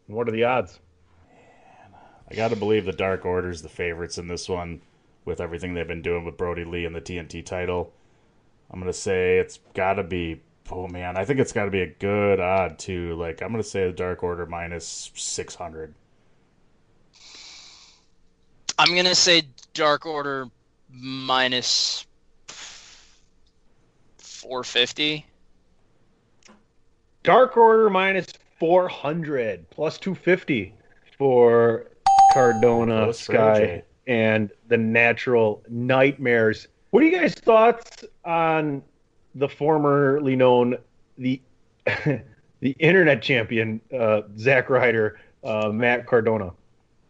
and 0.07 0.17
what 0.17 0.27
are 0.27 0.31
the 0.31 0.43
odds? 0.43 0.79
I 2.29 2.35
got 2.35 2.49
to 2.49 2.55
believe 2.55 2.85
the 2.85 2.91
Dark 2.91 3.25
Order's 3.25 3.61
the 3.61 3.69
favorites 3.69 4.17
in 4.17 4.27
this 4.27 4.49
one, 4.49 4.81
with 5.23 5.39
everything 5.39 5.73
they've 5.73 5.87
been 5.87 6.01
doing 6.01 6.25
with 6.25 6.37
Brodie 6.37 6.65
Lee 6.65 6.85
and 6.85 6.95
the 6.95 7.01
TNT 7.01 7.45
title. 7.45 7.93
I'm 8.71 8.79
gonna 8.79 8.91
say 8.91 9.37
it's 9.37 9.59
got 9.73 9.93
to 9.93 10.03
be. 10.03 10.41
Oh 10.69 10.87
man, 10.87 11.15
I 11.15 11.23
think 11.23 11.39
it's 11.39 11.53
got 11.53 11.65
to 11.65 11.71
be 11.71 11.81
a 11.81 11.87
good 11.87 12.39
odd 12.39 12.79
too. 12.79 13.15
Like 13.15 13.41
I'm 13.41 13.51
gonna 13.51 13.63
say 13.63 13.85
the 13.85 13.93
Dark 13.93 14.23
Order 14.23 14.45
minus 14.45 15.11
600. 15.15 15.93
I'm 18.79 18.95
gonna 18.95 19.15
say 19.15 19.43
dark 19.73 20.05
order 20.05 20.47
minus 20.89 22.05
450 24.47 25.25
Dark 27.27 27.57
Order 27.57 27.89
minus 27.89 28.27
400 28.57 29.69
plus 29.69 29.97
250 29.97 30.73
for 31.17 31.87
Cardona, 32.31 33.03
Close 33.03 33.19
Sky, 33.19 33.33
AJ. 33.35 33.83
and 34.07 34.49
the 34.69 34.77
Natural 34.77 35.61
Nightmares. 35.67 36.69
What 36.91 37.03
are 37.03 37.05
you 37.05 37.19
guys' 37.19 37.33
thoughts 37.33 38.05
on 38.23 38.81
the 39.35 39.49
formerly 39.49 40.37
known 40.37 40.77
the 41.17 41.41
the 41.85 42.71
internet 42.79 43.21
champion 43.21 43.81
uh, 43.93 44.21
Zack 44.37 44.69
Ryder, 44.69 45.19
uh, 45.43 45.67
Matt 45.73 46.07
Cardona? 46.07 46.51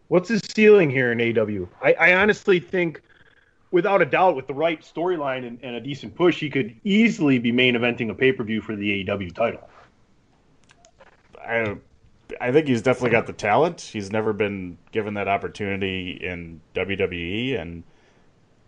What's 0.08 0.30
his 0.30 0.42
ceiling 0.42 0.90
here 0.90 1.12
in 1.12 1.18
AEW? 1.18 1.68
I, 1.82 1.94
I 1.94 2.14
honestly 2.16 2.60
think, 2.60 3.02
without 3.72 4.02
a 4.02 4.06
doubt, 4.06 4.36
with 4.36 4.48
the 4.48 4.54
right 4.54 4.82
storyline 4.82 5.46
and, 5.46 5.60
and 5.62 5.76
a 5.76 5.82
decent 5.82 6.16
push, 6.16 6.40
he 6.40 6.50
could 6.50 6.76
easily 6.84 7.40
be 7.40 7.52
main 7.52 7.76
eventing 7.76 8.10
a 8.10 8.14
pay 8.14 8.32
per 8.32 8.44
view 8.44 8.62
for 8.62 8.76
the 8.76 9.04
AEW 9.04 9.34
title. 9.36 9.70
I 11.40 11.76
I 12.42 12.52
think 12.52 12.68
he's 12.68 12.82
definitely 12.82 13.12
got 13.12 13.28
the 13.28 13.34
talent. 13.34 13.82
He's 13.82 14.12
never 14.12 14.34
been 14.34 14.78
given 14.92 15.14
that 15.16 15.28
opportunity 15.28 16.12
in 16.12 16.62
WWE, 16.76 17.60
and 17.60 17.84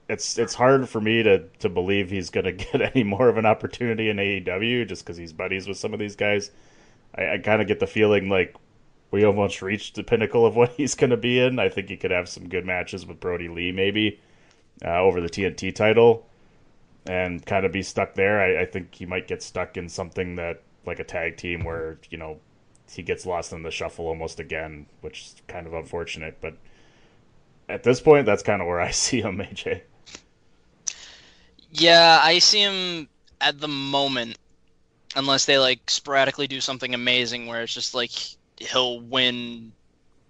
it's 0.07 0.37
it's 0.37 0.53
hard 0.53 0.87
for 0.87 1.01
me 1.01 1.23
to 1.23 1.39
to 1.59 1.69
believe 1.69 2.09
he's 2.09 2.29
going 2.29 2.45
to 2.45 2.51
get 2.51 2.81
any 2.81 3.03
more 3.03 3.29
of 3.29 3.37
an 3.37 3.45
opportunity 3.45 4.09
in 4.09 4.17
AEW 4.17 4.87
just 4.87 5.03
because 5.03 5.17
he's 5.17 5.33
buddies 5.33 5.67
with 5.67 5.77
some 5.77 5.93
of 5.93 5.99
these 5.99 6.15
guys. 6.15 6.51
I, 7.15 7.33
I 7.33 7.37
kind 7.37 7.61
of 7.61 7.67
get 7.67 7.79
the 7.79 7.87
feeling 7.87 8.29
like 8.29 8.55
we 9.11 9.23
almost 9.23 9.61
reached 9.61 9.95
the 9.95 10.03
pinnacle 10.03 10.45
of 10.45 10.55
what 10.57 10.71
he's 10.71 10.95
going 10.95 11.09
to 11.09 11.17
be 11.17 11.39
in. 11.39 11.59
I 11.59 11.69
think 11.69 11.89
he 11.89 11.97
could 11.97 12.11
have 12.11 12.29
some 12.29 12.47
good 12.47 12.65
matches 12.65 13.05
with 13.05 13.19
Brodie 13.19 13.49
Lee 13.49 13.71
maybe 13.71 14.19
uh, 14.83 15.01
over 15.01 15.21
the 15.21 15.29
TNT 15.29 15.73
title, 15.73 16.27
and 17.05 17.45
kind 17.45 17.65
of 17.65 17.71
be 17.71 17.81
stuck 17.81 18.15
there. 18.15 18.39
I, 18.39 18.63
I 18.63 18.65
think 18.65 18.93
he 18.95 19.05
might 19.05 19.27
get 19.27 19.41
stuck 19.43 19.77
in 19.77 19.89
something 19.89 20.35
that 20.35 20.61
like 20.85 20.99
a 20.99 21.03
tag 21.03 21.37
team 21.37 21.63
where 21.63 21.97
you 22.09 22.17
know 22.17 22.39
he 22.91 23.03
gets 23.03 23.25
lost 23.25 23.53
in 23.53 23.63
the 23.63 23.71
shuffle 23.71 24.07
almost 24.07 24.39
again, 24.39 24.85
which 25.01 25.21
is 25.21 25.35
kind 25.47 25.67
of 25.67 25.73
unfortunate. 25.73 26.37
But 26.41 26.55
at 27.67 27.83
this 27.83 28.01
point, 28.01 28.25
that's 28.25 28.43
kind 28.43 28.61
of 28.61 28.67
where 28.67 28.79
I 28.79 28.91
see 28.91 29.21
him, 29.21 29.37
AJ. 29.37 29.81
Yeah, 31.71 32.19
I 32.23 32.39
see 32.39 32.61
him 32.61 33.07
at 33.41 33.59
the 33.59 33.67
moment, 33.67 34.37
unless 35.15 35.45
they 35.45 35.59
like 35.59 35.89
sporadically 35.89 36.47
do 36.47 36.61
something 36.61 36.93
amazing 36.93 37.45
where 37.45 37.61
it's 37.61 37.73
just 37.73 37.93
like 37.93 38.11
he'll 38.59 38.99
win 38.99 39.71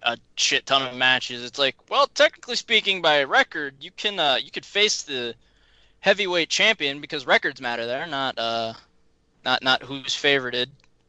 a 0.02 0.16
shit 0.36 0.66
ton 0.66 0.82
of 0.82 0.94
matches. 0.94 1.44
It's 1.44 1.58
like, 1.58 1.76
well, 1.90 2.06
technically 2.08 2.56
speaking, 2.56 3.02
by 3.02 3.24
record, 3.24 3.74
you 3.80 3.90
can 3.90 4.18
uh, 4.18 4.38
you 4.42 4.50
could 4.50 4.64
face 4.64 5.02
the 5.02 5.34
heavyweight 6.00 6.48
champion 6.48 7.00
because 7.00 7.26
records 7.26 7.60
matter 7.60 7.86
there, 7.86 8.06
not 8.06 8.38
uh, 8.38 8.72
not 9.44 9.62
not 9.62 9.82
who's 9.82 10.14
favorited. 10.16 10.68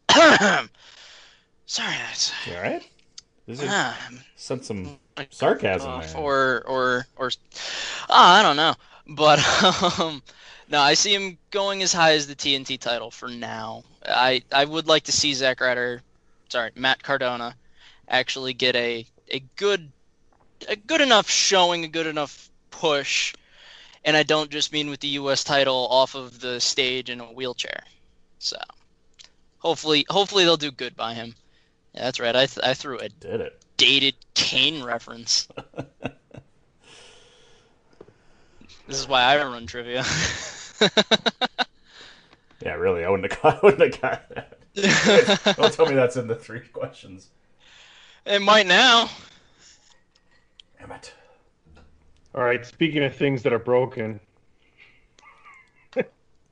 Sorry, 1.65 1.95
that's 1.95 2.33
You 2.45 2.55
all 2.55 2.61
right? 2.61 2.87
This 3.47 3.61
is 3.61 3.69
ah, 3.69 3.97
sent 4.35 4.65
some 4.65 4.99
sarcasm 5.29 6.01
there. 6.01 6.17
or 6.17 6.63
or 6.67 7.07
or 7.15 7.31
ah, 8.09 8.39
I 8.39 8.43
don't 8.43 8.55
know, 8.55 8.75
but 9.07 9.39
um, 9.99 10.21
no, 10.69 10.79
I 10.79 10.93
see 10.93 11.13
him 11.13 11.37
going 11.49 11.81
as 11.81 11.93
high 11.93 12.13
as 12.13 12.27
the 12.27 12.35
TNT 12.35 12.79
title 12.79 13.09
for 13.11 13.29
now. 13.29 13.83
I 14.05 14.43
I 14.51 14.65
would 14.65 14.87
like 14.87 15.03
to 15.03 15.11
see 15.11 15.33
Zack 15.33 15.61
Ryder, 15.61 16.01
sorry, 16.51 16.71
Matt 16.75 17.01
Cardona, 17.01 17.55
actually 18.07 18.53
get 18.53 18.75
a 18.75 19.05
a 19.29 19.39
good 19.55 19.91
a 20.67 20.75
good 20.75 21.01
enough 21.01 21.29
showing, 21.29 21.83
a 21.85 21.87
good 21.87 22.05
enough 22.07 22.49
push, 22.69 23.33
and 24.03 24.15
I 24.15 24.23
don't 24.23 24.51
just 24.51 24.73
mean 24.73 24.89
with 24.89 24.99
the 24.99 25.07
U.S. 25.09 25.43
title 25.43 25.87
off 25.89 26.13
of 26.13 26.39
the 26.39 26.59
stage 26.59 27.09
in 27.09 27.21
a 27.21 27.25
wheelchair. 27.25 27.83
So 28.39 28.57
hopefully, 29.59 30.05
hopefully 30.09 30.43
they'll 30.43 30.57
do 30.57 30.71
good 30.71 30.95
by 30.95 31.13
him. 31.13 31.33
Yeah, 31.95 32.03
that's 32.03 32.19
right. 32.19 32.35
I 32.35 32.45
th- 32.45 32.65
I 32.65 32.73
threw 32.73 32.99
a 32.99 33.09
Did 33.09 33.41
it? 33.41 33.61
dated 33.77 34.15
Kane 34.33 34.83
reference. 34.83 35.47
this 38.87 38.99
is 38.99 39.07
why 39.07 39.23
I 39.23 39.37
don't 39.37 39.53
run 39.53 39.67
trivia. 39.67 40.03
Yeah, 42.63 42.73
really. 42.75 43.03
I 43.03 43.09
wouldn't 43.09 43.31
have 43.33 43.45
I 43.55 43.59
wouldn't 43.63 43.81
have 43.81 44.01
got 44.01 44.29
that. 44.35 44.60
Don't 44.75 45.73
tell 45.73 45.85
me 45.85 45.93
that's 45.95 46.15
in 46.17 46.27
the 46.27 46.35
three 46.35 46.61
questions. 46.61 47.29
it 48.25 48.41
might 48.41 48.67
now. 48.67 49.09
Damn 50.79 50.91
it. 50.91 51.13
All 52.33 52.43
right, 52.43 52.65
speaking 52.65 53.03
of 53.03 53.13
things 53.15 53.43
that 53.43 53.51
are 53.53 53.59
broken, 53.59 54.19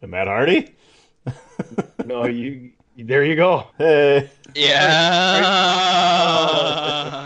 And 0.02 0.12
Matt 0.12 0.28
Hardy? 0.28 0.76
No, 2.06 2.26
you. 2.26 2.72
There 2.98 3.24
you 3.24 3.36
go. 3.36 3.68
Hey, 3.78 4.30
Yeah. 4.56 5.40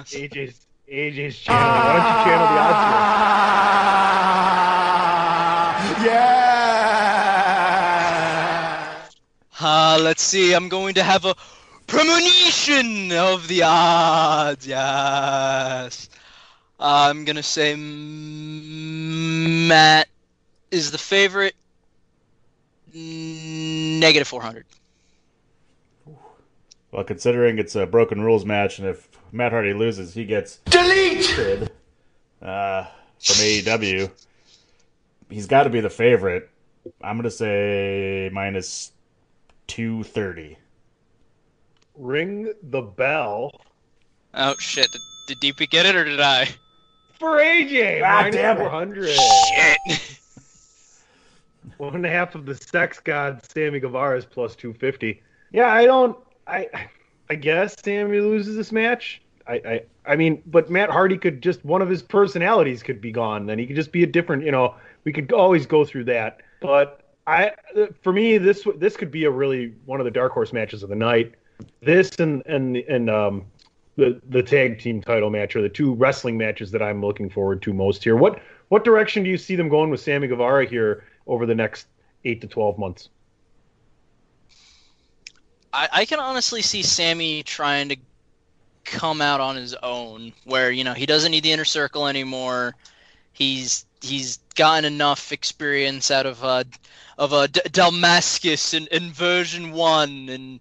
AJ's 0.06 0.66
AJ's 0.92 1.38
channel. 1.40 1.62
Why 1.62 1.94
don't 1.94 2.06
you 2.06 2.24
channel 2.26 2.48
the 2.48 2.60
odds 2.62 2.80
Uh, 9.64 9.98
let's 10.02 10.22
see. 10.22 10.54
I'm 10.54 10.68
going 10.68 10.94
to 10.96 11.04
have 11.04 11.24
a 11.24 11.36
premonition 11.88 13.14
of 13.14 13.48
the 13.48 13.64
odds. 13.64 14.68
Yes. 14.68 16.10
I'm 16.82 17.24
gonna 17.24 17.44
say 17.44 17.76
Matt 19.68 20.10
is 20.70 20.92
the 20.92 20.98
favorite. 20.98 21.56
Negative 22.94 24.28
400. 24.28 24.66
well, 26.92 27.06
considering 27.06 27.58
it's 27.58 27.76
a 27.76 27.88
broken 27.88 28.20
rules 28.22 28.44
match, 28.46 28.80
and 28.80 28.88
if 28.88 29.08
Matt 29.32 29.54
Hardy 29.54 29.74
loses, 29.74 30.14
he 30.14 30.26
gets 30.26 30.58
deleted 30.66 31.72
uh, 32.42 32.84
from 33.18 33.36
AEW. 33.38 34.12
He's 35.30 35.48
got 35.48 35.64
to 35.64 35.70
be 35.70 35.80
the 35.80 35.90
favorite. 35.90 36.50
I'm 37.02 37.16
gonna 37.16 37.32
say 37.32 38.30
minus 38.34 38.92
two 39.68 40.04
thirty. 40.04 40.58
Ring 41.96 42.54
the 42.64 42.82
bell 42.82 43.52
Oh 44.34 44.56
shit! 44.58 44.88
Did, 44.92 45.02
did 45.40 45.56
DP 45.56 45.70
get 45.70 45.86
it 45.86 45.96
or 45.96 46.04
did 46.04 46.20
I? 46.20 46.48
for 47.20 47.38
AJ. 47.38 48.02
Ah, 48.04 48.24
minus 48.24 48.36
damn 48.36 48.58
it. 48.58 48.62
400. 48.62 49.10
Shit. 49.10 50.20
One 51.78 51.96
and 51.96 52.06
a 52.06 52.10
half 52.10 52.36
of 52.36 52.46
the 52.46 52.56
sex 52.56 53.00
god 53.00 53.42
Sammy 53.50 53.80
Guevara 53.80 54.18
is 54.18 54.26
plus 54.26 54.56
250. 54.56 55.22
Yeah, 55.52 55.72
I 55.72 55.86
don't. 55.86 56.18
I 56.48 56.68
I 57.30 57.36
guess 57.36 57.76
Sammy 57.82 58.20
loses 58.20 58.58
this 58.58 58.72
match. 58.72 59.22
I, 59.48 59.54
I 59.54 59.82
I 60.06 60.16
mean, 60.16 60.42
but 60.46 60.70
Matt 60.70 60.90
Hardy 60.90 61.18
could 61.18 61.42
just 61.42 61.64
one 61.64 61.82
of 61.82 61.90
his 61.90 62.02
personalities 62.02 62.84
could 62.84 63.00
be 63.00 63.12
gone. 63.12 63.46
Then 63.46 63.60
he 63.60 63.66
could 63.66 63.76
just 63.76 63.92
be 63.92 64.04
a 64.04 64.08
different. 64.08 64.44
You 64.44 64.52
know, 64.52 64.76
we 65.06 65.14
could 65.14 65.32
always 65.32 65.66
go 65.66 65.86
through 65.86 66.06
that. 66.06 66.42
But 66.60 67.03
I, 67.26 67.52
for 68.02 68.12
me, 68.12 68.38
this 68.38 68.68
this 68.78 68.98
could 68.98 69.12
be 69.12 69.24
a 69.26 69.32
really 69.32 69.74
one 69.86 70.00
of 70.00 70.06
the 70.06 70.12
dark 70.12 70.34
horse 70.34 70.52
matches 70.52 70.84
of 70.84 70.90
the 70.90 70.96
night. 70.96 71.34
This 71.82 72.12
and 72.20 72.44
and 72.46 72.78
and 72.78 73.10
um 73.10 73.46
the 73.96 74.20
the 74.30 74.44
tag 74.44 74.80
team 74.80 75.02
title 75.02 75.30
match 75.30 75.56
are 75.56 75.62
the 75.62 75.70
two 75.70 75.94
wrestling 75.94 76.38
matches 76.38 76.72
that 76.72 76.82
I'm 76.82 77.02
looking 77.02 77.30
forward 77.30 77.62
to 77.64 77.74
most 77.74 78.04
here. 78.04 78.16
What 78.16 78.42
what 78.70 78.84
direction 78.84 79.24
do 79.24 79.30
you 79.30 79.38
see 79.38 79.56
them 79.56 79.70
going 79.70 79.90
with 79.90 80.02
Sammy 80.02 80.28
Guevara 80.28 80.66
here 80.66 81.06
over 81.28 81.46
the 81.46 81.56
next 81.56 81.88
eight 82.26 82.42
to 82.42 82.48
twelve 82.48 82.78
months? 82.78 83.10
I, 85.72 85.90
I 85.92 86.06
can 86.06 86.20
honestly 86.20 86.62
see 86.62 86.84
Sammy 86.84 87.44
trying 87.44 87.90
to 87.90 87.98
come 88.84 89.22
out 89.22 89.40
on 89.40 89.56
his 89.56 89.74
own, 89.76 90.34
where 90.44 90.72
you 90.72 90.84
know 90.84 90.94
he 90.94 91.06
doesn't 91.06 91.32
need 91.32 91.44
the 91.44 91.52
inner 91.52 91.66
circle 91.66 92.08
anymore. 92.08 92.76
He's 93.32 93.86
he's 94.04 94.38
gotten 94.56 94.86
enough 94.86 95.32
experience 95.32 96.12
out 96.12 96.26
of 96.26 96.44
uh 96.44 96.64
of 97.18 97.34
uh, 97.34 97.48
Damascus 97.48 98.74
and, 98.74 98.88
and 98.92 99.12
version 99.12 99.72
one 99.72 100.30
and 100.30 100.60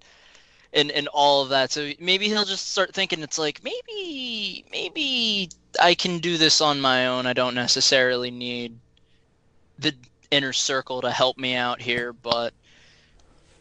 and 0.73 0.91
and 0.91 1.09
all 1.09 1.43
of 1.43 1.51
that. 1.51 1.71
So 1.71 1.93
maybe 1.99 2.29
he'll 2.29 2.45
just 2.45 2.71
start 2.71 2.95
thinking 2.95 3.23
it's 3.23 3.39
like 3.39 3.63
maybe 3.65 4.65
maybe 4.71 5.51
I 5.81 5.95
can 5.95 6.19
do 6.19 6.39
this 6.39 6.61
on 6.61 6.81
my 6.81 7.07
own. 7.07 7.27
I 7.27 7.33
don't 7.33 7.55
necessarily 7.55 8.31
need 8.31 8.79
the 9.79 9.95
inner 10.31 10.53
circle 10.53 11.03
to 11.03 11.11
help 11.11 11.37
me 11.37 11.55
out 11.55 11.81
here, 11.81 12.13
but 12.13 12.55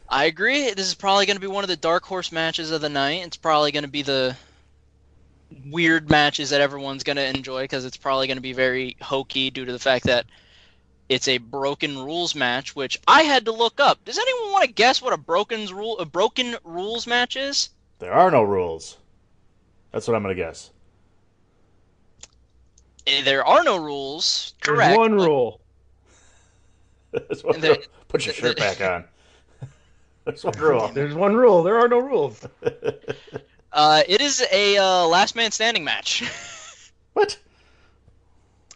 I 0.08 0.26
agree. 0.26 0.72
This 0.72 0.88
is 0.88 0.96
probably 0.96 1.26
going 1.26 1.38
to 1.38 1.42
be 1.42 1.48
one 1.48 1.64
of 1.64 1.70
the 1.70 1.76
dark 1.76 2.04
horse 2.04 2.32
matches 2.32 2.72
of 2.72 2.82
the 2.82 2.90
night. 2.90 3.26
It's 3.26 3.38
probably 3.38 3.72
going 3.72 3.84
to 3.84 3.90
be 3.90 4.04
the 4.04 4.36
weird 5.70 6.10
matches 6.10 6.50
that 6.50 6.62
everyone's 6.62 7.04
going 7.04 7.18
to 7.18 7.26
enjoy 7.28 7.64
because 7.64 7.86
it's 7.86 7.98
probably 7.98 8.28
going 8.28 8.38
to 8.38 8.42
be 8.42 8.54
very 8.54 8.96
hokey 9.02 9.50
due 9.50 9.66
to 9.66 9.72
the 9.72 9.80
fact 9.80 10.06
that 10.06 10.26
it's 11.10 11.28
a 11.28 11.38
broken 11.40 11.98
rules 12.04 12.36
match, 12.36 12.76
which 12.76 12.98
I 13.08 13.24
had 13.24 13.46
to 13.46 13.52
look 13.52 13.80
up. 13.80 14.04
Does 14.06 14.18
anyone 14.18 14.52
want 14.54 14.66
to 14.66 14.72
guess 14.74 15.02
what 15.02 15.14
a 15.14 15.18
broken 15.18 15.68
rule 15.68 16.00
a 16.00 16.06
broken 16.06 16.56
rules 16.64 17.06
match 17.06 17.36
is? 17.36 17.70
There 18.00 18.14
are 18.14 18.32
no 18.32 18.44
rules. 18.44 18.98
That's 19.92 20.08
what 20.08 20.16
I'm 20.16 20.22
gonna 20.24 20.36
guess. 20.36 20.72
Eh, 23.08 23.24
There 23.24 23.46
are 23.46 23.64
no 23.64 23.78
rules. 23.78 24.54
There's 24.64 24.78
Correct. 24.78 24.98
one 24.98 25.16
rule. 25.16 25.60
There's 27.12 27.44
one 27.44 27.56
And 27.56 27.64
the- 27.64 27.70
rule. 27.70 27.78
Put 28.08 28.26
your 28.26 28.34
the- 28.34 28.40
shirt 28.42 28.56
the- 28.58 28.62
back 28.62 28.82
on. 28.82 29.04
There's 30.26 30.44
one 30.44 30.58
rule. 30.60 30.88
There's 30.94 31.14
one 31.16 31.36
rule. 31.36 31.64
There 31.64 31.78
are 31.80 31.88
no 31.88 31.98
rules. 32.00 32.46
Uh, 33.74 34.04
it 34.08 34.22
is 34.22 34.44
a 34.52 34.78
uh, 34.78 35.06
last 35.06 35.36
man 35.36 35.52
standing 35.52 35.84
match. 35.84 36.24
What? 37.14 37.24
What 37.24 37.30
does 37.30 37.38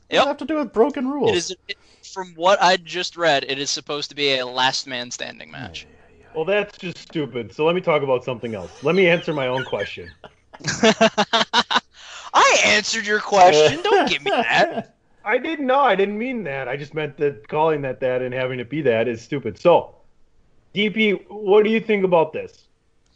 Yep. 0.09 0.23
that 0.23 0.27
have 0.27 0.37
to 0.37 0.45
do 0.45 0.55
with 0.57 0.73
broken 0.73 1.07
rules? 1.07 1.31
It 1.31 1.37
is, 1.37 1.55
it, 1.69 1.77
from 2.03 2.33
what 2.35 2.61
I 2.61 2.75
just 2.75 3.15
read, 3.15 3.45
it 3.47 3.57
is 3.57 3.69
supposed 3.69 4.09
to 4.09 4.15
be 4.15 4.37
a 4.37 4.45
last 4.45 4.87
man 4.87 5.09
standing 5.09 5.49
match. 5.49 5.87
Well, 6.35 6.43
that's 6.43 6.77
just 6.77 6.97
stupid. 6.97 7.53
So 7.53 7.65
let 7.65 7.75
me 7.75 7.81
talk 7.81 8.03
about 8.03 8.25
something 8.25 8.53
else. 8.53 8.83
Let 8.83 8.93
me 8.95 9.07
answer 9.07 9.33
my 9.33 9.47
own 9.47 9.63
question. 9.63 10.11
I 12.33 12.61
answered 12.65 13.07
your 13.07 13.21
question. 13.21 13.81
Don't 13.83 14.09
give 14.09 14.23
me 14.23 14.31
that. 14.31 14.97
I 15.23 15.37
didn't 15.37 15.65
know. 15.65 15.79
I 15.79 15.95
didn't 15.95 16.17
mean 16.17 16.43
that. 16.43 16.67
I 16.67 16.75
just 16.75 16.93
meant 16.93 17.17
that 17.17 17.47
calling 17.47 17.81
that 17.83 18.01
that 18.01 18.21
and 18.21 18.33
having 18.33 18.59
it 18.59 18.69
be 18.69 18.81
that 18.81 19.07
is 19.07 19.21
stupid. 19.21 19.57
So, 19.57 19.95
DP, 20.75 21.25
what 21.29 21.63
do 21.63 21.71
you 21.71 21.79
think 21.79 22.03
about 22.03 22.33
this? 22.33 22.64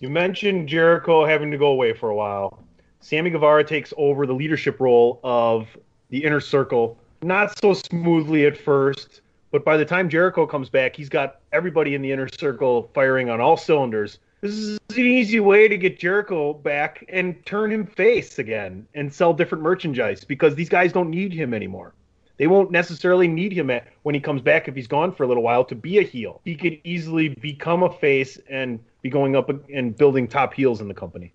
You 0.01 0.09
mentioned 0.09 0.69
Jericho 0.69 1.25
having 1.25 1.51
to 1.51 1.57
go 1.57 1.67
away 1.67 1.91
for 1.91 2.09
a 2.09 2.15
while. 2.15 2.63
Sammy 3.01 3.29
Guevara 3.29 3.65
takes 3.65 3.93
over 3.97 4.25
the 4.25 4.33
leadership 4.33 4.79
role 4.79 5.19
of 5.25 5.67
the 6.09 6.23
inner 6.23 6.39
circle. 6.39 6.97
Not 7.21 7.59
so 7.59 7.73
smoothly 7.73 8.45
at 8.45 8.57
first, 8.57 9.19
but 9.51 9.65
by 9.65 9.75
the 9.75 9.83
time 9.83 10.09
Jericho 10.09 10.47
comes 10.47 10.69
back, 10.69 10.95
he's 10.95 11.09
got 11.09 11.41
everybody 11.51 11.95
in 11.95 12.01
the 12.01 12.13
inner 12.13 12.29
circle 12.29 12.89
firing 12.93 13.29
on 13.29 13.41
all 13.41 13.57
cylinders. 13.57 14.19
This 14.39 14.53
is 14.53 14.79
an 14.91 15.05
easy 15.05 15.41
way 15.41 15.67
to 15.67 15.77
get 15.77 15.99
Jericho 15.99 16.53
back 16.53 17.03
and 17.09 17.45
turn 17.45 17.69
him 17.69 17.85
face 17.85 18.39
again 18.39 18.87
and 18.93 19.13
sell 19.13 19.33
different 19.33 19.65
merchandise 19.65 20.23
because 20.23 20.55
these 20.55 20.69
guys 20.69 20.93
don't 20.93 21.09
need 21.09 21.33
him 21.33 21.53
anymore. 21.53 21.93
They 22.37 22.47
won't 22.47 22.71
necessarily 22.71 23.27
need 23.27 23.51
him 23.51 23.69
at, 23.69 23.87
when 24.03 24.15
he 24.15 24.21
comes 24.21 24.41
back 24.41 24.69
if 24.69 24.75
he's 24.75 24.87
gone 24.87 25.13
for 25.13 25.23
a 25.23 25.27
little 25.27 25.43
while 25.43 25.65
to 25.65 25.75
be 25.75 25.97
a 25.97 26.03
heel. 26.03 26.39
He 26.45 26.55
could 26.55 26.79
easily 26.85 27.35
become 27.41 27.83
a 27.83 27.91
face 27.91 28.39
and 28.49 28.79
be 29.01 29.09
going 29.09 29.35
up 29.35 29.49
and 29.69 29.95
building 29.95 30.27
top 30.27 30.53
heels 30.53 30.81
in 30.81 30.87
the 30.87 30.93
company. 30.93 31.33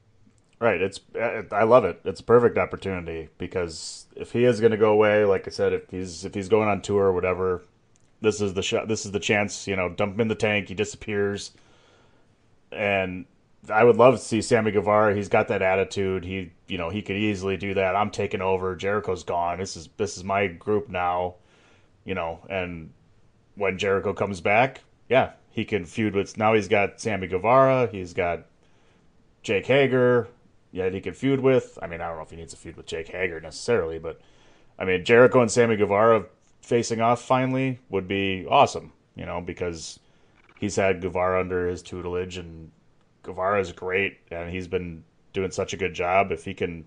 Right. 0.60 0.80
It's 0.80 1.00
I 1.52 1.64
love 1.64 1.84
it. 1.84 2.00
It's 2.04 2.20
a 2.20 2.24
perfect 2.24 2.58
opportunity 2.58 3.28
because 3.38 4.06
if 4.16 4.32
he 4.32 4.44
is 4.44 4.60
going 4.60 4.70
to 4.70 4.78
go 4.78 4.92
away, 4.92 5.24
like 5.24 5.46
I 5.46 5.50
said, 5.50 5.72
if 5.72 5.90
he's 5.90 6.24
if 6.24 6.34
he's 6.34 6.48
going 6.48 6.68
on 6.68 6.80
tour 6.80 7.04
or 7.04 7.12
whatever, 7.12 7.64
this 8.20 8.40
is 8.40 8.54
the 8.54 8.62
shot. 8.62 8.88
This 8.88 9.04
is 9.04 9.12
the 9.12 9.20
chance. 9.20 9.66
You 9.66 9.76
know, 9.76 9.88
dump 9.88 10.14
him 10.14 10.22
in 10.22 10.28
the 10.28 10.34
tank. 10.34 10.68
He 10.68 10.74
disappears, 10.74 11.50
and 12.72 13.26
I 13.70 13.84
would 13.84 13.96
love 13.96 14.14
to 14.14 14.20
see 14.20 14.40
Sammy 14.42 14.70
Guevara. 14.70 15.14
He's 15.14 15.28
got 15.28 15.48
that 15.48 15.60
attitude. 15.60 16.24
He 16.24 16.52
you 16.68 16.78
know 16.78 16.88
he 16.88 17.02
could 17.02 17.16
easily 17.16 17.56
do 17.56 17.74
that. 17.74 17.96
I'm 17.96 18.10
taking 18.10 18.40
over. 18.40 18.76
Jericho's 18.76 19.24
gone. 19.24 19.58
This 19.58 19.76
is 19.76 19.88
this 19.96 20.16
is 20.16 20.24
my 20.24 20.46
group 20.46 20.88
now. 20.88 21.34
You 22.04 22.14
know, 22.14 22.40
and 22.48 22.90
when 23.56 23.76
Jericho 23.78 24.12
comes 24.12 24.40
back, 24.40 24.82
yeah, 25.08 25.32
he 25.54 25.64
can 25.64 25.84
feud 25.84 26.16
with. 26.16 26.36
Now 26.36 26.54
he's 26.54 26.66
got 26.66 27.00
Sammy 27.00 27.28
Guevara. 27.28 27.86
He's 27.86 28.12
got 28.12 28.46
Jake 29.44 29.66
Hager. 29.66 30.26
Yeah, 30.72 30.90
he 30.90 31.00
can 31.00 31.14
feud 31.14 31.38
with. 31.38 31.78
I 31.80 31.86
mean, 31.86 32.00
I 32.00 32.08
don't 32.08 32.16
know 32.16 32.24
if 32.24 32.30
he 32.30 32.36
needs 32.36 32.52
a 32.52 32.56
feud 32.56 32.76
with 32.76 32.86
Jake 32.86 33.06
Hager 33.06 33.40
necessarily, 33.40 34.00
but 34.00 34.20
I 34.80 34.84
mean, 34.84 35.04
Jericho 35.04 35.40
and 35.40 35.50
Sammy 35.50 35.76
Guevara 35.76 36.24
facing 36.60 37.00
off 37.00 37.22
finally 37.22 37.78
would 37.88 38.08
be 38.08 38.44
awesome. 38.50 38.92
You 39.14 39.26
know, 39.26 39.40
because 39.40 40.00
he's 40.58 40.74
had 40.74 41.00
Guevara 41.00 41.38
under 41.38 41.68
his 41.68 41.82
tutelage, 41.82 42.36
and 42.36 42.72
Guevara 43.22 43.60
is 43.60 43.70
great, 43.70 44.18
and 44.32 44.50
he's 44.50 44.66
been 44.66 45.04
doing 45.32 45.52
such 45.52 45.72
a 45.72 45.76
good 45.76 45.94
job. 45.94 46.32
If 46.32 46.44
he 46.44 46.52
can 46.52 46.84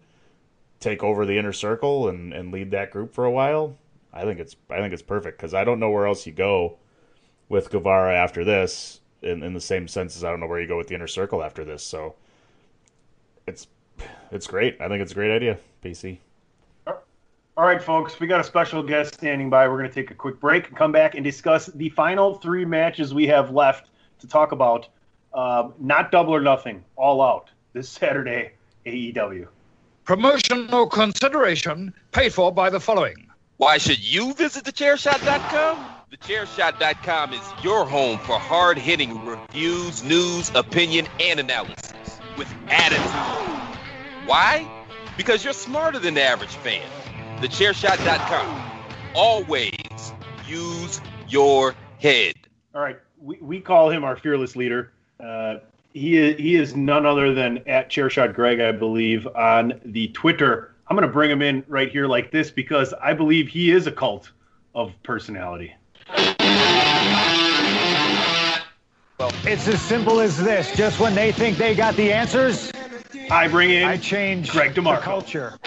take 0.82 1.05
over 1.05 1.26
the 1.26 1.38
inner 1.38 1.53
circle 1.53 2.09
and, 2.09 2.34
and 2.34 2.51
lead 2.51 2.72
that 2.72 2.91
group 2.91 3.13
for 3.13 3.24
a 3.24 3.32
while, 3.32 3.78
I 4.11 4.24
think 4.24 4.41
it's 4.41 4.57
I 4.70 4.80
think 4.80 4.91
it's 4.91 5.01
perfect 5.01 5.38
because 5.38 5.53
I 5.53 5.63
don't 5.63 5.80
know 5.80 5.89
where 5.89 6.05
else 6.05 6.28
you 6.28 6.34
go 6.34 6.80
with 7.50 7.70
Guevara 7.70 8.16
after 8.16 8.43
this. 8.43 9.00
In, 9.24 9.41
in 9.41 9.54
the 9.54 9.60
same 9.60 9.88
sense 9.88 10.16
as 10.16 10.24
I 10.24 10.30
don't 10.30 10.39
know 10.39 10.45
where 10.45 10.62
you 10.62 10.68
go 10.68 10.78
with 10.78 10.88
the 10.88 10.95
inner 10.95 11.08
circle 11.08 11.43
after 11.43 11.66
this, 11.66 11.84
so 11.84 12.14
it's 13.48 13.66
it's 14.32 14.45
great. 14.45 14.80
I 14.80 14.88
think 14.88 15.02
it's 15.02 15.12
a 15.12 15.16
great 15.16 15.36
idea, 15.36 15.58
PC. 15.84 16.20
All 16.86 17.66
right, 17.66 17.82
folks, 17.82 18.20
we 18.20 18.28
got 18.28 18.39
a 18.39 18.43
special 18.43 18.84
guest 18.84 19.16
standing 19.16 19.50
by. 19.50 19.68
We're 19.68 19.80
going 19.80 19.89
to 19.89 19.95
take 19.95 20.12
a 20.12 20.14
quick 20.14 20.39
break 20.39 20.68
and 20.68 20.78
come 20.78 20.91
back 20.91 21.16
and 21.16 21.24
discuss 21.24 21.66
the 21.66 21.89
final 21.89 22.36
three 22.36 22.66
matches 22.66 23.16
we 23.16 23.26
have 23.26 23.50
left 23.50 23.89
to 24.20 24.28
talk 24.28 24.52
about. 24.52 24.88
Um, 25.34 25.74
not 25.80 26.12
double 26.12 26.36
or 26.36 26.41
nothing, 26.41 26.84
all 26.95 27.20
out 27.20 27.50
this 27.74 27.89
Saturday, 27.89 28.52
AEW. 28.86 29.48
Promotional 30.04 30.86
consideration 30.88 31.91
paid 32.12 32.32
for 32.32 32.52
by 32.52 32.70
the 32.70 32.80
following. 32.80 33.28
Why 33.58 33.80
should 33.80 34.00
you 34.00 34.36
visit 34.36 34.64
thechairshot.com? 34.64 35.97
TheChairShot.com 36.10 37.34
is 37.34 37.41
your 37.62 37.86
home 37.86 38.18
for 38.20 38.39
hard 38.39 38.78
hitting 38.78 39.26
reviews, 39.26 40.05
news, 40.05 40.49
opinion, 40.55 41.05
and 41.20 41.38
analysis 41.38 41.91
with 42.38 42.47
attitude. 42.70 43.01
Why? 44.26 44.66
Because 45.18 45.43
you're 45.43 45.51
smarter 45.51 45.99
than 45.99 46.14
the 46.14 46.22
average 46.24 46.55
fan. 46.55 46.88
TheChairShot.com. 47.41 48.80
Always 49.16 50.14
use 50.47 51.01
your 51.28 51.76
head. 51.99 52.36
All 52.74 52.82
right, 52.82 52.99
we, 53.22 53.38
we 53.41 53.60
call 53.60 53.89
him 53.89 54.05
our 54.05 54.16
fearless 54.16 54.55
leader. 54.55 54.93
Uh, 55.20 55.58
he 55.93 56.16
is, 56.16 56.38
he 56.39 56.55
is 56.55 56.74
none 56.74 57.05
other 57.05 57.34
than 57.34 57.58
at 57.68 57.89
Chairshot 57.89 58.34
Greg, 58.34 58.62
I 58.62 58.72
believe, 58.72 59.28
on 59.28 59.82
the 59.84 60.08
Twitter. 60.10 60.74
I'm 60.88 60.95
going 60.95 61.05
to 61.05 61.14
bring 61.14 61.30
him 61.30 61.41
in 61.41 61.66
right 61.68 61.91
here 61.91 62.08
like 62.08 62.32
this 62.32 62.49
because 62.49 62.93
I 62.93 63.12
believe 63.14 63.49
he 63.49 63.72
is 63.72 63.88
a 63.88 63.91
cult 63.91 64.32
of 64.74 64.93
personality. 65.03 65.74
It's 69.50 69.68
as 69.68 69.82
simple 69.82 70.20
as 70.20 70.38
this. 70.38 70.76
Just 70.76 71.00
when 71.00 71.16
they 71.16 71.32
think 71.32 71.58
they 71.58 71.74
got 71.74 71.95
the 71.95 72.12
answers, 72.12 72.72
I 73.32 73.48
bring 73.48 73.72
in 73.72 73.86
I 73.86 73.98
change 73.98 74.52
Greg 74.52 74.74
DeMarco. 74.74 75.02
culture. 75.02 75.58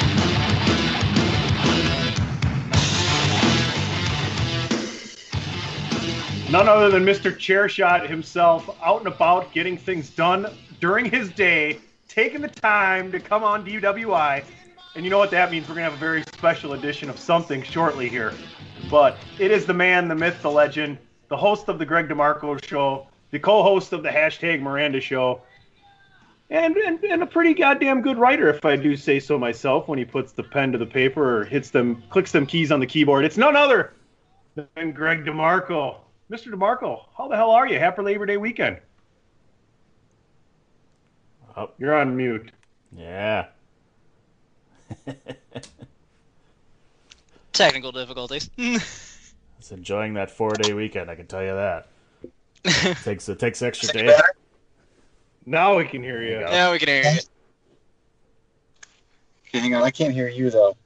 None 6.51 6.69
other 6.69 6.91
than 6.91 7.05
Mr. 7.05 7.33
Chairshot 7.33 8.09
himself, 8.09 8.69
out 8.83 8.99
and 8.99 9.07
about, 9.07 9.53
getting 9.53 9.79
things 9.79 10.11
done 10.11 10.47
during 10.81 11.05
his 11.05 11.31
day, 11.31 11.79
taking 12.09 12.41
the 12.41 12.49
time 12.49 13.13
to 13.13 13.21
come 13.21 13.45
on 13.45 13.65
DWI. 13.65 14.45
And 14.97 15.05
you 15.05 15.11
know 15.11 15.19
what 15.19 15.31
that 15.31 15.53
means? 15.53 15.69
We're 15.69 15.77
going 15.77 15.85
to 15.85 15.91
have 15.91 15.95
a 15.95 16.05
very 16.05 16.25
special 16.35 16.73
edition 16.73 17.09
of 17.09 17.21
something 17.21 17.63
shortly 17.63 18.09
here. 18.09 18.35
But 18.91 19.17
it 19.39 19.53
is 19.53 19.65
the 19.65 19.75
man, 19.75 20.09
the 20.09 20.17
myth, 20.17 20.43
the 20.43 20.51
legend, 20.51 20.99
the 21.31 21.37
host 21.37 21.69
of 21.69 21.79
the 21.79 21.87
Greg 21.87 22.09
DeMarco 22.09 22.63
Show, 22.63 23.07
the 23.31 23.39
co 23.39 23.63
host 23.63 23.95
of 23.95 24.03
the 24.03 24.11
hashtag 24.11 24.61
Miranda 24.61 25.01
Show, 25.01 25.41
and, 26.51 26.77
and, 26.77 27.03
and 27.05 27.23
a 27.23 27.27
pretty 27.27 27.55
goddamn 27.55 28.03
good 28.03 28.19
writer, 28.19 28.49
if 28.49 28.65
I 28.65 28.77
do 28.77 28.97
say 28.97 29.21
so 29.21 29.39
myself, 29.39 29.87
when 29.89 29.99
he 29.99 30.05
puts 30.05 30.33
the 30.33 30.43
pen 30.43 30.73
to 30.73 30.79
the 30.79 30.87
paper 30.87 31.39
or 31.39 31.45
hits 31.45 31.71
them, 31.71 32.03
clicks 32.11 32.33
them 32.33 32.45
keys 32.45 32.73
on 32.73 32.81
the 32.81 32.87
keyboard. 32.87 33.25
It's 33.25 33.37
none 33.37 33.55
other 33.55 33.95
than 34.57 34.91
Greg 34.93 35.25
DeMarco. 35.25 35.99
Mr. 36.31 36.49
DeMarco, 36.49 37.05
how 37.17 37.29
the 37.29 37.37
hell 37.37 37.53
are 37.53 37.69
you? 37.69 37.79
Happy 37.79 38.03
Labor 38.03 38.27
Day 38.27 38.37
weekend. 38.37 38.79
Oh. 41.57 41.71
You're 41.79 41.95
on 41.95 42.17
mute. 42.17 42.51
Yeah. 42.97 43.47
Technical 47.53 47.93
difficulties. 47.93 48.51
It's 49.61 49.73
enjoying 49.73 50.15
that 50.15 50.31
four 50.31 50.53
day 50.53 50.73
weekend, 50.73 51.11
I 51.11 51.15
can 51.15 51.27
tell 51.27 51.43
you 51.43 51.53
that. 51.53 51.89
It 52.65 52.97
takes 53.05 53.29
it 53.29 53.39
takes 53.39 53.61
extra 53.61 53.93
day. 53.93 54.17
Now 55.45 55.77
we 55.77 55.85
can 55.85 56.03
hear 56.03 56.23
you. 56.23 56.41
yeah, 56.41 56.73
we 56.73 56.79
can 56.79 56.89
hear 56.89 57.13
you. 57.13 57.21
Okay, 59.49 59.59
hang 59.59 59.75
on. 59.75 59.83
I 59.83 59.91
can't 59.91 60.15
hear 60.15 60.29
you 60.29 60.49
though. 60.49 60.79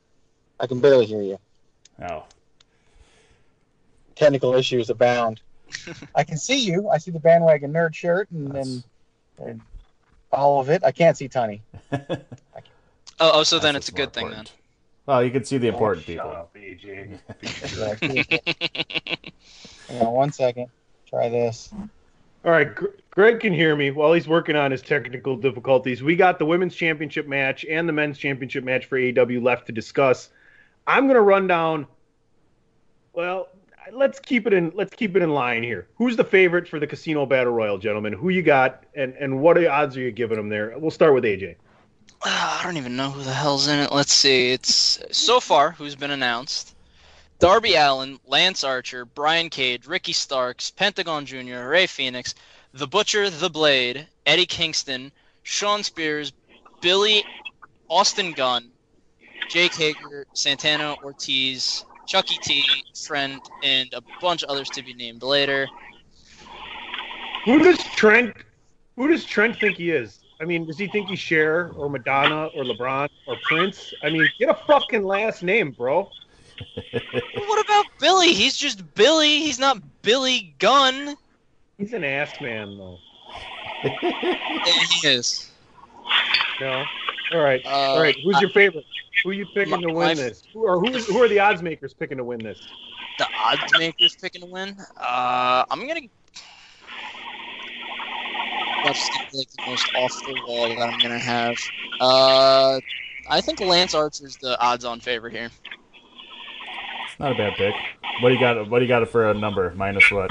I 0.58 0.66
can 0.66 0.80
barely 0.80 1.06
hear 1.06 1.22
you. 1.22 1.38
Oh. 2.02 2.24
Technical 4.16 4.54
issues 4.56 4.90
abound. 4.90 5.40
I 6.16 6.24
can 6.24 6.36
see 6.36 6.58
you. 6.58 6.88
I 6.88 6.98
see 6.98 7.12
the 7.12 7.20
bandwagon 7.20 7.72
nerd 7.72 7.94
shirt 7.94 8.28
and, 8.32 8.56
and, 8.56 8.84
and 9.38 9.60
all 10.32 10.60
of 10.60 10.68
it. 10.68 10.82
I 10.82 10.90
can't 10.90 11.16
see 11.16 11.28
Tony. 11.28 11.62
Oh, 13.20 13.30
oh, 13.34 13.42
so 13.44 13.60
then 13.60 13.74
That's 13.74 13.88
it's 13.88 13.96
a 13.96 13.96
good 13.96 14.20
more 14.20 14.30
thing 14.30 14.30
then. 14.30 14.46
Important. 15.06 15.18
Well, 15.18 15.24
you 15.24 15.30
can 15.30 15.44
see 15.44 15.58
the 15.58 15.68
oh, 15.68 15.72
important 15.74 16.06
Shut 16.06 16.16
people. 16.16 16.30
up, 16.30 16.54
AJ. 16.56 17.18
hang 19.88 20.00
on 20.00 20.14
one 20.14 20.32
second. 20.32 20.68
Try 21.06 21.28
this. 21.28 21.70
All 22.44 22.50
right, 22.50 22.70
Greg 23.10 23.40
can 23.40 23.52
hear 23.52 23.76
me 23.76 23.90
while 23.90 24.14
he's 24.14 24.26
working 24.26 24.56
on 24.56 24.70
his 24.70 24.80
technical 24.80 25.36
difficulties. 25.36 26.02
We 26.02 26.16
got 26.16 26.38
the 26.38 26.46
women's 26.46 26.74
championship 26.74 27.26
match 27.26 27.66
and 27.66 27.86
the 27.86 27.92
men's 27.92 28.16
championship 28.16 28.64
match 28.64 28.86
for 28.86 28.98
AEW 28.98 29.42
left 29.42 29.66
to 29.66 29.72
discuss. 29.72 30.30
I'm 30.86 31.04
going 31.04 31.16
to 31.16 31.22
run 31.22 31.46
down. 31.46 31.86
Well, 33.12 33.48
let's 33.92 34.18
keep 34.20 34.46
it 34.46 34.54
in. 34.54 34.72
Let's 34.74 34.94
keep 34.94 35.16
it 35.16 35.22
in 35.22 35.30
line 35.30 35.62
here. 35.62 35.86
Who's 35.96 36.16
the 36.16 36.24
favorite 36.24 36.66
for 36.66 36.80
the 36.80 36.86
Casino 36.86 37.26
Battle 37.26 37.52
Royale, 37.52 37.78
gentlemen? 37.78 38.14
Who 38.14 38.30
you 38.30 38.42
got, 38.42 38.84
and 38.94 39.14
and 39.14 39.40
what 39.40 39.62
odds 39.66 39.98
are 39.98 40.00
you 40.00 40.12
giving 40.12 40.38
them 40.38 40.48
there? 40.48 40.74
We'll 40.78 40.90
start 40.90 41.12
with 41.14 41.24
AJ. 41.24 41.56
I 42.24 42.60
don't 42.64 42.76
even 42.76 42.96
know 42.96 43.10
who 43.10 43.22
the 43.22 43.34
hell's 43.34 43.68
in 43.68 43.78
it. 43.78 43.92
Let's 43.92 44.12
see. 44.12 44.52
It's 44.52 44.98
so 45.12 45.40
far 45.40 45.72
who's 45.72 45.94
been 45.94 46.10
announced. 46.10 46.74
Darby 47.38 47.74
Allin, 47.74 48.18
Lance 48.26 48.64
Archer, 48.64 49.04
Brian 49.04 49.50
Cage, 49.50 49.86
Ricky 49.86 50.12
Starks, 50.12 50.70
Pentagon 50.70 51.26
Jr., 51.26 51.68
Rey 51.68 51.86
Fenix, 51.86 52.34
The 52.72 52.86
Butcher, 52.86 53.28
The 53.28 53.50
Blade, 53.50 54.06
Eddie 54.24 54.46
Kingston, 54.46 55.12
Shawn 55.42 55.82
Spears, 55.82 56.32
Billy, 56.80 57.24
Austin 57.90 58.32
Gunn, 58.32 58.70
Jake 59.48 59.74
Hager, 59.74 60.26
Santana 60.32 60.96
Ortiz, 61.02 61.84
Chuckie 62.06 62.38
T, 62.42 62.64
Trent, 62.94 63.46
and 63.62 63.92
a 63.92 64.02
bunch 64.20 64.42
of 64.42 64.48
others 64.48 64.70
to 64.70 64.82
be 64.82 64.94
named 64.94 65.22
later. 65.22 65.68
Who 67.44 67.58
does 67.58 67.78
Trent? 67.96 68.34
Who 68.96 69.08
does 69.08 69.24
Trent 69.24 69.58
think 69.58 69.76
he 69.76 69.90
is? 69.90 70.20
I 70.40 70.44
mean, 70.44 70.66
does 70.66 70.78
he 70.78 70.86
think 70.88 71.08
he's 71.08 71.18
Cher 71.18 71.70
or 71.76 71.88
Madonna 71.88 72.46
or 72.54 72.64
LeBron 72.64 73.08
or 73.26 73.36
Prince? 73.44 73.94
I 74.02 74.10
mean, 74.10 74.28
get 74.38 74.48
a 74.48 74.54
fucking 74.54 75.04
last 75.04 75.42
name, 75.42 75.70
bro. 75.70 76.10
What 76.92 77.64
about 77.64 77.86
Billy? 78.00 78.32
He's 78.32 78.56
just 78.56 78.94
Billy. 78.94 79.40
He's 79.40 79.58
not 79.58 79.78
Billy 80.02 80.54
Gunn. 80.58 81.16
He's 81.78 81.92
an 81.92 82.04
ass 82.04 82.40
man, 82.40 82.76
though. 82.78 82.98
Yeah, 84.02 84.64
he 85.02 85.08
is. 85.08 85.50
No. 86.60 86.84
All 87.32 87.40
right. 87.40 87.60
Uh, 87.64 87.68
All 87.68 88.00
right. 88.00 88.16
Who's 88.24 88.40
your 88.40 88.50
favorite? 88.50 88.84
Who 89.22 89.30
are 89.30 89.32
you 89.32 89.46
picking 89.54 89.70
my- 89.70 89.80
to 89.80 89.86
win 89.88 89.94
my- 90.08 90.14
this? 90.14 90.42
Who 90.52 90.66
are 90.66 90.78
who's, 90.78 91.06
who 91.06 91.22
are 91.22 91.28
the 91.28 91.40
odds 91.40 91.62
makers 91.62 91.92
picking 91.92 92.18
to 92.18 92.24
win 92.24 92.38
this? 92.42 92.60
The 93.18 93.26
odds 93.36 93.72
makers 93.78 94.16
picking 94.20 94.42
to 94.42 94.46
win. 94.46 94.76
Uh, 94.96 95.64
I'm 95.70 95.86
gonna. 95.86 96.00
That's 98.84 99.08
like 99.32 99.48
the 99.50 99.62
most 99.66 99.90
off 99.96 100.12
the 100.26 100.40
wall 100.46 100.68
that 100.68 100.78
I'm 100.78 100.98
gonna 100.98 101.18
have. 101.18 101.56
Uh, 102.00 102.80
I 103.28 103.40
think 103.40 103.60
Lance 103.60 103.94
Archer's 103.94 104.36
the 104.36 104.60
odds-on 104.60 105.00
favorite 105.00 105.32
here. 105.32 105.50
It's 107.08 107.18
not 107.18 107.32
a 107.32 107.34
bad 107.34 107.54
pick. 107.56 107.74
What 108.20 108.28
do 108.28 108.34
you 108.34 108.40
got? 108.40 108.68
What 108.68 108.80
do 108.80 108.84
you 108.84 108.88
got 108.88 109.08
for 109.08 109.30
a 109.30 109.34
number? 109.34 109.72
Minus 109.74 110.10
what? 110.10 110.30